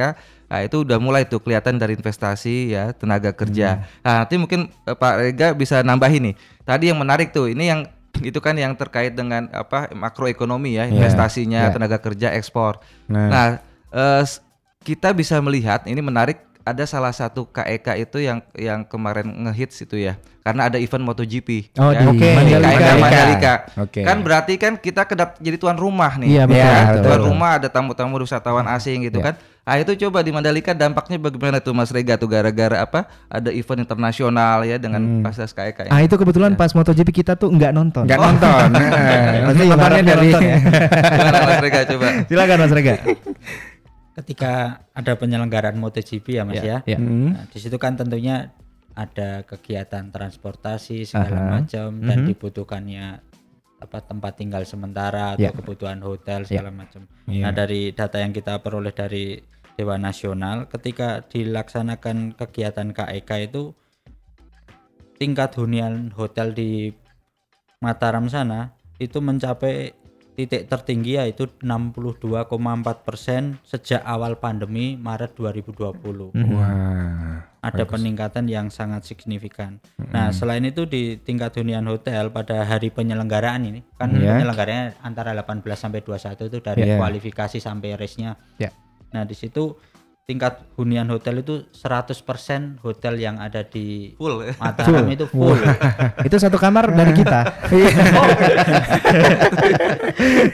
Nah 0.51 0.60
itu 0.67 0.83
udah 0.83 0.99
mulai 0.99 1.23
tuh 1.23 1.39
kelihatan 1.39 1.79
dari 1.79 1.95
investasi 1.95 2.75
ya 2.75 2.91
tenaga 2.91 3.31
kerja. 3.31 3.88
Nah 4.03 4.27
nanti 4.27 4.36
mungkin 4.36 4.67
eh, 4.67 4.97
Pak 4.99 5.13
Rega 5.23 5.47
bisa 5.55 5.79
nambahin 5.88 6.31
nih. 6.31 6.36
Tadi 6.67 6.91
yang 6.91 6.99
menarik 6.99 7.31
tuh 7.31 7.47
ini 7.47 7.71
yang 7.71 7.88
itu 8.19 8.43
kan 8.43 8.60
yang 8.60 8.75
terkait 8.75 9.15
dengan 9.15 9.47
apa 9.55 9.88
makroekonomi 9.95 10.75
ya 10.75 10.83
investasinya 10.91 11.71
tenaga 11.71 11.95
kerja 12.03 12.36
ekspor. 12.36 12.83
Nah. 13.07 13.27
Nah, 13.31 13.47
eh, 13.95 14.23
kita 14.88 15.12
bisa 15.12 15.36
melihat 15.43 15.83
ini 15.83 15.99
menarik 15.99 16.46
ada 16.67 16.84
salah 16.84 17.10
satu 17.10 17.47
KEK 17.47 17.88
itu 18.01 18.17
yang 18.19 18.39
yang 18.53 18.84
kemarin 18.84 19.23
ngehits 19.47 19.80
itu 19.82 19.95
ya 19.97 20.19
karena 20.43 20.71
ada 20.71 20.80
event 20.80 21.03
MotoGP 21.03 21.75
Oh, 21.75 21.91
ya. 21.91 21.99
di 21.99 22.06
Oke, 22.08 22.27
Mandalika. 22.32 22.71
KEK 22.71 22.95
Mandalika. 22.97 23.53
Oke. 23.84 23.99
Kan 23.99 24.17
berarti 24.23 24.53
kan 24.56 24.73
kita 24.75 25.03
kedap 25.03 25.36
jadi 25.39 25.60
tuan 25.60 25.75
rumah 25.75 26.15
nih. 26.15 26.39
Iya, 26.39 26.43
betul, 26.47 26.63
Ya, 26.63 26.71
betul. 26.88 27.03
Tuan 27.03 27.21
rumah 27.27 27.49
ada 27.60 27.67
tamu-tamu 27.67 28.15
wisatawan 28.15 28.63
asing 28.71 29.03
gitu 29.03 29.19
Ya. 29.19 29.32
kan. 29.32 29.36
Ah 29.67 29.75
itu 29.75 29.91
coba 29.99 30.23
di 30.23 30.32
Mandalika 30.32 30.71
dampaknya 30.71 31.19
bagaimana 31.19 31.60
tuh 31.60 31.75
Mas 31.75 31.91
Rega 31.91 32.15
tuh 32.15 32.32
gara-gara 32.32 32.80
apa? 32.80 33.12
Ada 33.27 33.51
event 33.51 33.84
internasional 33.84 34.63
ya 34.63 34.80
dengan 34.80 35.19
pasas 35.19 35.51
KEK. 35.51 35.91
Ah 35.91 35.99
ini. 35.99 36.08
itu 36.08 36.15
kebetulan 36.15 36.56
pas 36.56 36.71
MotoGP 36.71 37.12
kita 37.13 37.36
tuh 37.36 37.51
nggak 37.51 37.75
nonton. 37.75 38.08
Nggak 38.08 38.19
nonton. 38.21 38.67
Nah, 39.67 39.91
dari 39.91 40.32
nonton 40.32 40.41
ya. 40.41 40.58
Mas 41.51 41.60
Rega 41.60 41.82
coba? 41.84 42.06
Silakan 42.23 42.58
Mas 42.63 42.71
Rega. 42.71 42.93
Ketika 44.17 44.82
ada 44.97 45.13
penyelenggaraan 45.13 45.77
MotoGP 45.77 46.41
ya 46.41 46.43
Mas 46.43 46.65
ya. 46.65 46.82
Ya. 46.89 46.97
Nah, 46.97 47.45
di 47.45 47.58
situ 47.62 47.77
kan 47.77 47.93
tentunya 47.93 48.49
ada 48.97 49.45
kegiatan 49.45 50.10
transportasi 50.10 51.06
segala 51.06 51.38
Aha. 51.38 51.51
macam 51.62 52.01
dan 52.01 52.25
dibutuhkannya 52.25 53.21
apa 53.77 53.97
tempat 54.01 54.41
tinggal 54.41 54.65
sementara 54.65 55.38
atau 55.38 55.45
Ya. 55.45 55.53
kebutuhan 55.53 56.01
hotel 56.01 56.49
segala 56.49 56.73
macam. 56.73 57.06
Iya. 57.30 57.43
Nah, 57.45 57.53
dari 57.53 57.93
data 57.93 58.17
yang 58.17 58.34
kita 58.34 58.58
peroleh 58.65 58.89
dari 58.89 59.38
Dewan 59.77 60.01
Nasional 60.01 60.65
ketika 60.65 61.21
dilaksanakan 61.30 62.34
kegiatan 62.34 62.89
KEK 62.97 63.53
itu 63.53 63.77
tingkat 65.21 65.53
hunian 65.53 66.10
hotel 66.17 66.58
di 66.58 66.89
Mataram 67.77 68.25
sana 68.25 68.73
itu 68.97 69.21
mencapai 69.21 69.93
titik 70.38 70.69
tertinggi 70.69 71.17
yaitu 71.17 71.50
62,4 71.60 72.45
persen 73.02 73.58
sejak 73.65 74.06
awal 74.06 74.38
pandemi 74.38 74.93
Maret 74.93 75.34
2020. 75.34 76.30
Wah. 76.54 77.41
ada 77.58 77.84
peningkatan 77.84 78.47
yang 78.47 78.71
sangat 78.71 79.04
signifikan. 79.04 79.84
Nah, 80.00 80.32
selain 80.32 80.63
itu 80.63 80.88
di 80.88 81.19
tingkat 81.19 81.52
hunian 81.58 81.84
hotel 81.84 82.32
pada 82.32 82.63
hari 82.63 82.88
penyelenggaraan 82.88 83.60
ini 83.65 83.84
kan 84.00 84.13
Iya. 84.13 84.39
penyelenggaranya 84.39 84.95
antara 85.04 85.36
18 85.36 85.76
sampai 85.76 86.00
21 86.00 86.47
itu 86.47 86.63
dari 86.63 86.88
Iya. 86.88 86.95
kualifikasi 86.95 87.60
sampai 87.60 87.97
race-nya. 88.00 88.39
Ya. 88.56 88.71
Nah, 89.12 89.28
di 89.28 89.36
situ 89.36 89.76
tingkat 90.27 90.59
hunian 90.75 91.07
hotel 91.07 91.39
itu 91.39 91.63
100% 91.71 92.83
hotel 92.83 93.15
yang 93.15 93.39
ada 93.39 93.63
di 93.63 94.11
Full. 94.19 94.59
Mataram 94.59 95.07
itu 95.07 95.23
full. 95.23 95.55
Itu 96.27 96.35
satu 96.35 96.59
kamar 96.59 96.91
dari 96.91 97.15
kita. 97.15 97.47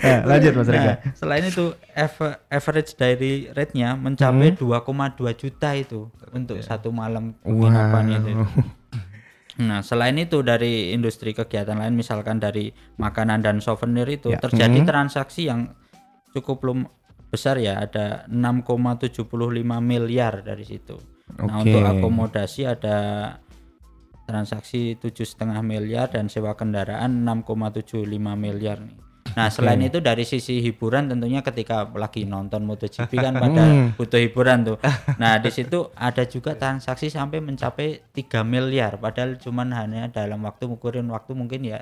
Nah, 0.05 0.19
lanjut 0.29 0.53
Mas 0.53 0.69
Rega. 0.69 0.93
Nah, 1.01 1.17
selain 1.17 1.43
itu 1.49 1.73
average 2.53 2.93
daily 2.93 3.49
rate-nya 3.49 3.97
mencapai 3.97 4.53
2,2 4.53 4.61
juta 5.33 5.73
itu 5.73 6.05
untuk 6.29 6.61
satu 6.61 6.93
malam 6.93 7.33
penginapan 7.41 8.05
itu. 8.13 8.29
Nah, 9.57 9.81
selain 9.81 10.13
itu 10.21 10.45
dari 10.45 10.93
industri 10.93 11.33
kegiatan 11.33 11.73
lain 11.73 11.97
misalkan 11.97 12.37
dari 12.37 12.69
makanan 13.01 13.41
dan 13.41 13.57
souvenir 13.57 14.05
itu 14.05 14.29
Ya. 14.29 14.37
terjadi 14.37 14.85
transaksi 14.85 15.49
yang 15.49 15.73
cukup 16.29 16.61
lum 16.61 16.85
besar 17.33 17.57
ya, 17.57 17.81
ada 17.81 18.29
6,75 18.29 19.25
miliar 19.81 20.45
dari 20.45 20.61
situ. 20.61 21.01
Nah, 21.41 21.57
Oke. 21.57 21.73
untuk 21.73 21.81
akomodasi 21.81 22.69
ada 22.69 22.97
transaksi 24.29 24.95
tujuh 25.01 25.25
setengah 25.25 25.59
miliar 25.65 26.13
dan 26.13 26.29
sewa 26.29 26.53
kendaraan 26.53 27.25
6,75 27.25 28.05
miliar 28.37 28.77
nih. 28.79 29.03
Nah 29.33 29.49
selain 29.49 29.81
itu 29.81 29.97
dari 29.97 30.21
sisi 30.29 30.61
hiburan 30.61 31.09
tentunya 31.09 31.41
ketika 31.41 31.89
lagi 31.97 32.27
nonton 32.27 32.69
MotoGP 32.69 33.11
kan 33.17 33.33
pada 33.41 33.63
butuh 33.97 34.21
hiburan 34.21 34.61
tuh. 34.61 34.77
Nah 35.21 35.41
di 35.41 35.49
situ 35.49 35.89
ada 35.97 36.23
juga 36.29 36.53
transaksi 36.53 37.09
sampai 37.09 37.41
mencapai 37.41 38.13
3 38.13 38.45
miliar 38.45 39.01
padahal 39.01 39.41
cuman 39.41 39.73
hanya 39.73 40.09
dalam 40.13 40.45
waktu 40.45 40.69
ukurin 40.69 41.09
waktu 41.09 41.33
mungkin 41.33 41.65
ya 41.65 41.81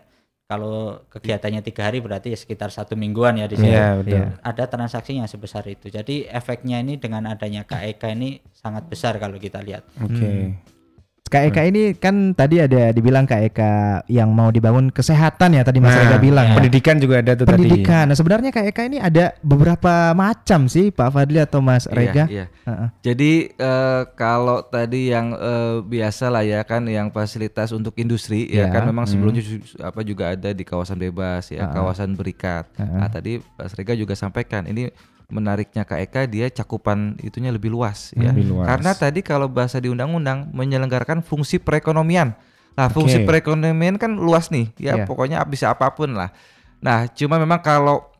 kalau 0.52 1.00
kegiatannya 1.08 1.64
tiga 1.64 1.88
hari 1.88 2.04
berarti 2.04 2.36
ya 2.36 2.38
sekitar 2.44 2.76
satu 2.76 3.00
mingguan 3.00 3.40
ya 3.40 3.48
di 3.48 3.56
situ. 3.56 3.72
Iya, 3.72 4.04
betul. 4.04 4.36
Ada 4.44 4.68
transaksi 4.68 5.16
yang 5.16 5.32
sebesar 5.32 5.64
itu. 5.72 5.88
Jadi 5.88 6.28
efeknya 6.28 6.84
ini 6.84 7.00
dengan 7.00 7.24
adanya 7.32 7.64
KEK 7.64 8.04
ini 8.20 8.44
sangat 8.52 8.92
besar 8.92 9.16
kalau 9.16 9.40
kita 9.40 9.64
lihat. 9.64 9.88
Oke. 10.04 10.60
KEK 11.32 11.58
ini 11.66 11.82
kan 11.96 12.16
tadi 12.32 12.60
ada 12.60 12.92
dibilang 12.92 13.24
KEK 13.24 13.60
yang 14.06 14.30
mau 14.30 14.52
dibangun 14.52 14.92
kesehatan 14.92 15.56
ya 15.56 15.64
tadi 15.64 15.80
Mas 15.80 15.92
Nah, 15.92 16.04
Rega 16.04 16.18
bilang 16.20 16.46
ya. 16.46 16.56
pendidikan 16.56 16.96
juga 16.98 17.16
ada 17.20 17.32
tuh 17.34 17.48
Pendidikan. 17.48 18.04
Nah, 18.04 18.14
sebenarnya 18.14 18.52
KEK 18.52 18.80
ini 18.86 18.98
ada 18.98 19.32
beberapa 19.40 20.12
macam 20.12 20.68
sih 20.68 20.92
Pak 20.92 21.08
Fadli 21.10 21.40
atau 21.40 21.60
Mas 21.60 21.88
Rega. 21.88 22.28
Iya, 22.28 22.46
iya. 22.46 22.46
Heeh. 22.62 22.88
Jadi 23.02 23.32
eh, 23.50 24.02
kalau 24.14 24.60
tadi 24.62 25.10
yang 25.10 25.32
eh, 25.32 25.80
biasa 25.80 26.28
lah 26.28 26.44
ya 26.44 26.62
kan 26.62 26.84
yang 26.86 27.08
fasilitas 27.10 27.72
untuk 27.72 27.96
industri 27.96 28.46
ya 28.46 28.62
Ya, 28.62 28.70
kan 28.70 28.86
memang 28.86 29.08
sebelumnya 29.08 29.40
ju- 29.40 29.58
apa 29.80 30.04
juga 30.04 30.32
ada 30.32 30.52
di 30.52 30.62
kawasan 30.62 31.00
bebas 31.00 31.48
ya, 31.48 31.66
kawasan 31.68 32.14
berikat. 32.14 32.68
Nah, 32.76 33.08
tadi 33.08 33.40
Pak 33.40 33.68
Srega 33.68 33.94
juga 33.94 34.14
sampaikan 34.14 34.66
ini 34.66 34.92
menariknya 35.32 35.88
KEK 35.88 36.16
dia 36.28 36.46
cakupan 36.52 37.16
itunya 37.24 37.50
lebih 37.50 37.72
luas 37.72 38.12
ya. 38.14 38.36
Lebih 38.36 38.52
luas. 38.52 38.68
Karena 38.68 38.92
tadi 38.92 39.24
kalau 39.24 39.48
bahasa 39.48 39.80
di 39.80 39.88
undang-undang 39.88 40.52
menyelenggarakan 40.52 41.24
fungsi 41.24 41.58
perekonomian. 41.58 42.36
Nah, 42.76 42.88
fungsi 42.92 43.24
perekonomian 43.24 43.96
kan 43.96 44.16
luas 44.16 44.52
nih 44.52 44.72
ya, 44.76 45.00
Iya. 45.00 45.04
pokoknya 45.08 45.40
bisa 45.48 45.72
apa 45.72 45.92
pun 45.96 46.12
lah. 46.16 46.32
Nah, 46.84 47.08
cuma 47.12 47.40
memang 47.40 47.64
kalau 47.64 48.11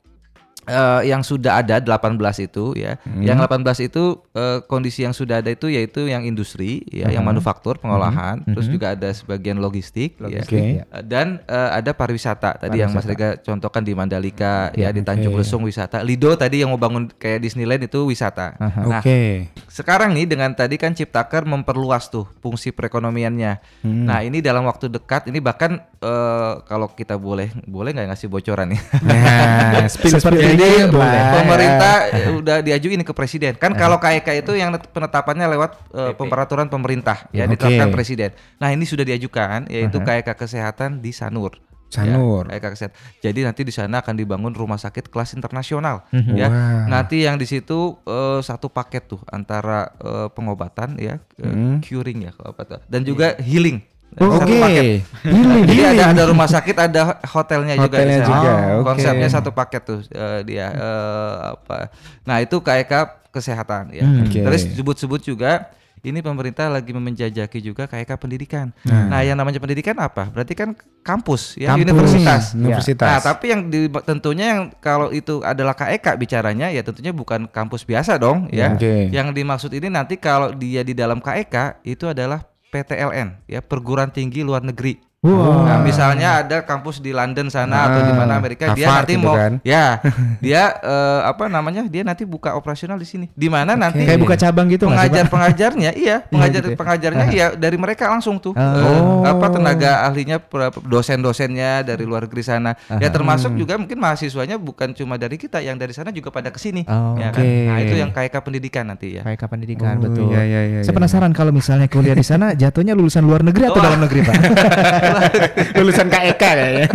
eh, 0.72 1.02
yang 1.12 1.22
sudah 1.22 1.60
ada 1.60 1.84
18 1.84 2.16
itu 2.48 2.72
ya. 2.80 2.96
Hmm. 3.04 3.20
Yang 3.20 3.38
18 3.52 3.88
itu 3.92 4.04
eh, 4.32 4.60
kondisi 4.66 5.04
yang 5.04 5.12
sudah 5.12 5.44
ada 5.44 5.52
itu 5.52 5.68
yaitu 5.68 6.08
yang 6.08 6.24
industri 6.24 6.88
ya, 6.88 7.12
yang 7.12 7.28
manufaktur, 7.28 7.76
pengolahan, 7.76 8.40
terus 8.48 8.72
juga 8.72 8.96
ada 8.96 9.12
sebagian 9.12 9.60
logistik, 9.60 10.16
ya. 10.24 10.42
Oke. 10.42 10.82
Eh, 10.88 11.04
dan 11.04 11.44
eh, 11.46 11.70
ada 11.76 11.92
pariwisata 11.92 12.56
tadi 12.64 12.80
yang 12.80 12.96
Mas 12.96 13.04
Rega 13.04 13.36
contohkan 13.44 13.84
di 13.84 13.92
Mandalika 13.92 14.72
ya 14.72 14.90
di 14.96 15.04
Tanjung. 15.04 15.36
Lesung 15.36 15.68
wisata. 15.68 16.00
Lido 16.06 16.32
tadi 16.40 16.64
yang 16.64 16.72
mau 16.72 16.80
bangun 16.80 17.12
kayak 17.12 17.44
Disneyland 17.44 17.84
itu 17.84 18.08
wisata. 18.08 18.56
Nah, 18.62 19.02
Oke. 19.02 19.52
sekarang 19.68 20.14
nih 20.16 20.30
dengan 20.30 20.54
tadi 20.54 20.78
kan 20.78 20.96
Ciptaker 20.96 21.44
memperluas 21.44 22.08
tuh 22.08 22.30
fungsi 22.40 22.70
perekonomiannya. 22.72 23.84
Hmm. 23.84 24.06
Nah 24.06 24.22
ini 24.22 24.40
dalam 24.40 24.64
waktu 24.70 24.88
dekat 24.88 25.28
ini 25.28 25.42
bahkan 25.42 25.82
eh, 25.82 26.54
kalau 26.70 26.94
kita 26.94 27.18
boleh 27.18 27.50
boleh 27.66 27.92
nggak 27.92 28.08
ngasih 28.14 28.28
bocoran 28.30 28.72
nih. 28.72 28.82
Nah, 29.02 29.88
spill 29.92 30.22
spill 30.22 30.38
Jadi 30.38 30.61
dikit 30.62 30.90
boleh. 30.94 31.10
lah. 31.10 31.34
pemerintah 31.42 31.96
eh, 32.16 32.30
udah 32.30 32.58
diajuin 32.62 33.02
ke 33.02 33.14
presiden. 33.18 33.54
Kan 33.58 33.74
kalau 33.74 33.98
KEK 33.98 34.46
itu 34.46 34.54
yang 34.54 34.70
penetapannya 34.78 35.46
lewat 35.58 35.72
eh, 35.98 36.14
peraturan 36.16 36.70
pemerintah 36.70 37.26
ya 37.34 37.50
Oke. 37.50 37.58
ditetapkan 37.58 37.90
presiden. 37.90 38.30
Nah 38.62 38.70
ini 38.70 38.86
sudah 38.86 39.02
diajukan 39.04 39.66
yaitu 39.68 39.98
KEK 40.00 40.38
kesehatan 40.38 41.02
di 41.02 41.12
Sanur. 41.12 41.58
Sanur. 41.92 42.48
Ya, 42.48 42.56
KEK 42.64 42.72
kesehatan. 42.72 42.96
Jadi 43.20 43.40
nanti 43.44 43.62
di 43.68 43.74
sana 43.76 44.00
akan 44.00 44.16
dibangun 44.16 44.56
rumah 44.56 44.80
sakit 44.80 45.12
kelas 45.12 45.36
internasional. 45.36 46.08
Mhm. 46.16 46.34
Ya. 46.40 46.48
Wah. 46.48 46.88
Nanti 46.88 47.28
yang 47.28 47.36
di 47.36 47.44
situ 47.44 48.00
eh, 48.08 48.40
satu 48.40 48.72
paket 48.72 49.12
tuh 49.12 49.20
antara 49.28 49.92
eh, 50.00 50.28
pengobatan 50.32 50.96
ya, 50.96 51.20
eh, 51.36 51.84
curing 51.84 52.28
ya 52.28 52.32
kalau 52.32 52.56
apa 52.56 52.64
tuh. 52.64 52.80
dan 52.88 53.04
juga 53.04 53.36
healing. 53.44 53.84
Oh, 54.20 54.36
Oke. 54.36 54.60
paket. 54.60 55.08
Jadi 55.72 55.82
ada 55.88 56.04
ada 56.12 56.24
rumah 56.28 56.44
sakit, 56.44 56.76
ada 56.76 57.16
hotelnya 57.24 57.80
juga 57.80 57.96
Hotelnya 57.96 58.20
sana. 58.20 58.28
juga, 58.28 58.52
Oh, 58.52 58.68
oke. 58.76 58.86
Konsepnya 58.92 59.30
satu 59.32 59.50
paket 59.56 59.82
tuh 59.88 60.00
eh, 60.04 60.40
dia 60.44 60.68
eh, 60.68 61.34
apa. 61.56 61.88
Nah, 62.28 62.44
itu 62.44 62.60
KEK 62.60 62.92
kesehatan 63.32 63.96
ya. 63.96 64.04
Hmm, 64.04 64.28
oke. 64.28 64.36
Terus 64.36 64.62
sebut-sebut 64.76 65.24
juga 65.24 65.72
ini 66.02 66.20
pemerintah 66.20 66.68
lagi 66.68 66.92
menjajaki 66.92 67.64
juga 67.64 67.88
KEK 67.88 68.20
pendidikan. 68.20 68.76
Nah, 68.84 69.24
yang 69.24 69.40
namanya 69.40 69.64
pendidikan 69.64 69.96
apa? 69.96 70.28
Berarti 70.28 70.60
kan 70.60 70.76
kampus 71.08 71.56
ya, 71.56 71.72
Kampus. 71.72 71.88
universitas. 71.88 72.44
Universitas. 72.52 73.08
Nah, 73.08 73.20
tapi 73.24 73.56
yang 73.56 73.72
di, 73.72 73.88
tentunya 74.04 74.46
yang 74.60 74.62
kalau 74.84 75.16
itu 75.16 75.40
adalah 75.40 75.72
KEK 75.72 76.20
bicaranya 76.20 76.68
ya 76.68 76.84
tentunya 76.84 77.16
bukan 77.16 77.48
kampus 77.48 77.88
biasa 77.88 78.20
dong 78.20 78.52
ya. 78.52 78.76
Oke. 78.76 79.08
Yang 79.08 79.40
dimaksud 79.40 79.72
ini 79.72 79.88
nanti 79.88 80.20
kalau 80.20 80.52
dia 80.52 80.84
di 80.84 80.92
dalam 80.92 81.24
KEK 81.24 81.80
itu 81.88 82.12
adalah 82.12 82.51
PTLN 82.72 83.44
ya, 83.52 83.60
perguruan 83.60 84.16
tinggi 84.16 84.42
luar 84.48 84.64
negeri. 84.64 85.11
Wow. 85.22 85.70
Nah, 85.70 85.78
misalnya 85.86 86.42
ada 86.42 86.66
kampus 86.66 86.98
di 86.98 87.14
London 87.14 87.46
sana 87.46 87.86
atau 87.86 88.10
di 88.10 88.14
mana 88.18 88.42
Amerika 88.42 88.74
dia 88.74 88.90
nanti 88.90 89.14
gitu 89.14 89.22
mau 89.22 89.38
kan. 89.38 89.62
ya, 89.62 90.02
dia 90.42 90.74
eh, 90.82 91.22
apa 91.30 91.46
namanya? 91.46 91.86
Dia 91.86 92.02
nanti 92.02 92.26
buka 92.26 92.58
operasional 92.58 92.98
di 92.98 93.06
sini. 93.06 93.30
Di 93.30 93.46
mana 93.46 93.78
nanti 93.78 94.02
Kayak 94.02 94.18
buka 94.18 94.34
cabang 94.34 94.66
gitu 94.74 94.90
pengajar-pengajarnya 94.90 95.94
iya, 96.02 96.26
pengajar 96.26 96.66
gitu 96.66 96.74
ya. 96.74 96.78
pengajarnya 96.82 97.26
iya 97.38 97.48
dari 97.54 97.78
mereka 97.78 98.10
langsung 98.10 98.42
tuh. 98.42 98.58
Oh. 98.58 99.22
Eh, 99.22 99.30
apa 99.30 99.46
tenaga 99.54 100.10
ahlinya 100.10 100.42
dosen-dosennya 100.90 101.86
dari 101.86 102.02
luar 102.02 102.26
negeri 102.26 102.42
sana. 102.42 102.74
Ya 102.98 103.14
termasuk 103.14 103.54
juga 103.54 103.78
mungkin 103.78 104.02
mahasiswanya 104.02 104.58
bukan 104.58 104.98
cuma 104.98 105.22
dari 105.22 105.38
kita, 105.38 105.62
yang 105.62 105.78
dari 105.78 105.94
sana 105.94 106.10
juga 106.10 106.34
pada 106.34 106.50
ke 106.50 106.58
sini. 106.58 106.82
Oh, 106.90 107.14
ya 107.22 107.30
kan? 107.30 107.46
oke. 107.46 107.70
Nah, 107.70 107.78
itu 107.78 107.94
yang 107.94 108.10
KK 108.10 108.36
pendidikan 108.42 108.90
nanti 108.90 109.22
ya. 109.22 109.22
KEK 109.22 109.44
pendidikan 109.46 110.02
Oh, 110.02 110.10
betul. 110.10 110.34
iya, 110.34 110.42
iya, 110.50 110.62
iya, 110.66 110.80
Saya 110.82 110.90
iya. 110.90 110.98
penasaran 110.98 111.30
kalau 111.30 111.54
misalnya 111.54 111.86
kuliah 111.86 112.18
di 112.18 112.26
sana 112.26 112.58
jatuhnya 112.58 112.98
lulusan 112.98 113.22
luar 113.22 113.46
negeri 113.46 113.70
atau 113.70 113.86
dalam 113.86 114.02
negeri, 114.02 114.26
Pak? 114.26 114.36
Lulusan 115.78 116.08
KEK 116.08 116.36
kayaknya. 116.38 116.86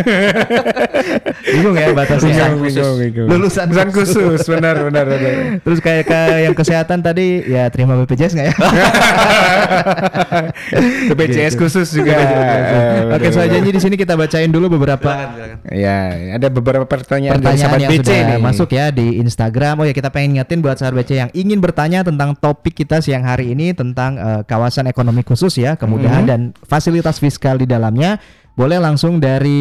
Bingung 1.53 1.75
ya 1.75 1.87
batasnya. 1.91 2.33
Bingung, 2.49 2.63
bingung, 2.63 2.97
bingung. 2.99 3.27
Lulusan 3.29 3.67
Lulusan 3.67 3.89
khusus, 3.91 4.41
benar 4.47 4.77
benar 4.81 5.05
benar. 5.05 5.35
Terus 5.65 5.79
kayak 5.79 6.05
ke 6.05 6.21
yang 6.43 6.55
kesehatan 6.55 6.99
tadi 7.01 7.27
ya 7.45 7.69
terima 7.69 7.95
BPJS 7.97 8.33
nggak 8.33 8.47
ya? 8.47 8.55
BPJS 11.09 11.45
Gitu. 11.49 11.63
khusus 11.63 11.89
juga. 11.93 12.15
Oke, 12.17 12.27
benar, 12.27 13.33
saya 13.33 13.47
benar. 13.47 13.55
janji 13.55 13.71
di 13.71 13.81
sini 13.81 13.95
kita 13.95 14.15
bacain 14.15 14.49
dulu 14.49 14.67
beberapa 14.73 15.11
Ya, 15.67 15.99
ada 16.33 16.49
beberapa 16.49 16.85
pertanyaan, 16.85 17.39
dari 17.39 17.45
pertanyaan 17.45 17.61
sahabat 17.67 17.81
yang 17.81 17.91
BC 17.93 18.01
sudah 18.03 18.19
nih. 18.29 18.39
masuk 18.41 18.69
ya 18.71 18.87
di 18.91 19.07
Instagram. 19.19 19.75
Oh 19.77 19.87
ya 19.87 19.93
kita 19.93 20.09
pengen 20.09 20.37
ngingetin 20.37 20.59
buat 20.61 20.77
sahabat 20.77 21.03
BC 21.03 21.11
yang 21.17 21.31
ingin 21.33 21.59
bertanya 21.59 22.01
tentang 22.03 22.35
topik 22.35 22.75
kita 22.75 22.99
siang 22.99 23.23
hari 23.23 23.53
ini 23.53 23.73
tentang 23.73 24.17
eh, 24.17 24.41
kawasan 24.45 24.87
ekonomi 24.87 25.23
khusus 25.23 25.57
ya, 25.57 25.75
kemudahan 25.75 26.23
Mhm. 26.23 26.29
dan 26.29 26.41
fasilitas 26.63 27.19
fiskal 27.19 27.57
di 27.57 27.67
dalamnya. 27.67 28.06
Boleh 28.53 28.79
langsung 28.79 29.19
dari 29.19 29.61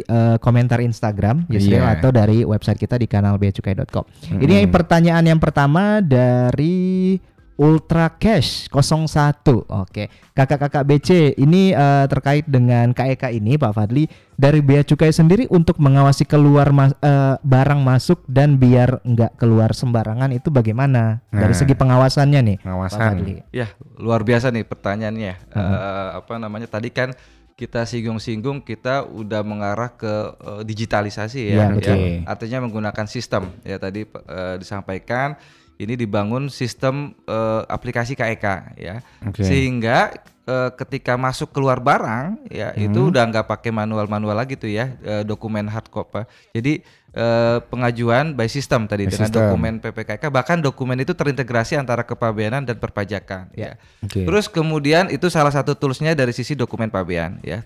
eh, 0.00 0.36
komentar 0.38 0.80
Instagram 0.80 1.46
Yusril 1.46 1.78
Iya. 1.78 1.94
atau 1.94 2.10
dari 2.10 2.42
website 2.42 2.76
kita 2.76 2.96
di 2.96 3.06
kanal 3.06 3.36
beacukai.com. 3.36 4.02
Ini 4.34 4.66
pertanyaan 4.66 5.22
yang 5.24 5.38
pertama 5.38 6.02
dari 6.02 7.14
Ultra 7.54 8.10
Cash 8.10 8.66
01. 8.66 9.38
Oke, 9.70 10.10
kakak-kakak 10.32 10.82
BC 10.82 11.08
ini 11.36 11.70
eh, 11.70 12.04
terkait 12.04 12.42
dengan 12.44 12.90
KEK 12.90 13.30
ini 13.32 13.54
Pak 13.54 13.70
Fadli 13.72 14.10
dari 14.34 14.58
Bea 14.58 14.82
Cukai 14.82 15.14
sendiri 15.14 15.46
untuk 15.46 15.78
mengawasi 15.78 16.26
keluar 16.26 16.74
mas- 16.74 16.98
eh, 16.98 17.38
barang 17.38 17.78
masuk 17.78 18.26
dan 18.26 18.58
biar 18.58 18.98
nggak 19.00 19.38
keluar 19.38 19.70
sembarangan 19.70 20.34
itu 20.34 20.50
bagaimana 20.50 21.22
dari 21.30 21.54
Nah. 21.54 21.54
segi 21.56 21.78
pengawasannya 21.78 22.40
nih 22.42 22.56
Pak 22.58 22.66
Pengawasan. 22.66 22.98
Fadli? 23.14 23.34
Ya, 23.52 23.70
luar 23.94 24.26
biasa 24.26 24.50
nih 24.50 24.66
pertanyaannya. 24.66 25.32
Eh, 25.46 26.08
apa 26.18 26.34
namanya? 26.36 26.66
Tadi 26.66 26.90
kan 26.90 27.14
kita 27.54 27.86
singgung-singgung 27.86 28.60
kita 28.60 29.06
udah 29.06 29.40
mengarah 29.40 29.88
ke 29.88 30.10
eh, 30.36 30.62
digitalisasi 30.64 31.40
Iya, 31.48 31.56
ya, 31.56 31.66
betul. 31.70 31.96
ya. 31.96 32.10
Artinya 32.26 32.58
menggunakan 32.62 33.06
sistem 33.06 33.54
ya 33.62 33.78
tadi 33.78 34.02
eh, 34.04 34.54
disampaikan 34.58 35.38
ini 35.74 35.94
dibangun 35.94 36.50
sistem 36.50 37.14
eh, 37.24 37.62
aplikasi 37.66 38.14
KEK 38.14 38.46
ya. 38.76 38.98
Oke. 39.22 39.42
Sehingga 39.42 40.10
eh, 40.44 40.70
ketika 40.74 41.14
masuk 41.14 41.50
keluar 41.50 41.78
barang 41.78 42.46
ya 42.48 42.70
Hmm. 42.70 42.90
itu 42.90 43.10
udah 43.10 43.22
nggak 43.24 43.46
pakai 43.46 43.70
manual-manual 43.70 44.34
lagi 44.34 44.54
tuh 44.54 44.68
ya 44.68 44.90
eh, 45.00 45.22
dokumen 45.22 45.66
hard 45.66 45.86
copy. 45.88 46.26
Jadi 46.50 46.82
eh, 47.14 47.58
pengajuan 47.70 48.34
by 48.34 48.50
system 48.50 48.90
tadi 48.90 49.06
By 49.06 49.14
dengan 49.14 49.30
system. 49.30 49.40
dokumen 49.46 49.74
PPKK 49.80 50.22
bahkan 50.28 50.58
dokumen 50.58 50.98
itu 50.98 51.14
terintegrasi 51.14 51.78
antara 51.78 52.02
kepabeanan 52.02 52.66
dan 52.66 52.76
perpajakan 52.76 53.54
ya. 53.54 53.78
Oke. 54.02 54.26
Terus 54.26 54.50
kemudian 54.50 55.08
itu 55.08 55.30
salah 55.30 55.54
satu 55.54 55.78
toolsnya 55.78 56.12
dari 56.12 56.34
sisi 56.34 56.58
dokumen 56.58 56.90
pabean 56.90 57.38
ya. 57.40 57.62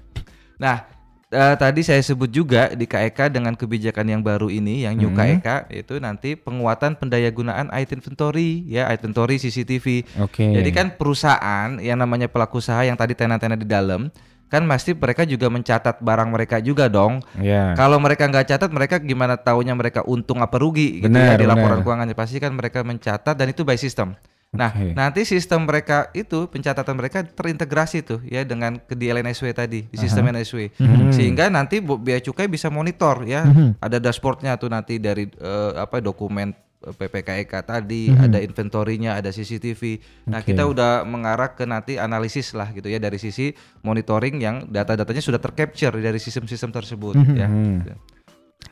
Nah 0.60 0.84
eh, 1.32 1.54
tadi 1.56 1.80
saya 1.80 2.00
sebut 2.00 2.28
juga 2.28 2.72
di 2.72 2.84
KEK 2.84 3.32
dengan 3.32 3.56
kebijakan 3.56 4.06
yang 4.08 4.22
baru 4.24 4.52
ini 4.52 4.84
yang 4.84 4.96
new 4.96 5.12
KEK 5.12 5.72
itu 5.72 5.96
nanti 6.00 6.36
penguatan 6.36 6.96
pendayagunaan 6.96 7.72
IT 7.72 7.96
inventory 7.96 8.64
ya 8.68 8.88
IT 8.92 9.04
inventory 9.04 9.36
CCTV. 9.40 9.86
Oke. 10.24 10.44
Jadi 10.44 10.70
kan 10.76 10.92
perusahaan 10.96 11.80
yang 11.80 11.96
namanya 12.00 12.28
pelaku 12.28 12.60
usaha 12.60 12.84
yang 12.84 12.96
tadi 12.96 13.16
tenan-tenan 13.16 13.60
di 13.60 13.68
dalam 13.68 14.12
kan 14.48 14.64
pasti 14.64 14.96
mereka 14.96 15.22
juga 15.22 15.46
mencatat 15.48 16.00
barang 16.00 16.28
mereka 16.28 16.56
juga 16.58 16.88
dong. 16.88 17.20
Ya. 17.36 17.76
Kalau 17.76 18.00
mereka 18.00 18.24
nggak 18.26 18.48
catat, 18.48 18.70
mereka 18.72 18.96
gimana 18.98 19.36
taunya 19.36 19.76
mereka 19.76 20.02
untung 20.04 20.40
apa 20.40 20.56
rugi 20.56 21.04
gitu 21.04 21.12
ya 21.12 21.36
di 21.36 21.44
laporan 21.44 21.80
benar. 21.80 21.84
keuangannya 21.84 22.16
pasti 22.16 22.40
kan 22.40 22.52
mereka 22.52 22.80
mencatat 22.80 23.36
dan 23.36 23.46
itu 23.48 23.62
by 23.62 23.76
system. 23.76 24.16
Nah, 24.48 24.72
Oke. 24.72 24.96
nanti 24.96 25.28
sistem 25.28 25.68
mereka 25.68 26.08
itu 26.16 26.48
pencatatan 26.48 26.96
mereka 26.96 27.20
terintegrasi 27.20 28.00
tuh 28.00 28.24
ya 28.24 28.48
dengan 28.48 28.80
ke 28.80 28.96
di 28.96 29.12
LNSW 29.12 29.52
tadi, 29.52 29.84
di 29.84 29.96
sistem 30.00 30.32
NSW. 30.32 30.72
Mhm. 30.80 31.12
Sehingga 31.12 31.52
nanti 31.52 31.84
Bu- 31.84 32.00
Bea 32.00 32.16
Cukai 32.16 32.48
bisa 32.48 32.72
monitor 32.72 33.28
ya. 33.28 33.44
Ada 33.76 34.00
dashboardnya 34.00 34.56
tuh 34.56 34.72
nanti 34.72 34.96
dari 34.96 35.28
eh, 35.28 35.72
apa 35.76 36.00
dokumen 36.00 36.56
PPKEK 36.78 37.52
tadi, 37.66 38.06
ada 38.14 38.38
inventorinya, 38.38 39.18
ada 39.18 39.34
CCTV. 39.34 39.98
Nah, 40.30 40.46
kita 40.46 40.62
udah 40.62 41.02
mengarah 41.02 41.50
ke 41.58 41.66
nanti 41.66 41.98
analisis 41.98 42.54
lah 42.54 42.70
gitu 42.70 42.86
ya 42.86 43.02
dari 43.02 43.18
sisi 43.18 43.50
monitoring 43.82 44.38
yang 44.38 44.70
data-datanya 44.70 45.18
sudah 45.18 45.42
tercapture 45.42 45.98
dari 45.98 46.22
sistem-sistem 46.22 46.70
tersebut 46.70 47.18
ya. 47.34 47.50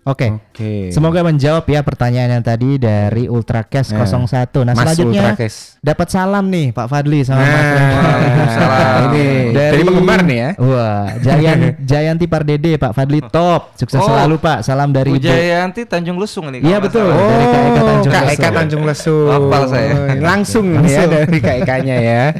Oke. 0.05 0.37
Oke. 0.53 0.91
Semoga 0.91 1.23
menjawab 1.23 1.65
ya 1.65 1.81
pertanyaan 1.81 2.39
yang 2.39 2.45
tadi 2.45 2.77
dari 2.77 3.27
Ultracast 3.27 3.91
Ya. 3.91 4.05
01. 4.05 4.63
Nah, 4.63 4.73
Mas 4.73 4.83
selanjutnya 4.93 5.35
dapat 5.81 6.09
salam 6.09 6.45
nih 6.47 6.71
Pak 6.71 6.87
Fadli 6.87 7.23
sama 7.23 7.41
Nah, 7.41 7.49
Mas. 7.49 7.65
Waalaikumsalam. 7.97 9.01
Ini 9.07 9.27
dari 9.51 9.81
penggemar 9.83 10.21
nih 10.23 10.39
ya. 10.39 10.51
Wah, 10.59 11.07
Jayan 11.19 11.59
Jayanti 11.91 12.27
Pardede 12.27 12.73
Pak 12.77 12.93
Fadli 12.93 13.19
top. 13.23 13.75
Sukses 13.75 13.99
Oh. 13.99 14.07
selalu 14.07 14.37
Pak. 14.37 14.59
Salam 14.61 14.91
dari 14.91 15.11
Bu 15.11 15.17
Ibu. 15.17 15.27
Jayanti 15.27 15.83
Tanjung 15.87 16.19
Lesung 16.19 16.51
nih. 16.51 16.61
Iya, 16.61 16.79
betul. 16.79 17.07
salah. 17.07 17.27
Dari 17.27 17.47
KEK 17.47 17.79
Tanjung 17.81 18.13
Kak 18.13 18.23
Lesung. 18.23 18.37
Eka 18.37 18.49
Tanjung 18.53 18.83
Lesung. 18.85 19.29
Hafal 19.31 19.63
saya. 19.71 19.91
Langsung, 20.19 20.67
nih 20.83 20.91
ya 20.91 21.03
dari 21.07 21.39
Kak 21.41 21.57
Ekanya 21.63 21.97
ya. 21.97 22.23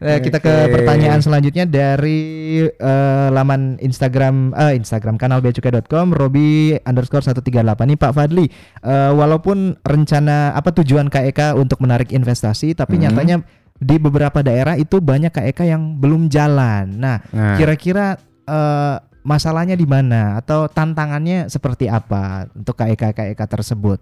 Eh, 0.00 0.16
kita 0.18 0.40
ke 0.40 0.48
pertanyaan 0.72 1.20
selanjutnya 1.20 1.68
dari 1.68 2.20
eh, 2.64 3.28
laman 3.28 3.76
Instagram 3.78 4.56
eh, 4.56 4.72
Instagram 4.72 5.20
kanal 5.20 5.44
beacukai.com 5.44 6.16
Robi 6.16 6.72
underscore 6.80 7.20
138 7.20 7.52
nih 7.84 7.98
Pak 8.00 8.12
Fadli 8.12 8.48
eh, 8.80 9.12
walaupun 9.12 9.76
rencana 9.80 10.56
apa 10.56 10.72
tujuan 10.72 11.06
KEK 11.06 11.52
untuk 11.52 11.84
menarik 11.84 12.10
investasi 12.10 12.72
tapi 12.72 12.96
Hmm. 12.96 13.12
nyatanya 13.12 13.36
di 13.76 13.96
beberapa 13.96 14.40
daerah 14.40 14.76
itu 14.76 15.00
banyak 15.00 15.30
KEK 15.30 15.68
yang 15.68 15.96
belum 15.96 16.28
jalan 16.28 16.96
nah 16.96 17.20
Nah. 17.28 17.60
kira-kira 17.60 18.16
eh, 18.44 18.96
masalahnya 19.20 19.76
di 19.76 19.84
mana 19.84 20.40
atau 20.40 20.64
tantangannya 20.64 21.46
seperti 21.46 21.86
apa 21.86 22.48
untuk 22.50 22.72
KEK 22.72 23.12
KEK 23.12 23.40
tersebut 23.44 24.00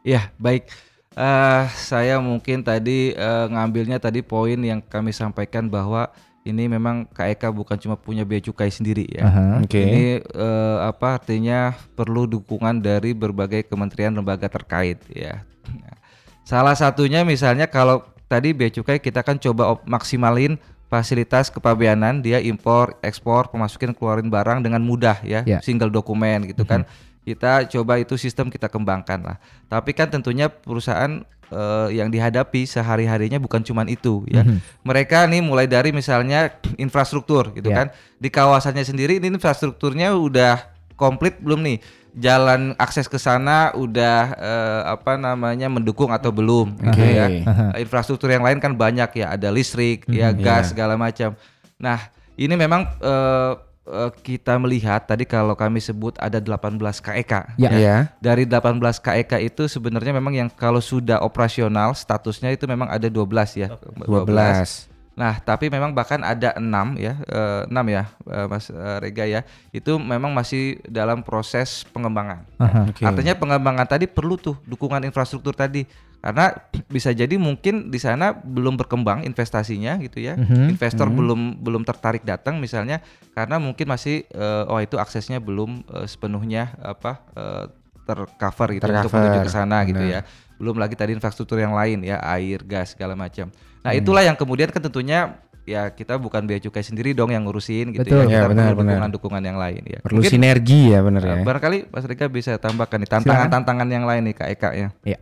Ya, 0.00 0.30
baik. 0.38 0.70
Eh, 1.16 1.62
saya 1.72 2.20
mungkin 2.20 2.60
tadi 2.60 3.16
eh, 3.16 3.46
ngambilnya 3.48 3.96
tadi 3.96 4.20
poin 4.20 4.60
yang 4.60 4.84
kami 4.84 5.16
sampaikan 5.16 5.64
bahwa 5.64 6.12
ini 6.44 6.68
memang 6.68 7.08
KEK 7.08 7.50
bukan 7.50 7.74
cuma 7.80 7.96
punya 7.96 8.22
bea 8.22 8.38
cukai 8.38 8.68
sendiri 8.68 9.08
ya. 9.08 9.24
Aha. 9.24 9.44
Oke. 9.64 9.80
Ini 9.80 10.04
eh, 10.20 10.78
apa 10.84 11.16
artinya 11.16 11.72
perlu 11.96 12.28
dukungan 12.28 12.78
dari 12.78 13.16
berbagai 13.16 13.64
kementerian 13.64 14.12
lembaga 14.12 14.46
terkait 14.46 15.00
ya. 15.08 15.40
Nah, 15.66 15.96
Salah 16.44 16.76
satunya 16.76 17.24
misalnya 17.24 17.64
kalau 17.64 18.04
tadi 18.28 18.52
bea 18.52 18.68
cukai 18.68 19.00
kita 19.00 19.24
kan 19.24 19.40
coba 19.40 19.72
op- 19.72 19.88
maksimalin 19.88 20.60
fasilitas 20.86 21.50
kepabeanan 21.50 22.22
dia 22.22 22.38
impor, 22.38 22.94
ekspor, 23.02 23.50
pemasukin 23.50 23.90
keluarin 23.90 24.30
barang 24.30 24.62
dengan 24.62 24.78
mudah 24.78 25.18
ya, 25.26 25.42
Ya. 25.42 25.58
single 25.58 25.90
dokumen 25.90 26.46
gitu 26.46 26.62
kan. 26.62 26.86
Kita 27.26 27.66
coba 27.66 27.98
itu 27.98 28.14
sistem 28.14 28.46
kita 28.46 28.70
kembangkan 28.70 29.18
lah. 29.18 29.36
Tapi 29.66 29.90
kan 29.90 30.06
tentunya 30.06 30.46
perusahaan 30.46 31.20
eh, 31.50 31.88
yang 31.90 32.06
dihadapi 32.06 32.62
sehari-harinya 32.62 33.42
bukan 33.42 33.60
cuman 33.60 33.90
itu 33.90 34.22
ya. 34.30 34.46
Mereka 34.80 35.26
nih 35.26 35.42
mulai 35.42 35.66
dari 35.66 35.90
misalnya 35.90 36.54
infrastruktur 36.78 37.50
gitu 37.50 37.66
Ya. 37.66 37.82
kan. 37.82 37.86
Di 38.22 38.30
kawasannya 38.30 38.86
sendiri 38.86 39.18
ini 39.18 39.26
infrastrukturnya 39.28 40.14
udah 40.14 40.70
komplit 40.94 41.42
belum 41.42 41.66
nih? 41.66 41.78
Jalan 42.16 42.72
akses 42.80 43.10
ke 43.10 43.18
sana 43.18 43.74
udah 43.74 44.18
eh, 44.32 44.82
apa 44.88 45.18
namanya 45.18 45.66
mendukung 45.66 46.08
atau 46.08 46.30
belum 46.30 46.78
gitu 46.78 47.02
Oke. 47.02 47.10
ya. 47.12 47.26
Infrastruktur 47.82 48.30
yang 48.30 48.40
lain 48.40 48.56
kan 48.56 48.72
banyak 48.72 49.18
ya, 49.18 49.34
ada 49.34 49.50
listrik, 49.50 50.06
ya 50.08 50.30
gas 50.32 50.70
segala 50.72 50.94
macam. 50.96 51.34
Nah, 51.76 51.98
ini 52.38 52.54
memang 52.54 52.86
eh, 53.02 53.52
eh, 53.86 54.10
kita 54.22 54.58
melihat 54.58 55.06
tadi 55.06 55.22
kalau 55.24 55.54
kami 55.54 55.78
sebut 55.78 56.18
ada 56.18 56.42
18 56.42 56.78
KEK. 57.00 57.32
Ya. 57.56 57.70
Iya. 57.70 57.96
Dari 58.18 58.44
18 58.44 58.98
KEK 58.98 59.32
itu 59.46 59.70
sebenarnya 59.70 60.12
memang 60.12 60.34
yang 60.34 60.48
kalau 60.50 60.82
sudah 60.82 61.22
operasional 61.22 61.94
statusnya 61.94 62.52
itu 62.52 62.66
memang 62.66 62.90
ada 62.90 63.06
12 63.06 63.56
ya. 63.56 63.68
12. 64.04 64.92
Nah, 65.16 65.40
tapi 65.40 65.72
memang 65.72 65.96
bahkan 65.96 66.20
ada 66.20 66.52
enam 66.60 66.92
ya, 67.00 67.16
eh, 67.24 67.64
enam 67.72 67.86
ya, 67.88 68.04
eh, 68.28 68.46
Mas 68.52 68.68
Rega 69.00 69.24
ya. 69.24 69.40
Itu 69.72 69.96
memang 69.96 70.36
masih 70.36 70.76
dalam 70.84 71.24
proses 71.24 71.88
pengembangan. 71.88 72.44
Aha. 72.60 72.92
Oke. 72.92 73.00
Artinya 73.00 73.32
pengembangan 73.32 73.88
tadi 73.88 74.04
perlu 74.04 74.36
tuh 74.36 74.60
dukungan 74.68 75.00
infrastruktur 75.08 75.56
tadi. 75.56 75.88
Karena 76.26 76.50
bisa 76.90 77.14
jadi 77.14 77.38
mungkin 77.38 77.86
di 77.86 78.02
sana 78.02 78.34
belum 78.34 78.74
berkembang 78.74 79.22
investasinya 79.22 79.94
gitu 80.02 80.18
ya. 80.18 80.34
Mhm. 80.34 80.74
Investor 80.74 81.06
belum 81.06 81.62
belum 81.62 81.86
tertarik 81.86 82.26
datang 82.26 82.58
misalnya 82.58 82.98
karena 83.30 83.62
mungkin 83.62 83.86
masih 83.86 84.26
eh, 84.26 84.64
oh 84.66 84.82
itu 84.82 84.98
aksesnya 84.98 85.38
belum 85.38 85.86
eh, 85.86 86.06
sepenuhnya 86.10 86.74
apa 86.82 87.22
eh, 87.38 87.64
tercover 88.02 88.74
gitu 88.74 88.90
untuk 88.90 89.14
menuju 89.14 89.38
ke 89.46 89.52
sana 89.54 89.86
gitu 89.86 90.02
benar. 90.02 90.26
ya. 90.26 90.58
Belum 90.58 90.74
lagi 90.82 90.98
tadi 90.98 91.14
infrastruktur 91.14 91.62
yang 91.62 91.78
lain 91.78 92.02
ya, 92.02 92.18
air, 92.18 92.58
gas 92.66 92.98
segala 92.98 93.14
macam. 93.14 93.46
Nah, 93.86 93.94
itulah 93.94 94.26
yang 94.26 94.34
kemudian 94.34 94.66
kan 94.74 94.82
tentunya 94.82 95.38
ya 95.62 95.90
kita 95.94 96.18
bukan 96.18 96.42
bea 96.46 96.58
cukai 96.62 96.82
sendiri 96.82 97.14
dong 97.14 97.34
yang 97.34 97.46
ngurusin 97.46 97.94
gitu 97.94 98.02
Betul. 98.02 98.26
ya. 98.30 98.38
Ya, 98.38 98.40
Kita 98.42 98.50
benar, 98.50 98.66
perlu 98.74 98.78
benar. 98.82 98.90
dukungan-dukungan 98.98 99.42
yang 99.46 99.58
lain 99.62 99.82
ya. 99.86 99.98
Perlu 100.02 100.18
Mungkin, 100.22 100.32
sinergi 100.34 100.80
ya 100.90 101.02
bener 101.06 101.22
eh, 101.22 101.30
ya. 101.30 101.42
barangkali 101.46 101.78
Mas 101.94 102.04
Rika 102.06 102.26
bisa 102.26 102.58
tambahkan 102.58 102.98
nih 103.02 103.10
tantangan-tantangan 103.14 103.86
yang 103.90 104.04
lain 104.06 104.22
nih 104.30 104.34
Kak 104.34 104.48
Eka 104.58 104.70
ya. 104.74 104.88
Iya. 105.06 105.18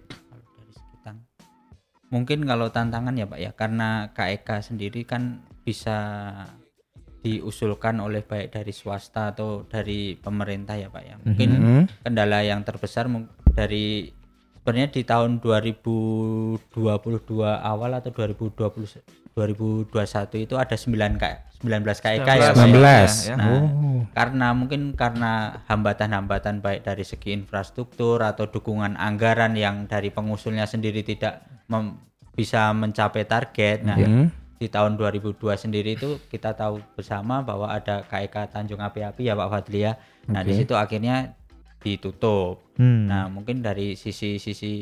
Mungkin 2.15 2.47
kalau 2.47 2.71
tantangan 2.71 3.19
ya 3.19 3.27
pak 3.27 3.41
ya 3.43 3.51
karena 3.51 4.15
KEK 4.15 4.49
sendiri 4.62 5.03
kan 5.03 5.43
bisa 5.67 5.99
diusulkan 7.21 7.99
oleh 7.99 8.23
baik 8.23 8.53
dari 8.53 8.71
swasta 8.71 9.35
atau 9.35 9.67
dari 9.67 10.15
pemerintah 10.15 10.79
ya 10.79 10.87
pak 10.87 11.03
ya 11.03 11.17
mungkin 11.19 11.49
Mhm. 11.59 11.85
kendala 12.07 12.45
yang 12.45 12.62
terbesar 12.62 13.11
dari 13.51 14.12
sebenarnya 14.55 14.89
di 14.93 15.03
tahun 15.03 15.41
2022 15.41 16.61
awal 17.59 17.91
atau 17.97 18.12
2020 18.12 19.03
2021 19.35 19.91
itu 20.41 20.55
ada 20.55 20.74
9 20.74 21.18
K 21.18 21.24
19 21.64 21.80
KEK 21.97 22.28
ya 22.28 22.28
Pak, 22.28 22.37
ya. 22.37 22.53
19. 22.53 23.24
ya. 23.24 23.35
Nah, 23.41 23.49
Oh. 23.49 24.05
karena 24.12 24.53
mungkin 24.53 24.93
karena 24.93 25.32
hambatan-hambatan 25.64 26.61
baik 26.61 26.85
dari 26.85 27.03
segi 27.03 27.32
infrastruktur 27.32 28.20
atau 28.20 28.45
dukungan 28.47 28.95
anggaran 28.95 29.57
yang 29.57 29.89
dari 29.89 30.12
pengusulnya 30.12 30.68
sendiri 30.68 31.01
tidak 31.01 31.41
mem- 31.66 31.97
bisa 32.37 32.68
mencapai 32.70 33.24
target. 33.24 33.80
Nah, 33.80 33.97
Mhm. 33.97 34.26
di 34.55 34.68
tahun 34.68 35.01
2002 35.01 35.57
sendiri 35.57 35.97
itu 35.97 36.20
kita 36.28 36.53
tahu 36.53 36.85
bersama 36.93 37.41
bahwa 37.41 37.66
ada 37.66 38.05
KEK 38.05 38.53
Tanjung 38.53 38.78
Api-Api 38.78 39.24
ya 39.24 39.32
Pak 39.32 39.49
Fadli 39.49 39.80
ya. 39.82 39.97
Nah, 40.26 40.43
di 40.43 40.53
situ 40.53 40.74
akhirnya 40.74 41.32
ditutup. 41.85 42.64
Hmm. 42.74 43.07
Nah, 43.07 43.28
mungkin 43.28 43.61
dari 43.61 43.95
sisi-sisi 43.95 44.72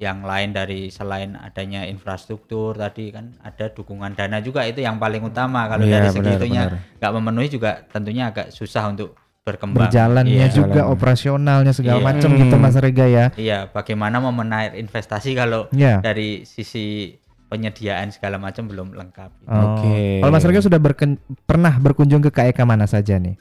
yang 0.00 0.24
lain 0.24 0.50
dari 0.50 0.88
selain 0.88 1.36
adanya 1.36 1.84
infrastruktur 1.84 2.74
tadi 2.74 3.12
kan 3.12 3.36
ada 3.38 3.68
dukungan 3.68 4.16
dana 4.16 4.40
juga 4.40 4.64
itu 4.64 4.80
yang 4.80 4.96
paling 4.96 5.22
utama. 5.22 5.68
Kalau 5.68 5.84
Iya, 5.84 6.00
dari 6.02 6.08
segi 6.08 6.20
benar, 6.24 6.38
itunya 6.40 6.62
nggak 6.96 7.12
memenuhi 7.12 7.48
juga 7.48 7.70
tentunya 7.86 8.32
agak 8.32 8.50
susah 8.50 8.88
untuk 8.88 9.14
berkembang. 9.46 9.86
berjalannya 9.86 10.42
Iya. 10.42 10.50
juga 10.50 10.82
Jalan. 10.82 10.90
operasionalnya 10.90 11.70
segala 11.70 12.00
Iya. 12.00 12.06
macam 12.08 12.30
gitu 12.34 12.54
Mas 12.56 12.74
Rega 12.74 13.06
ya. 13.06 13.26
Iya, 13.36 13.58
bagaimana 13.70 14.18
mau 14.18 14.34
menarik 14.34 14.74
investasi 14.74 15.38
kalau 15.38 15.70
Iya. 15.70 16.02
dari 16.02 16.42
sisi 16.42 17.14
penyediaan 17.46 18.10
segala 18.10 18.42
macam 18.42 18.66
belum 18.66 18.90
lengkap. 18.90 19.30
gitu. 19.38 19.54
Oh. 19.54 19.78
Oke. 19.78 20.18
Kalau 20.18 20.32
Mas 20.34 20.42
Rega 20.42 20.58
sudah 20.58 20.82
berken- 20.82 21.22
pernah 21.46 21.78
berkunjung 21.78 22.18
ke 22.20 22.34
KEK 22.34 22.66
mana 22.66 22.90
saja 22.90 23.22
nih? 23.22 23.38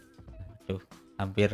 Aduh, 0.61 0.77
hampir 1.17 1.49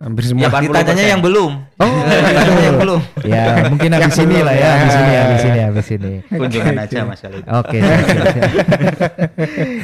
Hampir 0.00 0.24
semua. 0.24 0.48
Ya, 0.48 0.64
ditanyanya 0.64 1.06
yang 1.12 1.20
belum. 1.20 1.60
Oh, 1.76 1.92
yang 2.64 2.80
belum. 2.80 3.00
ya 3.20 3.68
mungkin 3.68 3.92
habis 3.92 4.16
ini 4.16 4.40
lah 4.40 4.54
ya, 4.56 4.64
belum, 4.64 4.80
habis 4.80 4.96
ya. 4.96 5.00
ini, 5.04 5.12
habis 5.12 5.42
ini, 5.44 5.60
habis 5.60 5.86
ini. 5.92 6.12
Kunjungan 6.24 6.76
aja 6.80 6.98
Mas 7.04 7.20
Khalid. 7.20 7.44
Oke. 7.44 7.78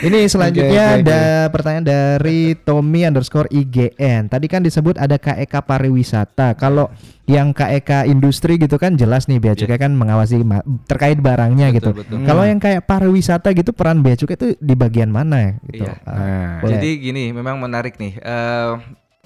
Ini 0.06 0.28
selanjutnya 0.28 1.00
ada 1.00 1.20
pertanyaan 1.52 1.84
dari 1.84 2.56
Tommy 2.56 3.04
underscore 3.04 3.48
IGN. 3.52 4.32
Tadi 4.32 4.46
kan 4.48 4.64
disebut 4.64 4.96
ada 4.96 5.20
KEK 5.20 5.52
pariwisata. 5.60 6.56
Kalau 6.56 6.88
yang 7.26 7.52
KEK 7.52 8.08
industri 8.08 8.56
gitu 8.56 8.80
kan 8.80 8.94
jelas 8.94 9.26
nih 9.26 9.36
bea 9.36 9.52
cukai 9.52 9.76
kan 9.76 9.92
mengawasi 9.92 10.40
terkait 10.86 11.18
barangnya 11.18 11.74
Betul, 11.74 11.76
gitu. 11.76 11.90
betul. 11.92 12.16
Kalau 12.24 12.46
yang 12.46 12.56
kayak 12.56 12.86
pariwisata 12.86 13.52
gitu 13.52 13.74
peran 13.74 14.00
bea 14.00 14.14
cukai 14.14 14.38
itu 14.38 14.48
di 14.56 14.72
bagian 14.72 15.12
mana 15.12 15.60
gitu. 15.68 15.84
Iya. 15.84 15.92
Ah, 16.08 16.14
Nah. 16.16 16.72
Jadi 16.72 16.88
gini, 17.04 17.36
memang 17.36 17.60
menarik 17.60 18.00
nih. 18.00 18.16
Eh, 18.16 18.72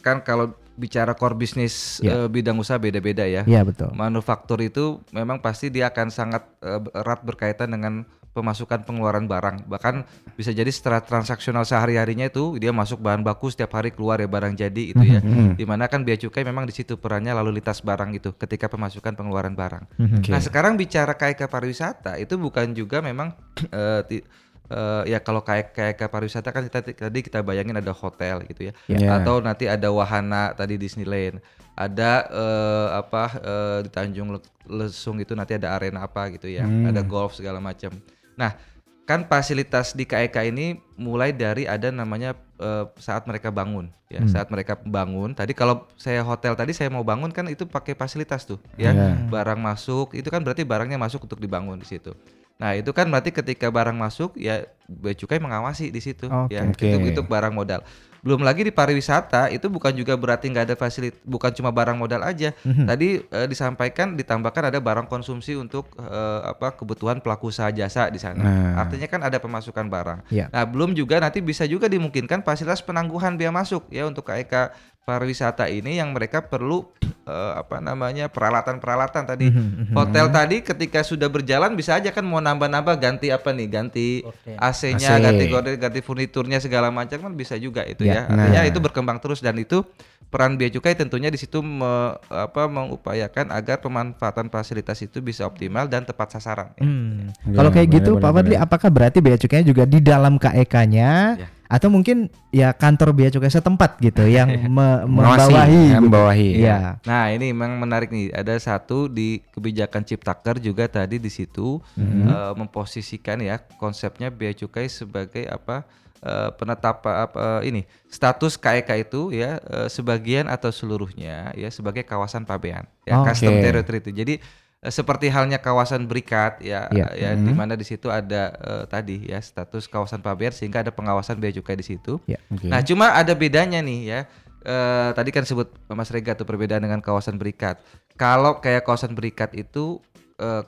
kan 0.01 0.25
kalau 0.25 0.57
bicara 0.81 1.13
core 1.13 1.37
bisnis 1.37 2.01
Ya. 2.01 2.25
eh, 2.25 2.29
bidang 2.29 2.57
usaha 2.57 2.81
beda-beda 2.81 3.29
ya. 3.29 3.45
Iya 3.45 3.61
betul. 3.63 3.93
Manufaktur 3.93 4.57
itu 4.59 5.05
memang 5.13 5.39
pasti 5.39 5.69
dia 5.69 5.93
akan 5.93 6.09
sangat 6.09 6.49
eh, 6.65 6.81
erat 6.97 7.21
berkaitan 7.21 7.69
dengan 7.69 8.09
pemasukan 8.31 8.87
pengeluaran 8.87 9.27
barang. 9.27 9.67
Bahkan 9.67 9.95
bisa 10.39 10.55
jadi 10.55 10.71
setelah 10.71 11.03
transaksional 11.03 11.67
sehari-harinya 11.67 12.31
itu 12.31 12.57
dia 12.57 12.71
masuk 12.71 13.03
bahan 13.03 13.27
baku 13.27 13.51
setiap 13.51 13.75
hari 13.75 13.91
keluar 13.91 14.17
ya 14.17 14.31
barang 14.31 14.55
jadi 14.55 14.83
itu 14.95 15.03
ya. 15.03 15.19
Di 15.53 15.67
mana 15.67 15.91
kan 15.91 16.07
bea 16.07 16.15
cukai 16.15 16.47
memang 16.47 16.63
di 16.63 16.71
situ 16.71 16.95
perannya 16.95 17.35
lalu 17.35 17.59
lintas 17.59 17.83
barang 17.83 18.15
itu 18.15 18.31
ketika 18.39 18.71
pemasukan 18.71 19.19
pengeluaran 19.19 19.59
barang. 19.59 19.85
Mhm. 19.99 20.31
Nah 20.31 20.41
sekarang 20.41 20.79
bicara 20.79 21.19
KIK 21.19 21.51
pariwisata 21.51 22.23
itu 22.23 22.39
bukan 22.39 22.71
juga 22.71 23.03
memang 23.03 23.35
eh, 23.67 24.23
eh, 24.71 25.03
ya 25.07 25.19
kalau 25.19 25.43
kayak 25.43 25.75
KIK 25.75 26.01
pariwisata 26.07 26.49
kan 26.49 26.63
kita 26.65 26.79
tadi 26.87 27.19
kita 27.21 27.43
bayangin 27.43 27.75
ada 27.75 27.91
hotel 27.93 28.41
gitu 28.45 28.69
ya, 28.69 28.73
Ya. 28.87 29.19
atau 29.19 29.39
nanti 29.39 29.67
ada 29.67 29.91
wahana 29.91 30.55
tadi 30.55 30.75
Disneyland, 30.75 31.43
ada 31.75 32.25
eh, 32.27 32.89
apa 32.97 33.25
eh, 33.37 33.79
di 33.85 33.91
Tanjung 33.91 34.31
Le- 34.33 34.49
Lesung 34.67 35.19
itu 35.19 35.35
nanti 35.35 35.53
ada 35.53 35.75
arena 35.75 36.03
apa 36.03 36.31
gitu 36.31 36.47
ya, 36.47 36.63
ada 36.87 37.03
golf 37.03 37.35
segala 37.35 37.59
macam. 37.59 37.91
Nah 38.35 38.55
kan 39.03 39.27
fasilitas 39.27 39.91
di 39.91 40.07
KIK 40.07 40.37
ini 40.47 40.67
mulai 40.95 41.35
dari 41.35 41.67
ada 41.67 41.91
namanya 41.91 42.31
eh, 42.57 42.87
saat 42.97 43.27
mereka 43.27 43.51
bangun 43.51 43.91
ya. 44.07 44.23
Saat 44.25 44.49
mereka 44.49 44.79
bangun 44.79 45.35
tadi 45.35 45.51
kalau 45.51 45.91
saya 45.97 46.23
hotel 46.23 46.55
tadi 46.55 46.71
saya 46.71 46.87
mau 46.89 47.03
bangun 47.03 47.29
kan 47.29 47.43
itu 47.47 47.67
pakai 47.67 47.93
fasilitas 47.93 48.47
tuh 48.47 48.63
ya. 48.77 48.95
Iya. 48.95 49.27
barang 49.27 49.59
masuk 49.59 50.15
itu 50.15 50.27
kan 50.27 50.39
berarti 50.41 50.63
barangnya 50.63 50.95
masuk 50.95 51.27
untuk 51.27 51.39
dibangun 51.39 51.75
di 51.77 51.89
situ 51.89 52.15
nah 52.61 52.77
itu 52.77 52.93
kan 52.93 53.09
berarti 53.09 53.33
ketika 53.33 53.73
barang 53.73 53.97
masuk 53.97 54.37
ya 54.37 54.69
bea 54.85 55.17
cukai 55.17 55.41
mengawasi 55.41 55.89
di 55.89 56.01
situ 56.05 56.29
Oke. 56.29 56.53
ya 56.53 56.67
itu 56.69 57.17
itu 57.17 57.23
barang 57.25 57.57
modal. 57.57 57.81
Belum 58.21 58.45
lagi 58.45 58.69
di 58.69 58.69
pariwisata 58.69 59.49
itu 59.49 59.73
bukan 59.73 59.97
juga 59.97 60.13
berarti 60.13 60.53
nggak 60.53 60.65
ada 60.69 60.77
fasilitas 60.77 61.17
bukan 61.25 61.51
cuma 61.57 61.73
barang 61.73 61.97
modal 61.97 62.21
aja. 62.21 62.53
Tadi 62.61 63.25
eh, 63.25 63.47
disampaikan 63.49 64.13
ditambahkan 64.13 64.69
ada 64.69 64.77
barang 64.77 65.09
konsumsi 65.09 65.57
untuk 65.57 65.89
eh, 65.97 66.41
apa 66.45 66.77
kebutuhan 66.77 67.25
pelaku 67.25 67.49
usaha 67.49 67.73
jasa 67.73 68.13
di 68.13 68.21
sana. 68.21 68.45
Nah. 68.45 68.85
artinya 68.85 69.09
kan 69.09 69.21
ada 69.25 69.41
pemasukan 69.41 69.89
barang. 69.89 70.21
Iya. 70.29 70.53
Nah, 70.53 70.65
belum 70.69 70.93
juga 70.93 71.17
nanti 71.17 71.41
bisa 71.41 71.65
juga 71.65 71.89
dimungkinkan 71.89 72.45
fasilitas 72.45 72.85
penangguhan 72.85 73.41
biaya 73.41 73.53
masuk 73.53 73.89
ya 73.89 74.05
untuk 74.05 74.29
KEK 74.29 74.73
pariwisata 75.03 75.67
ini 75.67 75.97
yang 75.97 76.13
mereka 76.13 76.41
perlu 76.41 76.87
eh, 77.23 77.53
apa 77.57 77.79
namanya 77.79 78.29
peralatan-peralatan 78.29 79.23
tadi. 79.27 79.47
Hotel 79.91 80.27
tadi 80.29 80.57
ketika 80.61 81.01
sudah 81.01 81.27
berjalan 81.27 81.75
bisa 81.75 81.97
aja 81.97 82.09
kan 82.09 82.23
mau 82.23 82.39
nambah-nambah 82.39 82.95
ganti 82.97 83.29
apa 83.29 83.51
nih? 83.51 83.67
Ganti 83.67 84.07
AC-nya, 84.55 85.17
AC. 85.17 85.23
ganti 85.23 85.45
gorden, 85.47 85.75
ganti 85.77 86.01
furniturnya 86.01 86.59
segala 86.59 86.89
macam 86.89 87.19
kan 87.21 87.33
bisa 87.33 87.57
juga 87.57 87.83
itu 87.83 88.05
Ya. 88.05 88.23
ya. 88.23 88.23
Artinya 88.29 88.61
Nah. 88.61 88.69
itu 88.69 88.79
berkembang 88.79 89.19
terus 89.19 89.41
dan 89.41 89.57
itu 89.57 89.83
peran 90.31 90.55
bea 90.55 90.71
cukai 90.71 90.95
tentunya 90.95 91.27
di 91.27 91.35
situ 91.35 91.59
me- 91.59 92.15
apa 92.29 92.71
mengupayakan 92.71 93.51
agar 93.51 93.81
pemanfaatan 93.81 94.47
fasilitas 94.47 95.01
itu 95.01 95.19
bisa 95.19 95.43
optimal 95.43 95.85
dan 95.85 96.05
tepat 96.05 96.31
sasaran. 96.33 96.71
ya. 96.73 96.87
Hmm. 96.87 97.35
Ya, 97.45 97.57
Kalau 97.57 97.71
kayak 97.73 97.89
boleh, 97.89 97.97
gitu 97.99 98.11
boleh, 98.13 98.23
Pak 98.23 98.31
Fadli, 98.33 98.55
apakah 98.57 98.89
berarti 98.89 99.19
bea 99.19 99.35
cukainya 99.35 99.67
juga 99.67 99.83
di 99.85 99.99
dalam 99.99 100.37
KEK-nya 100.37 101.11
Ya. 101.37 101.49
Atau 101.71 101.87
mungkin 101.87 102.27
ya 102.51 102.75
kantor 102.75 103.15
bea 103.15 103.31
cukai 103.31 103.47
setempat 103.47 104.03
gitu 104.03 104.27
yang 104.27 104.51
me- 104.75 105.07
membawahi 105.07 105.55
ya, 105.55 105.95
gitu. 105.95 106.03
membawahi, 106.03 106.49
Iya. 106.59 106.99
Nah 107.07 107.31
ini 107.31 107.55
memang 107.55 107.79
menarik 107.79 108.11
nih. 108.11 108.35
Ada 108.35 108.59
satu 108.59 109.07
di 109.07 109.39
kebijakan 109.49 110.03
Ciptaker 110.03 110.59
juga 110.59 110.85
tadi 110.85 111.17
di 111.17 111.31
situ 111.31 111.79
Mhm. 111.95 112.27
eh, 112.27 112.53
memposisikan 112.59 113.39
ya 113.39 113.57
konsepnya 113.79 114.29
bea 114.29 114.51
cukai 114.51 114.91
sebagai 114.91 115.47
apa 115.47 115.87
eh, 116.21 116.51
penetapan 116.53 117.25
apa 117.25 117.63
ini 117.63 117.81
status 118.05 118.59
KEK 118.59 118.91
itu 119.01 119.31
ya 119.31 119.57
eh, 119.57 119.87
sebagian 119.87 120.51
atau 120.51 120.69
seluruhnya 120.69 121.55
ya 121.55 121.71
sebagai 121.71 122.03
kawasan 122.03 122.43
pabean 122.43 122.85
ya 123.03 123.23
Oke. 123.23 123.31
custom 123.31 123.55
territory 123.57 123.99
itu. 124.01 124.11
Jadi 124.11 124.35
eh, 124.37 124.43
seperti 124.81 125.29
halnya 125.29 125.61
kawasan 125.61 126.09
berikat 126.09 126.57
ya 126.65 126.89
Iya. 126.89 127.13
ya 127.13 127.31
di 127.37 127.53
mana 127.53 127.77
di 127.77 127.85
situ 127.85 128.09
ada 128.09 128.57
eh, 128.57 128.85
tadi 128.89 129.29
ya 129.29 129.37
status 129.37 129.85
kawasan 129.85 130.25
pabean 130.25 130.57
sehingga 130.57 130.81
ada 130.81 130.89
pengawasan 130.89 131.37
bea 131.37 131.53
cukai 131.53 131.77
di 131.77 131.85
situ. 131.85 132.17
Ya. 132.25 132.41
Oke. 132.49 132.65
Nah, 132.65 132.81
cuma 132.81 133.13
ada 133.13 133.37
bedanya 133.37 133.85
nih 133.85 134.01
ya. 134.09 134.21
Eh, 134.65 135.11
tadi 135.13 135.29
kan 135.37 135.45
sebut 135.45 135.69
Mas 135.93 136.09
Rega 136.09 136.33
tuh 136.33 136.49
perbedaan 136.49 136.81
dengan 136.81 137.05
kawasan 137.05 137.37
berikat. 137.37 137.77
Kalau 138.17 138.57
kayak 138.65 138.89
kawasan 138.89 139.13
berikat 139.13 139.53
itu 139.53 140.01
eh, 140.41 140.65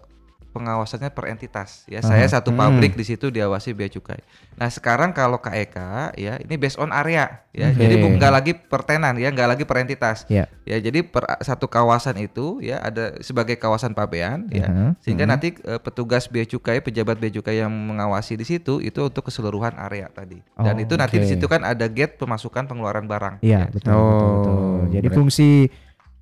pengawasannya 0.53 1.09
per 1.09 1.25
entitas 1.27 1.83
ya. 1.85 1.99
Saya 1.99 2.29
satu 2.29 2.53
pabrik 2.53 2.93
di 2.93 3.03
situ 3.03 3.29
diawasi 3.29 3.73
bea 3.73 3.89
cukai. 3.89 4.21
Nah, 4.55 4.69
sekarang 4.69 5.11
kalau 5.11 5.41
KEK 5.41 5.77
ya 6.15 6.37
ini 6.37 6.55
based 6.55 6.77
on 6.77 6.93
area 6.93 7.41
ya. 7.51 7.69
Oke. 7.69 7.81
Jadi 7.81 7.95
bu- 7.97 8.13
nggak 8.13 8.31
lagi 8.31 8.53
per 8.55 8.85
tenan 8.85 9.17
ya, 9.17 9.29
nggak 9.29 9.49
lagi 9.49 9.65
per 9.65 9.81
entitas. 9.81 10.29
Ya. 10.29 10.45
Ya, 10.63 10.77
jadi 10.79 11.01
per 11.01 11.25
satu 11.41 11.67
kawasan 11.67 12.21
itu 12.21 12.61
ya 12.61 12.79
ada 12.79 13.17
sebagai 13.19 13.57
kawasan 13.57 13.91
pabean 13.91 14.47
ya. 14.49 14.69
Mhm. 14.69 15.01
Sehingga 15.01 15.25
nanti 15.25 15.57
eh, 15.57 15.81
petugas 15.81 16.29
bea 16.29 16.45
cukai, 16.45 16.79
pejabat 16.79 17.17
bea 17.17 17.33
cukai 17.33 17.59
yang 17.59 17.73
mengawasi 17.73 18.37
di 18.37 18.45
situ 18.45 18.79
itu 18.79 19.01
untuk 19.03 19.25
keseluruhan 19.25 19.73
area 19.75 20.07
tadi. 20.07 20.37
Dan 20.55 20.77
Oh, 20.77 20.83
itu 20.83 20.95
nanti 20.95 21.17
di 21.17 21.27
situ 21.27 21.47
kan 21.47 21.65
ada 21.65 21.89
gate 21.89 22.15
pemasukan 22.15 22.69
pengeluaran 22.69 23.05
barang. 23.05 23.41
Iya, 23.41 23.67
ya. 23.67 23.73
betul, 23.73 23.89
betul, 23.89 23.97
Oh, 23.97 24.31
betul. 24.37 24.53
Jadi 24.93 25.01
berarti- 25.03 25.17
fungsi 25.17 25.51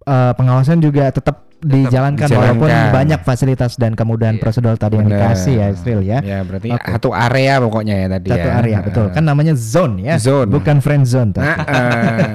eh, 0.01 0.33
pengawasan 0.33 0.79
juga 0.79 1.11
tetap 1.11 1.50
dijalankan, 1.63 2.27
walaupun 2.27 2.67
banyak 2.67 3.21
fasilitas 3.21 3.75
dan 3.75 3.93
kemudahan 3.93 4.35
Iya. 4.35 4.43
prosedur 4.43 4.75
tadi 4.75 4.97
yang 4.97 5.07
dikasih 5.07 5.55
ya, 5.55 5.67
Sril 5.73 6.01
ya. 6.01 6.19
Ya 6.21 6.41
berarti 6.41 6.69
Oke. 6.71 6.89
satu 6.91 7.11
area 7.11 7.59
pokoknya 7.59 7.95
ya 7.95 8.07
tadi 8.11 8.29
Satu 8.29 8.49
ya. 8.49 8.55
area, 8.57 8.79
betul. 8.81 9.07
Kan 9.11 9.23
namanya 9.23 9.53
zone 9.53 9.95
ya, 10.03 10.17
Zone. 10.17 10.49
bukan 10.49 10.81
friend 10.81 11.05
zone. 11.05 11.31
Nah, 11.33 11.57
eh, 11.61 12.29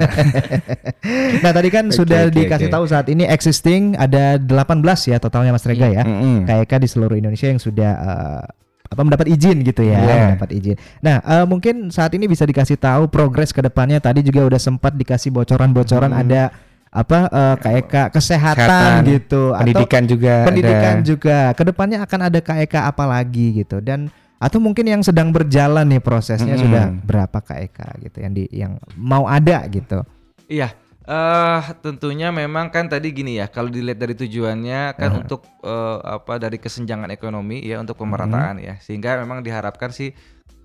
Nah 1.42 1.50
tadi 1.50 1.68
kan 1.68 1.86
Oke, 1.86 1.96
sudah 1.96 2.26
oke, 2.26 2.34
dikasih 2.34 2.68
oke. 2.68 2.74
tahu 2.74 2.84
saat 2.86 3.06
ini 3.06 3.24
existing 3.24 3.94
ada 3.94 4.38
18 4.38 4.82
ya 5.06 5.18
totalnya 5.18 5.50
Mas 5.50 5.62
Rega 5.62 5.86
ya. 5.86 6.02
mm-mm. 6.02 6.44
KEK 6.44 6.72
di 6.78 6.88
seluruh 6.88 7.14
Indonesia 7.14 7.46
yang 7.46 7.58
sudah 7.58 7.92
eh, 7.92 8.42
apa 8.86 9.02
mendapat 9.02 9.26
izin 9.26 9.62
gitu 9.62 9.82
ya, 9.82 9.98
Iya. 9.98 10.16
mendapat 10.30 10.50
izin. 10.52 10.76
Nah 11.00 11.18
eh, 11.20 11.44
mungkin 11.44 11.90
saat 11.90 12.14
ini 12.14 12.26
bisa 12.26 12.42
dikasih 12.42 12.76
tahu 12.76 13.06
progres 13.06 13.50
ke 13.50 13.58
depannya. 13.58 13.98
Tadi 13.98 14.22
juga 14.22 14.46
udah 14.46 14.58
sempat 14.58 14.94
dikasih 14.94 15.30
bocoran-bocoran 15.30 16.10
ada 16.10 16.54
apa 16.90 17.18
eh, 17.28 17.56
KEK 17.60 17.94
kesehatan, 18.14 18.56
Kesehatan, 18.56 19.10
gitu 19.10 19.42
pendidikan 19.52 20.02
juga 20.08 20.34
pendidikan 20.48 20.94
ada. 21.00 21.04
juga. 21.04 21.38
Ke 21.52 21.62
depannya 21.68 21.98
akan 22.00 22.20
ada 22.32 22.40
KEK 22.40 22.74
apa 22.80 23.04
lagi 23.04 23.64
gitu 23.64 23.82
dan 23.84 24.08
atau 24.36 24.60
mungkin 24.60 24.84
yang 24.84 25.00
sedang 25.00 25.32
berjalan 25.32 25.88
nih 25.88 26.00
prosesnya 26.04 26.56
Mm-mm. 26.56 26.64
sudah 26.68 26.84
berapa 27.04 27.38
KEK 27.40 27.78
gitu 28.04 28.16
yang 28.20 28.32
di 28.36 28.44
yang 28.52 28.72
mau 28.96 29.24
ada 29.24 29.64
gitu. 29.68 30.04
Iya. 30.46 30.72
eh 31.06 31.62
tentunya 31.86 32.34
memang 32.34 32.66
kan 32.74 32.90
tadi 32.90 33.14
gini 33.14 33.38
ya, 33.38 33.46
kalau 33.46 33.70
dilihat 33.70 33.94
dari 33.94 34.18
tujuannya 34.18 34.98
kan 34.98 35.10
untuk 35.22 35.46
eh, 35.62 35.98
apa 36.02 36.42
dari 36.42 36.58
kesenjangan 36.58 37.14
ekonomi 37.14 37.62
ya 37.62 37.78
untuk 37.78 37.94
pemerataan 37.94 38.58
ya. 38.58 38.74
Sehingga 38.82 39.14
memang 39.22 39.38
diharapkan 39.38 39.94
sih 39.94 40.10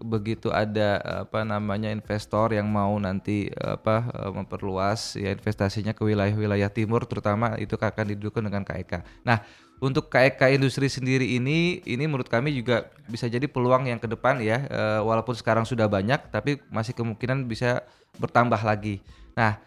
begitu 0.01 0.49
ada 0.49 0.97
apa 1.23 1.45
namanya 1.45 1.89
investor 1.89 2.51
yang 2.51 2.65
mau 2.67 2.91
nanti 2.97 3.47
apa 3.55 4.05
memperluas 4.33 5.15
ya 5.15 5.31
investasinya 5.31 5.93
ke 5.93 6.01
wilayah-wilayah 6.01 6.69
timur 6.69 7.05
terutama 7.05 7.55
itu 7.57 7.77
akan 7.77 8.05
didukung 8.11 8.45
dengan 8.45 8.65
KEK. 8.65 9.23
Nah, 9.23 9.41
untuk 9.81 10.09
KEK 10.09 10.57
industri 10.57 10.89
sendiri 10.89 11.25
ini 11.25 11.81
ini 11.85 12.03
menurut 12.05 12.29
kami 12.29 12.53
juga 12.53 12.89
bisa 13.05 13.25
jadi 13.25 13.45
peluang 13.49 13.89
yang 13.89 13.97
ke 13.97 14.05
depan 14.05 14.37
ya 14.41 14.65
eh, 14.65 15.01
walaupun 15.01 15.33
sekarang 15.33 15.65
sudah 15.65 15.85
banyak 15.89 16.29
tapi 16.29 16.61
masih 16.69 16.93
kemungkinan 16.93 17.45
bisa 17.45 17.81
bertambah 18.17 18.61
lagi. 18.61 19.01
Nah, 19.33 19.57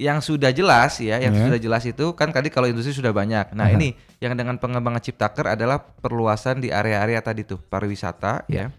yang 0.00 0.24
sudah 0.24 0.48
jelas 0.48 0.96
ya, 0.96 1.20
yang 1.20 1.36
Ya. 1.36 1.44
sudah 1.44 1.60
jelas 1.60 1.84
itu 1.84 2.16
kan 2.16 2.32
tadi 2.32 2.48
kalau 2.48 2.64
industri 2.64 2.96
sudah 2.96 3.12
banyak. 3.12 3.52
Nah, 3.52 3.68
ini 3.68 3.92
yang 4.16 4.32
dengan 4.32 4.56
pengembangan 4.56 5.04
Ciptaker 5.04 5.44
adalah 5.52 5.76
perluasan 5.76 6.64
di 6.64 6.72
area-area 6.72 7.20
tadi 7.20 7.44
tuh 7.44 7.60
pariwisata 7.60 8.48
ya. 8.48 8.72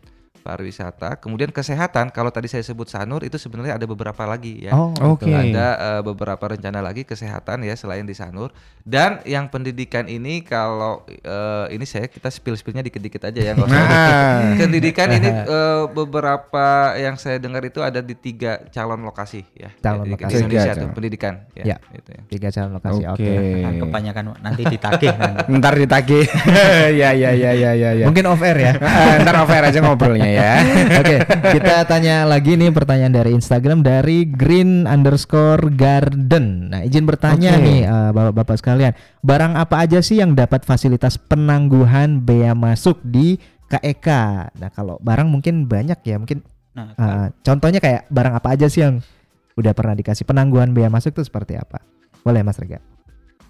Pariwisata, 0.45 1.17
kemudian 1.17 1.49
kesehatan. 1.49 2.13
Kalau 2.13 2.29
tadi 2.29 2.45
saya 2.45 2.61
sebut 2.61 2.85
Sanur 2.85 3.25
itu 3.25 3.41
sebenarnya 3.41 3.81
ada 3.81 3.89
beberapa 3.89 4.29
lagi 4.29 4.69
ya. 4.69 4.77
Oh, 4.77 4.93
Oke. 5.17 5.33
Ada 5.33 5.67
eh, 5.97 6.01
beberapa 6.05 6.45
rencana 6.45 6.85
lagi 6.85 7.01
kesehatan 7.01 7.65
ya 7.65 7.73
selain 7.73 8.05
di 8.05 8.13
Sanur 8.13 8.53
dan 8.85 9.25
yang 9.25 9.49
pendidikan 9.49 10.05
ini 10.05 10.45
kalau 10.45 11.01
eh, 11.09 11.65
ini 11.73 11.89
saya 11.89 12.05
kita 12.05 12.29
spill-spillnya 12.29 12.85
dikit-dikit 12.85 13.25
aja 13.25 13.41
ya. 13.41 13.53
Nah. 13.57 14.53
Pendidikan 14.61 15.09
ini 15.09 15.25
eh, 15.57 15.83
beberapa 15.89 16.93
yang 16.93 17.17
saya 17.17 17.41
dengar 17.41 17.65
itu 17.65 17.81
ada 17.81 18.05
di 18.05 18.13
tiga 18.13 18.61
calon 18.69 19.01
lokasi 19.01 19.41
ya 19.57 19.73
Calon 19.81 20.05
di, 20.05 20.13
di 20.13 20.13
lokasi. 20.13 20.33
Indonesia 20.37 20.61
Tiga 20.61 20.73
tuh 20.77 20.85
calon. 20.85 20.93
pendidikan 20.93 21.33
ya. 21.57 21.63
Ya. 21.73 21.77
gitu 21.97 22.09
ya. 22.13 22.21
Tiga 22.29 22.47
calon 22.53 22.71
lokasi. 22.77 23.01
Oke. 23.09 23.25
Oke. 23.25 23.33
Kan 23.65 23.73
kebanyakan 23.81 24.23
nanti 24.45 24.61
ditagih 24.69 25.13
nanti. 25.17 25.43
Ntar 25.57 25.73
ditagih. 25.81 26.25
ya 27.01 27.09
ya 27.17 27.29
ya 27.33 27.51
ya 27.57 27.71
ya 27.73 27.89
ya. 27.97 28.05
Mungkin 28.05 28.23
off 28.29 28.43
air 28.45 28.57
ya. 28.61 28.73
Ntar 29.25 29.35
over 29.41 29.63
aja 29.65 29.79
ngobrolnya 29.81 30.29
ya. 30.29 30.34
Oke, 31.01 31.15
kita 31.55 31.85
tanya 31.87 32.27
lagi 32.27 32.59
nih 32.59 32.73
pertanyaan 32.73 33.13
dari 33.13 33.31
Instagram 33.35 33.85
dari 33.85 34.27
green 34.27 34.89
underscore 34.89 35.71
garden. 35.73 36.71
Nah, 36.73 36.81
izin 36.83 37.07
bertanya 37.07 37.55
Oke. 37.55 37.63
nih 37.63 37.79
eh, 37.85 38.09
bapak-bapak 38.11 38.55
sekalian, 38.59 38.93
barang 39.23 39.53
apa 39.55 39.75
aja 39.85 39.99
sih 40.03 40.19
yang 40.19 40.33
dapat 40.33 40.67
fasilitas 40.67 41.15
penangguhan 41.17 42.23
bea 42.23 42.51
masuk 42.51 42.99
di 43.05 43.39
KEK? 43.71 44.07
Nah, 44.59 44.69
kalau 44.73 44.99
barang 44.99 45.29
mungkin 45.29 45.65
banyak 45.65 45.99
ya, 46.03 46.17
mungkin 46.19 46.43
Nah, 46.75 46.91
eh, 46.91 47.27
contohnya 47.39 47.79
kayak 47.79 48.11
barang 48.11 48.35
apa 48.35 48.51
aja 48.51 48.67
sih 48.67 48.83
yang 48.83 48.99
udah 49.55 49.71
pernah 49.71 49.95
dikasih 49.95 50.27
penangguhan 50.27 50.75
bea 50.75 50.91
masuk 50.91 51.15
itu 51.15 51.23
seperti 51.23 51.55
apa? 51.55 51.79
Boleh 52.19 52.43
Mas 52.43 52.59
Rega? 52.59 52.83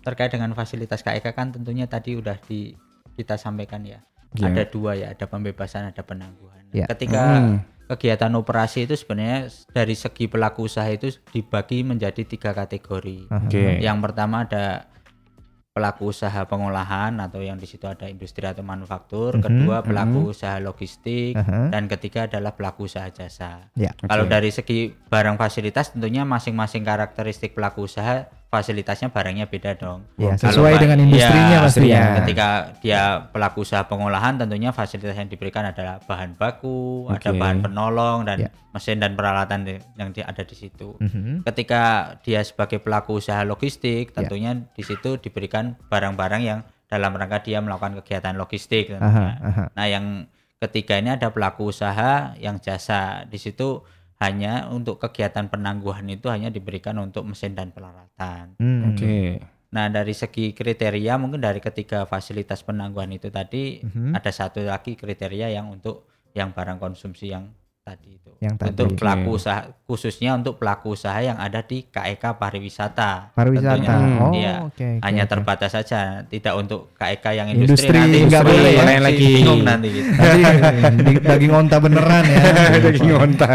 terkait 0.06 0.30
dengan 0.30 0.54
fasilitas 0.54 1.02
KEK 1.02 1.34
kan 1.34 1.50
tentunya 1.50 1.90
tadi 1.90 2.14
udah 2.14 2.38
di 2.46 2.78
kita 3.18 3.42
sampaikan 3.42 3.82
ya. 3.82 4.06
Ya. 4.38 4.54
Ada 4.54 4.70
dua 4.70 4.94
ya, 4.94 5.18
ada 5.18 5.26
pembebasan, 5.26 5.90
ada 5.90 6.04
penangguhan. 6.06 6.62
Ya. 6.76 6.86
Ketika 6.92 7.40
Hmm. 7.40 7.58
kegiatan 7.88 8.34
operasi 8.36 8.84
itu 8.84 9.00
sebenarnya 9.00 9.48
dari 9.72 9.96
segi 9.96 10.28
pelaku 10.28 10.68
usaha 10.68 10.90
itu 10.92 11.08
dibagi 11.32 11.88
menjadi 11.88 12.28
tiga 12.28 12.52
kategori. 12.52 13.32
Oke. 13.32 13.80
Yang 13.80 13.98
pertama 14.04 14.44
ada 14.44 14.92
pelaku 15.76 16.08
usaha 16.16 16.48
pengolahan 16.48 17.20
atau 17.20 17.44
yang 17.44 17.60
di 17.60 17.68
situ 17.68 17.84
ada 17.84 18.08
industri 18.08 18.48
atau 18.48 18.64
manufaktur, 18.64 19.36
Mhm, 19.36 19.44
kedua 19.44 19.78
pelaku 19.84 20.32
usaha 20.32 20.56
logistik, 20.56 21.36
Aha. 21.36 21.68
dan 21.68 21.92
ketiga 21.92 22.32
adalah 22.32 22.56
pelaku 22.56 22.88
usaha 22.88 23.04
jasa. 23.12 23.68
Ya. 23.76 23.92
Kalau 24.00 24.24
dari 24.24 24.56
segi 24.56 24.96
barang 24.96 25.36
fasilitas 25.36 25.92
tentunya 25.92 26.24
masing-masing 26.24 26.88
karakteristik 26.88 27.52
pelaku 27.52 27.92
usaha 27.92 28.24
fasilitasnya 28.56 29.12
barangnya 29.12 29.52
beda 29.52 29.76
dong. 29.76 30.08
Ya, 30.16 30.40
Kalau 30.40 30.48
sesuai 30.48 30.72
Pak- 30.72 30.82
dengan 30.82 30.98
industrinya 31.04 31.52
ya, 31.52 31.60
pasti 31.60 31.88
ya. 31.92 32.04
Ketika 32.24 32.48
dia 32.80 33.02
pelaku 33.28 33.68
usaha 33.68 33.84
pengolahan 33.84 34.40
tentunya 34.40 34.72
fasilitas 34.72 35.12
yang 35.14 35.28
diberikan 35.28 35.68
adalah 35.68 36.00
bahan 36.00 36.40
baku, 36.40 37.12
ada 37.12 37.30
Oke. 37.30 37.36
bahan 37.36 37.60
penolong 37.60 38.24
dan 38.24 38.38
Ya. 38.40 38.50
mesin 38.72 39.04
dan 39.04 39.20
peralatan 39.20 39.68
yang 40.00 40.16
ada 40.16 40.44
di 40.44 40.56
situ. 40.56 40.96
Mhm. 40.98 41.44
Ketika 41.44 41.82
dia 42.24 42.40
sebagai 42.42 42.80
pelaku 42.80 43.20
usaha 43.20 43.44
logistik 43.44 44.16
Ya. 44.16 44.24
tentunya 44.24 44.56
di 44.72 44.84
situ 44.84 45.20
diberikan 45.20 45.76
barang-barang 45.92 46.42
yang 46.42 46.60
dalam 46.88 47.12
rangka 47.12 47.42
dia 47.42 47.60
melakukan 47.60 47.98
kegiatan 48.00 48.38
logistik 48.38 48.94
Aha, 48.96 49.26
aha. 49.42 49.64
Nah, 49.74 49.86
yang 49.90 50.30
ketiga 50.56 50.96
ini 50.96 51.12
ada 51.12 51.28
pelaku 51.28 51.68
usaha 51.70 52.32
yang 52.38 52.62
jasa. 52.62 53.26
Di 53.28 53.36
situ 53.36 53.84
hanya 54.20 54.72
untuk 54.72 55.02
kegiatan 55.02 55.52
penangguhan 55.52 56.08
itu 56.08 56.32
hanya 56.32 56.48
diberikan 56.48 56.96
untuk 57.04 57.28
mesin 57.28 57.52
dan 57.52 57.76
peralatan. 57.76 58.56
Hmm. 58.56 58.96
Oke. 58.96 59.44
Nah, 59.76 59.92
dari 59.92 60.16
segi 60.16 60.56
kriteria 60.56 61.20
mungkin 61.20 61.44
dari 61.44 61.60
ketiga 61.60 62.08
fasilitas 62.08 62.64
penangguhan 62.64 63.12
itu 63.12 63.28
tadi 63.28 63.84
Mhm. 63.84 64.16
ada 64.16 64.32
satu 64.32 64.64
lagi 64.64 64.96
kriteria 64.96 65.52
yang 65.52 65.68
untuk 65.68 66.08
yang 66.32 66.56
barang 66.56 66.80
konsumsi 66.80 67.36
yang 67.36 67.52
tadi 67.86 68.10
itu. 68.12 68.34
Yang 68.36 68.56
tadi. 68.58 68.70
Untuk 68.74 68.88
pelaku 68.98 69.30
Oke. 69.30 69.38
usaha 69.38 69.62
khususnya 69.86 70.32
untuk 70.34 70.58
pelaku 70.58 70.88
usaha 70.92 71.14
yang 71.18 71.38
ada 71.38 71.62
di 71.62 71.86
KEK 71.86 72.34
pariwisata. 72.34 73.30
Pariwisata. 73.32 73.78
tentunya. 73.78 73.96
Oh, 74.18 74.34
Iya. 74.34 74.54
oke, 74.66 74.74
oke, 74.74 74.88
Hanya 75.00 75.24
oke. 75.24 75.32
terbatas 75.32 75.72
saja, 75.72 76.00
tidak 76.26 76.54
untuk 76.56 76.90
KEK 76.96 77.26
yang 77.32 77.48
industri, 77.48 77.86
Industri 77.86 77.96
nanti 77.96 78.18
nggak 78.26 78.42
industri 78.42 78.58
boleh 78.58 78.72
ya? 78.74 78.84
lain 78.84 79.02
Lagi. 79.06 79.28
bingung 79.30 79.62
nanti 79.62 79.88
gitu. 79.94 80.10
Daging 81.30 81.54
onta 81.54 81.78
beneran 81.78 82.24
ya. 82.26 82.42
Daging 82.86 83.12
onta. 83.14 83.50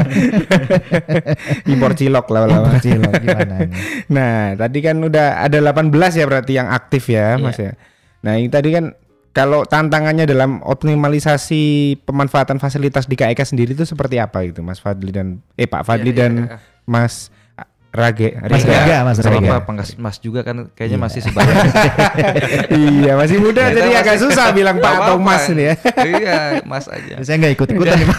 Impor 1.70 1.93
cilok 1.93 2.26
lah 2.31 2.43
lama. 2.47 2.70
Cilok 2.78 3.12
gimana 3.18 3.55
ini? 3.61 3.74
Nah, 4.09 4.55
tadi 4.55 4.78
kan 4.78 4.97
udah 4.97 5.43
ada 5.43 5.59
18 5.61 5.91
ya 6.14 6.24
berarti 6.24 6.53
yang 6.55 6.68
aktif 6.70 7.11
ya, 7.11 7.35
Iya. 7.35 7.43
Mas 7.43 7.59
ya. 7.59 7.72
Nah, 8.20 8.37
ini 8.37 8.47
tadi 8.47 8.70
kan 8.70 8.95
kalau 9.31 9.62
tantangannya 9.62 10.26
dalam 10.26 10.59
optimalisasi 10.66 11.95
pemanfaatan 12.03 12.59
fasilitas 12.59 13.07
di 13.07 13.14
KEK 13.14 13.47
sendiri 13.47 13.78
itu 13.78 13.87
seperti 13.87 14.18
apa 14.18 14.43
gitu, 14.43 14.61
Mas 14.62 14.83
Fadli 14.83 15.14
dan 15.14 15.39
eh 15.55 15.70
Pak 15.70 15.87
Fadli 15.87 16.11
Iya, 16.11 16.26
dan 16.26 16.33
iya. 16.51 16.57
Mas 16.83 17.31
Rage. 17.91 18.38
Mas 18.38 18.62
Rega, 18.62 18.97
Mas 19.03 19.18
Rega. 19.18 19.34
apa-apa, 19.51 19.66
Pangkas 19.66 19.99
Mas 19.99 20.22
juga 20.22 20.47
kan 20.47 20.70
kayaknya 20.72 20.99
masih 21.03 21.26
sebagai 21.26 21.51
iya, 22.70 23.18
masih 23.18 23.43
muda 23.43 23.66
Kita 23.66 23.82
jadi 23.82 23.91
agak 23.99 24.16
susah 24.22 24.47
bilang 24.59 24.78
Pak 24.78 24.93
atau. 24.95 25.18
Mas 25.18 25.51
ini 25.51 25.66
ya. 25.66 25.74
iya, 26.07 26.38
Mas 26.62 26.86
aja. 26.86 27.18
Saya 27.18 27.43
nggak 27.43 27.55
ikut 27.59 27.68
ikutan 27.74 27.99
nih 27.99 28.07
Pak. 28.07 28.18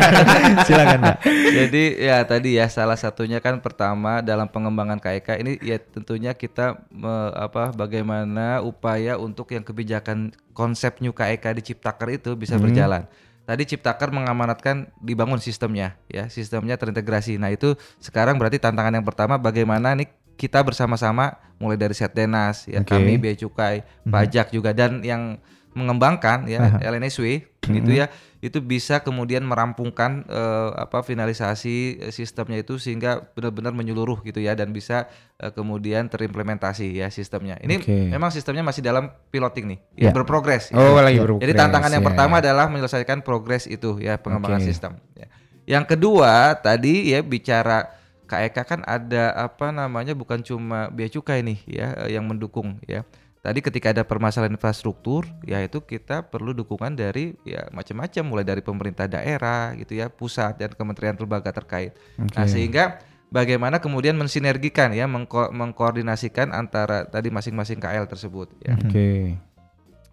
Silakan 0.68 1.00
Pak. 1.04 1.16
Jadi 1.28 1.82
ya 2.00 2.16
tadi 2.24 2.50
ya 2.56 2.66
salah 2.66 2.96
satunya 2.96 3.44
kan 3.44 3.60
pertama 3.60 4.24
dalam 4.24 4.48
pengembangan 4.48 4.96
KEK 4.96 5.28
ini 5.44 5.52
ya 5.60 5.76
tentunya 5.76 6.32
kita 6.32 6.80
me- 6.88 7.32
apa 7.36 7.76
bagaimana 7.76 8.64
upaya 8.64 9.20
untuk 9.20 9.52
yang 9.52 9.60
kebijakan 9.60 10.32
konsep 10.56 11.04
New 11.04 11.12
KEK 11.12 11.44
di 11.52 11.62
Ciptaker 11.62 12.08
itu 12.08 12.32
bisa 12.34 12.56
berjalan. 12.56 13.04
Tadi 13.44 13.62
Ciptaker 13.68 14.08
mengamanatkan 14.08 14.88
dibangun 15.04 15.36
sistemnya 15.36 16.00
ya, 16.08 16.32
sistemnya 16.32 16.80
terintegrasi. 16.80 17.36
Nah, 17.36 17.52
itu 17.52 17.76
sekarang 18.00 18.40
berarti 18.40 18.56
tantangan 18.56 18.96
yang 18.96 19.04
pertama 19.04 19.36
bagaimana 19.36 19.92
nih 19.92 20.08
kita 20.34 20.64
bersama-sama 20.64 21.36
mulai 21.60 21.78
dari 21.78 21.92
Setdenas 21.92 22.66
ya, 22.66 22.80
Oke. 22.80 22.96
kami 22.96 23.20
Bea 23.20 23.36
Cukai, 23.36 23.84
pajak 24.08 24.50
juga 24.50 24.72
dan 24.72 25.04
yang 25.04 25.38
mengembangkan 25.74 26.46
ya 26.46 26.78
LNSW 26.80 27.42
gitu 27.64 27.90
ya 27.90 28.06
itu 28.38 28.60
bisa 28.60 29.00
kemudian 29.00 29.40
merampungkan 29.40 30.22
eh, 30.28 30.70
apa 30.76 31.00
finalisasi 31.00 31.98
sistemnya 32.12 32.60
itu 32.60 32.76
sehingga 32.76 33.24
benar-benar 33.32 33.72
menyeluruh 33.72 34.20
gitu 34.20 34.36
ya 34.38 34.52
dan 34.52 34.70
bisa 34.70 35.08
eh, 35.40 35.48
kemudian 35.48 36.06
terimplementasi 36.06 37.00
ya 37.00 37.08
sistemnya 37.08 37.56
ini 37.58 37.80
Oke. 37.80 38.12
memang 38.12 38.28
sistemnya 38.28 38.60
masih 38.60 38.84
dalam 38.84 39.10
piloting 39.32 39.74
nih 39.74 39.78
ya, 39.96 40.08
Ya. 40.08 40.12
berprogres 40.12 40.68
ya. 40.70 40.76
Oh, 40.76 41.00
lagi 41.00 41.16
jadi 41.16 41.24
berprogres, 41.24 41.56
tantangan 41.56 41.90
yang 41.90 42.04
ya. 42.04 42.08
pertama 42.12 42.34
adalah 42.38 42.66
menyelesaikan 42.68 43.18
progres 43.24 43.64
itu 43.64 43.96
ya 43.98 44.20
pengembangan 44.20 44.60
Oke. 44.60 44.68
sistem 44.68 44.92
ya. 45.16 45.26
yang 45.64 45.88
kedua 45.88 46.52
tadi 46.60 47.16
ya 47.16 47.24
bicara 47.24 47.96
KEK 48.24 48.56
kan 48.64 48.80
ada 48.84 49.32
apa 49.36 49.68
namanya 49.68 50.12
bukan 50.12 50.40
cuma 50.40 50.88
bea 50.88 51.08
cukai 51.08 51.40
nih 51.40 51.58
ya 51.64 51.86
eh, 52.04 52.16
yang 52.16 52.28
mendukung 52.28 52.76
ya 52.84 53.08
Tadi 53.44 53.60
ketika 53.60 53.92
ada 53.92 54.08
permasalahan 54.08 54.56
infrastruktur, 54.56 55.28
ya 55.44 55.60
itu 55.60 55.84
kita 55.84 56.32
perlu 56.32 56.56
dukungan 56.56 56.96
dari 56.96 57.36
ya 57.44 57.68
macam-macam. 57.76 58.24
Mulai 58.24 58.44
dari 58.48 58.64
pemerintah 58.64 59.04
daerah 59.04 59.76
gitu 59.76 60.00
ya, 60.00 60.08
pusat 60.08 60.56
dan 60.56 60.72
kementerian 60.72 61.12
lembaga 61.12 61.52
terkait. 61.52 61.92
Nah, 62.16 62.48
sehingga 62.48 63.04
bagaimana 63.28 63.84
kemudian 63.84 64.16
mensinergikan 64.16 64.96
ya, 64.96 65.04
mengko- 65.04 65.52
mengkoordinasikan 65.52 66.56
antara 66.56 67.04
tadi 67.04 67.28
masing-masing 67.28 67.84
KL 67.84 68.08
tersebut 68.08 68.48
ya. 68.64 68.80
Oke. 68.80 69.36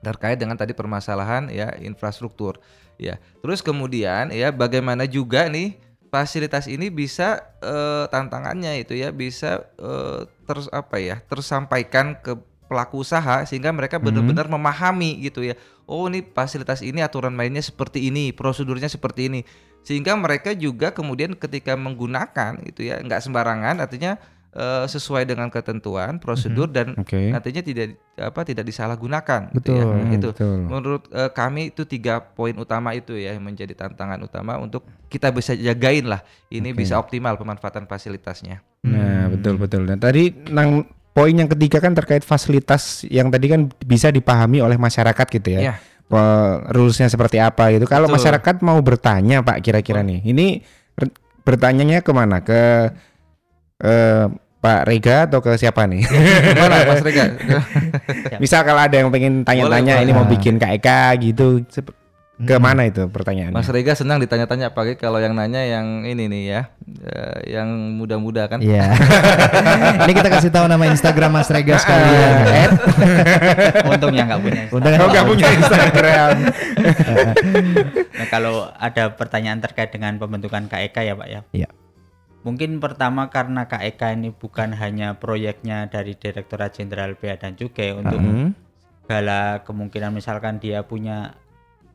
terkait 0.01 0.33
dengan 0.33 0.57
tadi 0.57 0.73
permasalahan 0.73 1.45
ya 1.53 1.77
infrastruktur 1.77 2.57
ya. 2.97 3.21
Terus 3.45 3.61
kemudian 3.61 4.33
ya 4.33 4.49
bagaimana 4.49 5.05
juga 5.05 5.45
nih 5.45 5.77
fasilitas 6.09 6.65
ini 6.65 6.89
bisa 6.89 7.53
eh, 7.61 8.09
tantangannya 8.09 8.81
itu 8.81 8.97
ya 8.97 9.13
bisa 9.13 9.69
eh, 9.77 10.25
terus 10.49 10.67
apa 10.73 10.97
ya 10.97 11.21
tersampaikan 11.29 12.17
ke 12.17 12.33
pelaku 12.71 13.03
usaha 13.03 13.43
sehingga 13.43 13.75
mereka 13.75 13.99
benar-benar 13.99 14.47
memahami 14.47 15.19
gitu 15.19 15.43
ya 15.43 15.59
oh 15.83 16.07
ini 16.07 16.23
fasilitas 16.23 16.79
ini 16.79 17.03
aturan 17.03 17.35
mainnya 17.35 17.59
seperti 17.59 18.07
ini 18.07 18.31
prosedurnya 18.31 18.87
seperti 18.87 19.27
ini 19.27 19.43
sehingga 19.83 20.15
mereka 20.15 20.55
juga 20.55 20.95
kemudian 20.95 21.35
ketika 21.35 21.75
menggunakan 21.75 22.63
itu 22.63 22.87
ya 22.87 23.03
nggak 23.03 23.19
sembarangan 23.19 23.83
artinya 23.83 24.15
eh, 24.53 24.85
sesuai 24.87 25.27
dengan 25.27 25.51
ketentuan 25.51 26.15
prosedur 26.21 26.71
dan 26.71 26.95
Oke. 26.95 27.33
nantinya 27.33 27.59
tidak 27.59 27.99
apa 28.15 28.45
tidak 28.45 28.67
disalahgunakan 28.67 29.51
gitu 29.57 29.73
ya. 29.73 29.83
Betul, 29.83 29.99
Nah, 29.99 30.13
itu 30.15 30.29
betul. 30.31 30.57
menurut 30.69 31.03
eh, 31.11 31.31
kami 31.33 31.73
itu 31.73 31.83
tiga 31.83 32.21
poin 32.21 32.55
utama 32.55 32.95
itu 32.95 33.17
ya 33.17 33.33
yang 33.35 33.43
menjadi 33.43 33.73
tantangan 33.75 34.21
utama 34.23 34.55
untuk 34.61 34.85
kita 35.11 35.27
bisa 35.33 35.57
jagain 35.57 36.07
lah 36.07 36.23
ini 36.47 36.71
bisa 36.71 36.95
optimal 36.95 37.35
pemanfaatan 37.35 37.83
fasilitasnya 37.83 38.63
Nah, 38.81 39.29
betul 39.29 39.61
betul. 39.61 39.85
Dan 39.85 40.01
tadi 40.01 40.33
nang 40.49 40.81
poin 41.11 41.35
yang 41.35 41.49
ketiga 41.51 41.83
kan 41.83 41.91
terkait 41.91 42.23
fasilitas 42.23 43.03
yang 43.11 43.27
tadi 43.27 43.51
kan 43.51 43.67
bisa 43.83 44.07
dipahami 44.11 44.63
oleh 44.63 44.79
masyarakat 44.79 45.27
gitu 45.27 45.49
ya. 45.59 45.61
Iya. 45.61 45.73
Pe- 46.07 46.59
Rulesnya 46.75 47.07
seperti 47.07 47.39
apa 47.39 47.71
gitu. 47.71 47.87
Kalau 47.87 48.07
Betul. 48.07 48.15
masyarakat 48.19 48.55
mau 48.63 48.79
bertanya 48.83 49.39
Pak 49.43 49.63
kira-kira 49.63 50.03
nih, 50.03 50.19
ini 50.23 50.63
bertanyanya 51.43 52.03
ke 52.03 52.11
mana? 52.11 52.43
Ke 52.43 52.91
eh, 53.83 54.25
Pak 54.61 54.81
Rega 54.85 55.25
atau 55.25 55.41
ke 55.41 55.57
siapa 55.57 55.89
nih? 55.89 56.05
gimana 56.55 56.85
Mas 56.85 57.01
Rega 57.01 57.33
Misal 58.43 58.61
kalau 58.61 58.77
ada 58.77 58.93
yang 58.93 59.09
pengen 59.09 59.41
tanya-tanya 59.41 60.05
ini 60.05 60.11
mau 60.13 60.27
bikin 60.27 60.61
KEK 60.61 60.87
gitu. 61.31 61.65
Sep- 62.41 62.49
Ke 62.49 62.57
mana 62.57 62.89
itu 62.89 63.05
pertanyaannya? 63.05 63.53
Mas 63.53 63.69
Rega 63.69 63.93
senang 63.93 64.17
ditanya-tanya 64.17 64.73
apalagi 64.73 64.97
kalau 64.97 65.21
yang 65.21 65.37
nanya 65.37 65.61
yang 65.61 66.09
ini 66.09 66.25
nih 66.25 66.43
ya, 66.49 66.61
eh, 67.05 67.53
yang 67.53 67.69
muda-muda 68.01 68.49
kan. 68.49 68.57
Iya. 68.65 68.97
Ini 70.09 70.13
kita 70.17 70.29
kasih 70.33 70.49
tahu 70.49 70.65
nama 70.65 70.89
Instagram 70.89 71.37
Mas 71.37 71.53
Rega 71.53 71.77
sekalian. 71.77 72.33
Ed. 72.65 72.71
Untungnya 73.93 74.25
nggak 74.25 74.41
punya. 74.41 74.61
Untungnya 74.73 74.97
Oh 75.05 75.09
nggak 75.13 75.27
punya 75.29 75.47
Instagram. 75.53 76.35
Nah, 78.17 78.27
kalau 78.33 78.73
ada 78.73 79.13
pertanyaan 79.13 79.61
terkait 79.61 79.93
dengan 79.93 80.17
pembentukan 80.17 80.65
KEK 80.65 80.97
ya 80.97 81.13
Pak 81.13 81.27
ya. 81.29 81.41
Iya. 81.53 81.69
Mungkin 82.41 82.81
pertama 82.81 83.29
karena 83.29 83.69
KEK 83.69 84.17
ini 84.17 84.33
bukan 84.33 84.73
hanya 84.73 85.13
proyeknya 85.13 85.85
dari 85.93 86.17
Direktorat 86.17 86.73
Jenderal 86.73 87.13
Bea 87.13 87.37
dan 87.37 87.53
Cukai 87.53 87.93
untuk 87.93 88.17
segala 89.05 89.61
kemungkinan 89.61 90.09
misalkan 90.09 90.57
dia 90.57 90.81
punya 90.81 91.37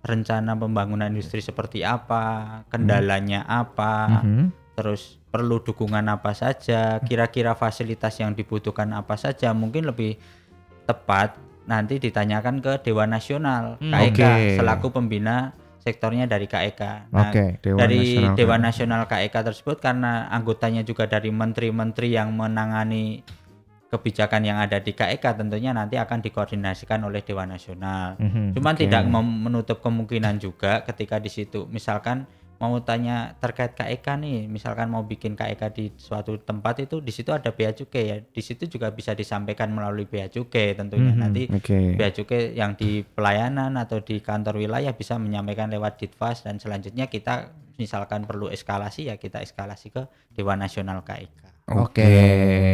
rencana 0.07 0.55
pembangunan 0.55 1.11
industri 1.11 1.43
seperti 1.43 1.83
apa, 1.83 2.63
kendalanya 2.71 3.43
apa, 3.45 4.23
Mhm. 4.23 4.73
terus 4.79 5.19
perlu 5.29 5.61
dukungan 5.61 6.07
apa 6.07 6.33
saja, 6.33 7.03
kira-kira 7.03 7.53
fasilitas 7.53 8.17
yang 8.23 8.33
dibutuhkan 8.33 8.89
apa 8.95 9.19
saja, 9.19 9.51
mungkin 9.53 9.85
lebih 9.85 10.17
tepat 10.87 11.35
nanti 11.67 11.99
ditanyakan 11.99 12.63
ke 12.63 12.79
Dewan 12.81 13.11
Nasional 13.11 13.77
Hmm, 13.83 13.91
KEK 13.91 14.23
oke. 14.23 14.57
selaku 14.63 14.87
pembina 14.95 15.51
sektornya 15.83 16.27
dari 16.27 16.47
KEK. 16.47 17.11
Nah, 17.11 17.31
Oke, 17.31 17.59
Dewan 17.63 17.79
dari 17.79 17.99
Nasional 17.99 18.35
Dewan 18.39 18.61
KEK. 18.63 18.67
Nasional 18.71 19.03
KEK 19.07 19.35
tersebut 19.43 19.77
karena 19.83 20.31
anggotanya 20.31 20.83
juga 20.83 21.11
dari 21.11 21.31
menteri-menteri 21.31 22.15
yang 22.15 22.35
menangani 22.35 23.23
kebijakan 23.97 24.45
yang 24.45 24.61
ada 24.61 24.77
di 24.77 24.93
KEK 24.93 25.41
tentunya 25.41 25.73
nanti 25.73 25.97
akan 25.97 26.21
dikoordinasikan 26.21 27.01
oleh 27.01 27.25
Dewan 27.25 27.49
Nasional. 27.49 28.21
Mhm. 28.21 28.53
Cuman 28.53 28.75
tidak 28.77 29.09
mem- 29.09 29.49
menutup 29.49 29.81
kemungkinan 29.81 30.37
juga 30.37 30.85
ketika 30.85 31.17
di 31.17 31.33
situ 31.33 31.65
misalkan 31.73 32.29
mau 32.57 32.73
tanya 32.81 33.37
terkait 33.37 33.77
KEK 33.77 34.07
nih, 34.17 34.39
misalkan 34.49 34.89
mau 34.89 35.05
bikin 35.05 35.37
KEK 35.37 35.63
di 35.77 35.85
suatu 35.97 36.41
tempat 36.41 36.89
itu 36.89 37.05
di 37.05 37.13
situ 37.13 37.33
ada 37.33 37.53
bea 37.53 37.73
cukai 37.73 38.05
ya. 38.09 38.17
Di 38.21 38.43
situ 38.45 38.65
juga 38.69 38.93
bisa 38.93 39.13
disampaikan 39.13 39.69
melalui 39.73 40.09
bea 40.09 40.29
cukai 40.29 40.73
tentunya. 40.73 41.13
Mhm. 41.13 41.21
Nanti 41.21 41.43
Oke. 41.53 41.97
bea 41.97 42.11
cukai 42.13 42.57
yang 42.57 42.77
di 42.77 43.05
pelayanan 43.05 43.77
atau 43.77 44.01
di 44.01 44.21
kantor 44.25 44.61
wilayah 44.61 44.93
bisa 44.97 45.21
menyampaikan 45.21 45.69
lewat 45.69 46.01
Ditfas 46.01 46.45
dan 46.45 46.57
selanjutnya 46.57 47.09
kita 47.09 47.53
misalkan 47.77 48.25
perlu 48.25 48.49
eskalasi 48.49 49.13
ya 49.13 49.21
kita 49.21 49.45
eskalasi 49.45 49.93
ke 49.93 50.09
Dewan 50.33 50.61
Nasional 50.65 51.05
KEK. 51.05 51.56
Oke, 51.67 52.07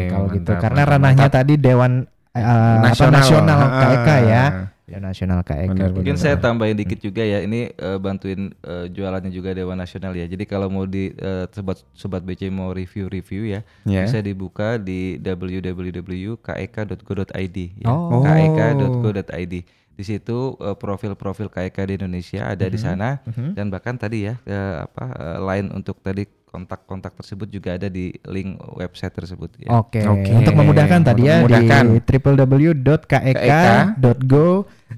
kalau 0.09 0.29
gitu 0.29 0.47
mantap, 0.47 0.61
karena 0.61 0.79
mantap, 0.79 0.93
ranahnya 0.93 1.25
mantap. 1.25 1.37
tadi 1.41 1.53
Dewan 1.57 1.93
atau 2.31 2.81
Nasional. 2.81 3.13
nasional 3.15 3.59
Ah. 3.61 3.81
KEK 3.83 4.09
ya. 4.23 4.45
Dewan 4.83 5.03
Nasional 5.03 5.41
KEK. 5.41 5.69
Benar, 5.69 5.89
gitu. 5.89 5.95
Mungkin 5.97 6.17
saya 6.17 6.35
tambahin 6.37 6.77
dikit 6.77 6.99
juga 6.99 7.23
ya, 7.23 7.39
ini 7.41 7.69
eh, 7.71 7.97
bantuin 7.97 8.53
eh, 8.53 8.85
jualannya 8.89 9.29
juga 9.29 9.53
Dewan 9.53 9.77
Nasional 9.77 10.13
ya. 10.13 10.25
Jadi 10.25 10.45
kalau 10.45 10.69
mau 10.69 10.85
di 10.85 11.11
eh, 11.11 11.45
sobat 11.49 11.81
sobat 11.93 12.21
BC 12.21 12.49
mau 12.49 12.71
review-review 12.71 13.43
ya, 13.49 13.61
Ya. 13.85 14.05
bisa 14.05 14.19
dibuka 14.19 14.77
di 14.77 15.17
www.kek.go.id 15.17 17.57
ya. 17.79 17.87
Oh. 17.89 18.21
kek.go.id. 18.21 19.55
Di 19.93 20.03
situ 20.03 20.57
eh, 20.59 20.75
profil-profil 20.75 21.47
KEK 21.49 21.77
di 21.87 21.93
Indonesia 21.97 22.41
ada 22.47 22.65
di 22.65 22.77
sana 22.77 23.21
dan 23.53 23.69
bahkan 23.69 23.95
tadi 23.95 24.25
ya 24.25 24.35
eh, 24.43 24.75
apa 24.83 25.05
eh, 25.13 25.39
line 25.43 25.69
untuk 25.71 26.01
tadi 26.01 26.25
kontak-kontak 26.53 27.17
tersebut 27.17 27.49
juga 27.49 27.81
ada 27.81 27.89
di 27.89 28.13
link 28.29 28.61
website 28.77 29.17
tersebut 29.17 29.49
ya. 29.57 29.73
Oke, 29.73 30.05
Oke. 30.05 30.29
untuk 30.31 30.53
memudahkan 30.53 31.01
tadi 31.01 31.25
ya 31.25 31.41
Memudahkan. 31.41 31.85
di 31.89 32.01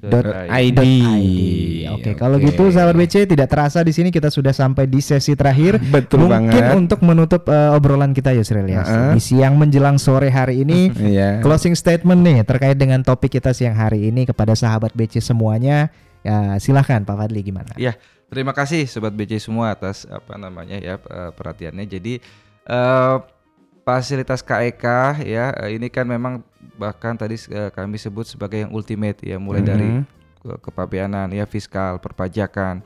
www.kek.go.id. 0.02 0.80
Oke, 1.94 2.10
kalau 2.18 2.36
Oke. 2.36 2.50
gitu 2.50 2.74
sahabat 2.74 2.98
BC 2.98 3.30
tidak 3.30 3.46
terasa 3.46 3.80
di 3.80 3.94
sini 3.94 4.10
kita 4.10 4.28
sudah 4.28 4.50
sampai 4.50 4.90
di 4.90 4.98
sesi 4.98 5.38
terakhir. 5.38 5.78
Betul 5.78 6.26
Mungkin 6.26 6.50
banget. 6.50 6.74
untuk 6.74 7.00
menutup 7.06 7.46
eh, 7.46 7.70
obrolan 7.70 8.10
kita 8.10 8.34
Yusril 8.34 8.66
ya. 8.66 8.82
Heeh. 8.82 9.12
Di 9.14 9.20
siang 9.22 9.54
menjelang 9.54 9.94
sore 9.94 10.28
hari 10.28 10.66
ini 10.66 10.90
Iya. 11.14 11.38
closing 11.38 11.78
statement 11.78 12.20
nih 12.24 12.42
terkait 12.42 12.74
dengan 12.74 12.98
topik 13.00 13.30
kita 13.30 13.54
siang 13.54 13.76
hari 13.76 14.10
ini 14.10 14.26
kepada 14.26 14.58
sahabat 14.58 14.90
BC 14.90 15.22
semuanya. 15.22 15.94
Ya, 16.24 16.56
silahkan 16.56 17.04
Pak 17.04 17.20
Fadli 17.20 17.44
gimana? 17.44 17.76
Ya, 17.76 18.00
terima 18.34 18.52
kasih 18.52 18.84
sobat 18.90 19.14
BC 19.14 19.38
semua 19.38 19.72
atas 19.72 20.04
apa 20.10 20.34
namanya 20.34 20.76
ya 20.76 20.98
eh, 20.98 21.30
perhatiannya. 21.32 21.86
Jadi 21.86 22.18
eh, 22.66 23.16
fasilitas 23.86 24.42
KEK 24.42 24.84
ya 25.24 25.54
eh, 25.64 25.78
ini 25.78 25.88
kan 25.88 26.04
memang 26.04 26.42
bahkan 26.74 27.14
tadi 27.14 27.38
kami 27.70 27.96
sebut 27.96 28.26
sebagai 28.26 28.66
yang 28.66 28.72
ultimate 28.74 29.22
ya, 29.22 29.38
mulai 29.38 29.62
dari 29.62 29.88
ke- 30.42 30.58
kepabeanan 30.58 31.30
ya 31.30 31.46
fiskal, 31.46 32.02
perpajakan 32.02 32.82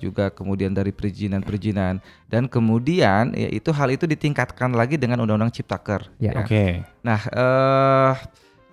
juga 0.00 0.32
kemudian 0.32 0.72
dari 0.72 0.96
perizinan-perizinan 0.96 2.00
dan 2.32 2.48
kemudian 2.48 3.36
ya 3.36 3.52
itu 3.52 3.68
hal 3.68 3.92
itu 3.92 4.08
ditingkatkan 4.08 4.72
lagi 4.72 4.96
dengan 4.96 5.20
Undang-Undang 5.20 5.52
Ciptaker. 5.60 6.08
Ya, 6.16 6.40
Oke. 6.40 6.80
Nah, 7.04 7.20
eh 7.20 8.12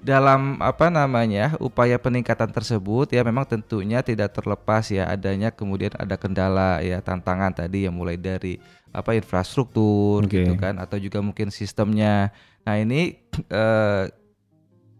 dalam 0.01 0.57
apa 0.57 0.89
namanya 0.89 1.53
upaya 1.61 2.01
peningkatan 2.01 2.49
tersebut 2.49 3.13
ya 3.13 3.21
memang 3.21 3.45
tentunya 3.45 4.01
tidak 4.01 4.33
terlepas 4.33 4.89
ya 4.89 5.05
adanya 5.05 5.53
kemudian 5.53 5.93
ada 5.93 6.17
kendala 6.17 6.81
ya 6.81 6.97
tantangan 7.05 7.53
tadi 7.53 7.85
yang 7.85 7.93
mulai 7.93 8.17
dari 8.17 8.57
apa 8.89 9.13
infrastruktur 9.13 10.25
Oke. 10.25 10.41
gitu 10.41 10.57
kan 10.57 10.81
atau 10.81 10.97
juga 10.97 11.21
mungkin 11.21 11.53
sistemnya. 11.53 12.33
Nah 12.65 12.75
ini 12.81 13.21
eh, 13.53 14.09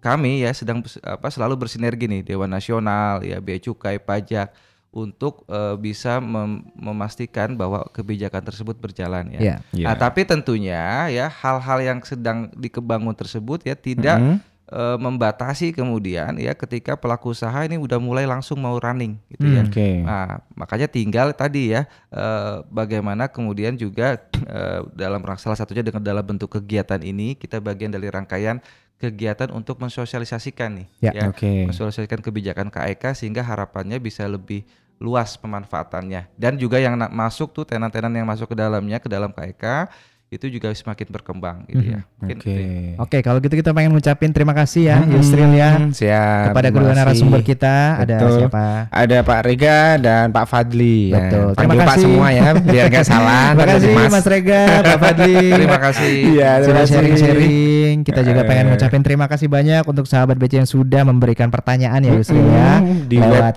kami 0.01 0.45
ya 0.45 0.53
sedang 0.53 0.85
apa 1.01 1.27
selalu 1.29 1.65
bersinergi 1.65 2.05
nih 2.05 2.21
Dewan 2.21 2.49
Nasional 2.53 3.21
ya 3.25 3.41
Bea 3.41 3.57
Cukai 3.57 3.97
Pajak 3.97 4.53
untuk 4.93 5.47
eh, 5.47 5.75
bisa 5.81 6.21
mem- 6.21 6.67
memastikan 6.77 7.57
bahwa 7.57 7.89
kebijakan 7.89 8.43
tersebut 8.43 8.77
berjalan 8.77 9.33
ya. 9.33 9.39
Ya. 9.39 9.55
Iya. 9.73 9.85
Nah, 9.89 9.95
tapi 9.97 10.29
tentunya 10.29 11.09
ya 11.09 11.25
hal-hal 11.25 11.79
yang 11.81 11.99
sedang 12.05 12.53
dikebangun 12.53 13.17
tersebut 13.17 13.65
ya 13.65 13.73
tidak 13.73 14.19
Mhm. 14.21 14.50
Eh, 14.71 14.97
membatasi 14.97 15.75
kemudian 15.75 16.39
ya 16.39 16.55
ketika 16.55 16.95
pelaku 16.95 17.35
usaha 17.35 17.59
ini 17.61 17.75
udah 17.75 17.99
mulai 17.99 18.23
langsung 18.23 18.57
mau 18.57 18.79
running 18.79 19.19
gitu 19.29 19.43
Hmm, 19.43 19.55
ya. 19.59 19.63
Oke. 19.67 19.89
Nah, 20.01 20.39
makanya 20.55 20.87
tinggal 20.87 21.35
tadi 21.35 21.75
ya 21.75 21.85
eh, 22.09 22.55
bagaimana 22.71 23.27
kemudian 23.27 23.75
juga 23.75 24.15
eh, 24.33 24.79
dalam 24.95 25.19
salah 25.35 25.59
satunya 25.59 25.83
dengan 25.83 25.99
dalam 26.01 26.23
bentuk 26.23 26.47
kegiatan 26.57 27.03
ini 27.03 27.35
kita 27.35 27.59
bagian 27.59 27.91
dari 27.91 28.07
rangkaian 28.07 28.63
kegiatan 28.95 29.49
untuk 29.49 29.81
mensosialisasikan 29.81 30.77
nih 30.77 30.87
Ya, 31.01 31.27
Oke. 31.27 31.65
mensosialisasikan 31.65 32.21
kebijakan 32.21 32.69
KEK 32.69 33.17
sehingga 33.17 33.41
harapannya 33.41 33.97
bisa 33.97 34.23
lebih 34.29 34.61
luas 35.01 35.33
pemanfaatannya 35.33 36.29
dan 36.37 36.61
juga 36.61 36.77
yang 36.77 36.93
masuk 37.09 37.49
tuh 37.57 37.65
tenan-tenan 37.65 38.13
yang 38.13 38.29
masuk 38.29 38.53
ke 38.53 38.55
dalamnya 38.55 39.01
ke 39.01 39.09
dalam 39.09 39.33
KEK 39.33 39.89
itu 40.31 40.47
juga 40.47 40.71
semakin 40.71 41.11
berkembang 41.11 41.67
gitu 41.67 41.91
ya. 41.91 42.07
Mungkin 42.15 42.37
Oke. 42.39 42.55
Oke, 42.97 43.17
kalau 43.19 43.37
gitu 43.37 43.51
kita 43.51 43.75
pengen 43.75 43.91
ngucapin 43.91 44.31
terima 44.31 44.55
kasih 44.55 44.87
ya 44.87 44.97
Yusril 45.03 45.51
ya 45.51 45.75
Hmm, 45.75 45.91
Siap. 45.91 46.55
kepada 46.55 46.67
kedua 46.71 46.91
narasumber 46.93 47.43
kita. 47.43 47.99
Ada 47.99 48.15
Betul. 48.15 48.31
siapa? 48.39 48.65
Ada 48.87 49.17
Pak 49.21 49.39
Rega 49.43 49.79
dan 49.99 50.31
Pak 50.31 50.45
Fadli. 50.47 51.11
ya. 51.11 51.19
Betul. 51.19 51.47
Panggil 51.51 51.59
Terima 51.67 51.75
Pak 51.75 51.87
kasih. 51.91 52.03
semua 52.07 52.27
ya, 52.31 52.47
biar 52.55 52.85
nggak 52.87 53.03
salah. 53.05 53.43
Terima 53.51 53.65
kasih 53.67 53.87
jadi 53.91 54.07
Mas 54.07 54.25
Rega, 54.25 54.61
Pak 54.81 54.97
Fadli. 54.97 55.35
Terima 55.59 55.77
kasih. 55.81 56.13
Iya, 56.31 56.51
sudah 56.63 56.83
sharing-sharing. 56.85 57.95
Kita 58.01 58.21
juga 58.23 58.41
Eh. 58.41 58.47
pengen 58.47 58.65
ngucapin 58.71 59.01
terima 59.01 59.27
kasih 59.27 59.47
banyak 59.47 59.83
untuk 59.83 60.07
sahabat 60.07 60.39
BC 60.39 60.53
yang 60.57 60.69
sudah 60.69 61.03
memberikan 61.03 61.51
pertanyaan 61.51 61.99
ya 61.99 62.11
Yusril 62.13 62.39
ya. 62.41 62.79
Mm, 62.79 62.99
di 63.05 63.17
lewat 63.19 63.55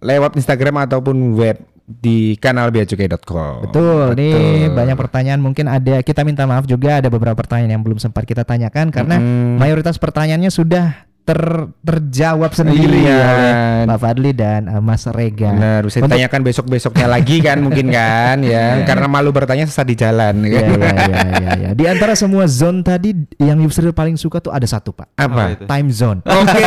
lewat 0.00 0.36
Instagram 0.36 0.88
ataupun 0.88 1.16
web 1.36 1.56
di 1.86 2.34
kanal 2.42 2.74
beacukai.com. 2.74 3.70
Betul, 3.70 4.18
nih 4.18 4.34
Betul. 4.34 4.74
banyak 4.74 4.96
pertanyaan 4.98 5.40
mungkin 5.40 5.70
ada 5.70 6.02
kita 6.02 6.26
minta 6.26 6.42
maaf 6.42 6.66
juga 6.66 6.98
ada 6.98 7.06
beberapa 7.06 7.38
pertanyaan 7.38 7.78
yang 7.78 7.82
belum 7.86 8.02
sempat 8.02 8.26
kita 8.26 8.42
tanyakan 8.42 8.90
karena 8.90 9.22
Mm-mm. 9.22 9.62
mayoritas 9.62 9.94
pertanyaannya 9.94 10.50
sudah 10.50 11.06
ter 11.26 11.42
terjawab 11.82 12.54
sendiri 12.54 13.02
Iya. 13.02 13.18
oleh 13.18 13.52
Pak 13.90 13.98
Fadli 13.98 14.30
dan 14.30 14.70
uh, 14.70 14.78
Mas 14.78 15.02
Rega. 15.10 15.50
Benar, 15.50 15.82
bisa 15.82 15.98
Untuk- 15.98 16.14
ditanyakan 16.14 16.40
besok-besoknya 16.40 17.06
lagi 17.10 17.42
kan 17.42 17.58
mungkin 17.58 17.90
kan 17.90 18.38
ya. 18.40 18.86
Karena 18.86 19.10
malu 19.10 19.34
bertanya 19.34 19.66
sesat 19.66 19.84
di 19.84 19.98
jalan. 19.98 20.46
Iya, 20.46 20.62
iya, 20.62 20.78
iya, 20.78 21.18
iya, 21.34 21.50
iya. 21.58 21.70
Di 21.74 21.84
antara 21.84 22.14
semua 22.14 22.46
zone 22.46 22.80
tadi 22.80 23.10
yang 23.36 23.58
Yusril 23.58 23.90
paling 23.90 24.14
suka 24.14 24.38
tuh 24.38 24.54
ada 24.54 24.62
satu 24.64 24.94
Pak, 24.94 25.18
Apa? 25.18 25.42
Itu? 25.52 25.64
time 25.66 25.88
zone. 25.90 26.20
Oke, 26.22 26.62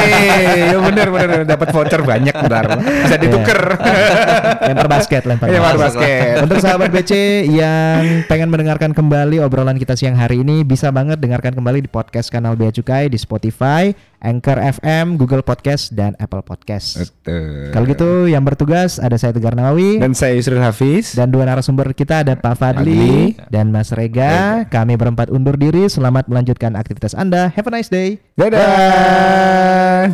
ya 0.67 0.75
benar 0.77 1.07
benar 1.07 1.39
dapat 1.47 1.67
voucher 1.71 2.01
banyak 2.03 2.35
ntar. 2.35 2.65
Bisa 2.83 3.15
ditukar. 3.15 3.59
lempar 4.61 4.87
basket, 4.89 5.23
lempar 5.23 5.47
Lempar 5.47 5.75
basket. 5.77 6.03
basket. 6.03 6.43
Untuk 6.43 6.57
sahabat 6.59 6.89
BC 6.89 7.11
yang 7.47 8.01
pengen 8.25 8.49
mendengarkan 8.49 8.91
kembali 8.91 9.39
obrolan 9.39 9.77
kita 9.77 9.95
siang 9.95 10.19
hari 10.19 10.41
ini 10.41 10.61
bisa 10.61 10.89
banget 10.89 11.15
dengarkan 11.15 11.53
kembali 11.53 11.79
di 11.79 11.87
podcast 11.87 12.27
kanal 12.27 12.59
Bea 12.59 12.69
Cukai 12.69 13.07
di 13.07 13.15
Spotify, 13.15 13.93
Anchor 14.19 14.48
FM, 14.57 15.21
Google 15.21 15.45
Podcast 15.45 15.93
dan 15.93 16.17
Apple 16.17 16.41
Podcast. 16.41 16.97
Betul. 16.97 17.69
Kalau 17.69 17.85
gitu 17.85 18.09
yang 18.25 18.41
bertugas 18.41 18.97
ada 18.97 19.13
saya 19.19 19.29
Tegar 19.29 19.53
Nawawi 19.53 20.01
dan, 20.01 20.09
Dan 20.09 20.17
saya 20.17 20.33
Yusril 20.33 20.57
Hafiz. 20.57 21.13
dua 21.29 21.45
narasumber 21.45 21.93
kita 21.93 22.25
ada 22.25 22.33
Pak 22.33 22.57
Fadli 22.57 23.37
dan 23.53 23.69
Mas 23.69 23.93
Rega. 23.93 24.65
Kami 24.65 24.97
berempat 24.97 25.29
undur 25.29 25.53
diri. 25.53 25.85
Selamat 25.85 26.25
melanjutkan 26.25 26.73
aktivitas 26.73 27.13
Anda. 27.13 27.53
Have 27.53 27.69
a 27.69 27.73
nice 27.77 27.93
day. 27.93 28.17
Dadah. 28.33 30.09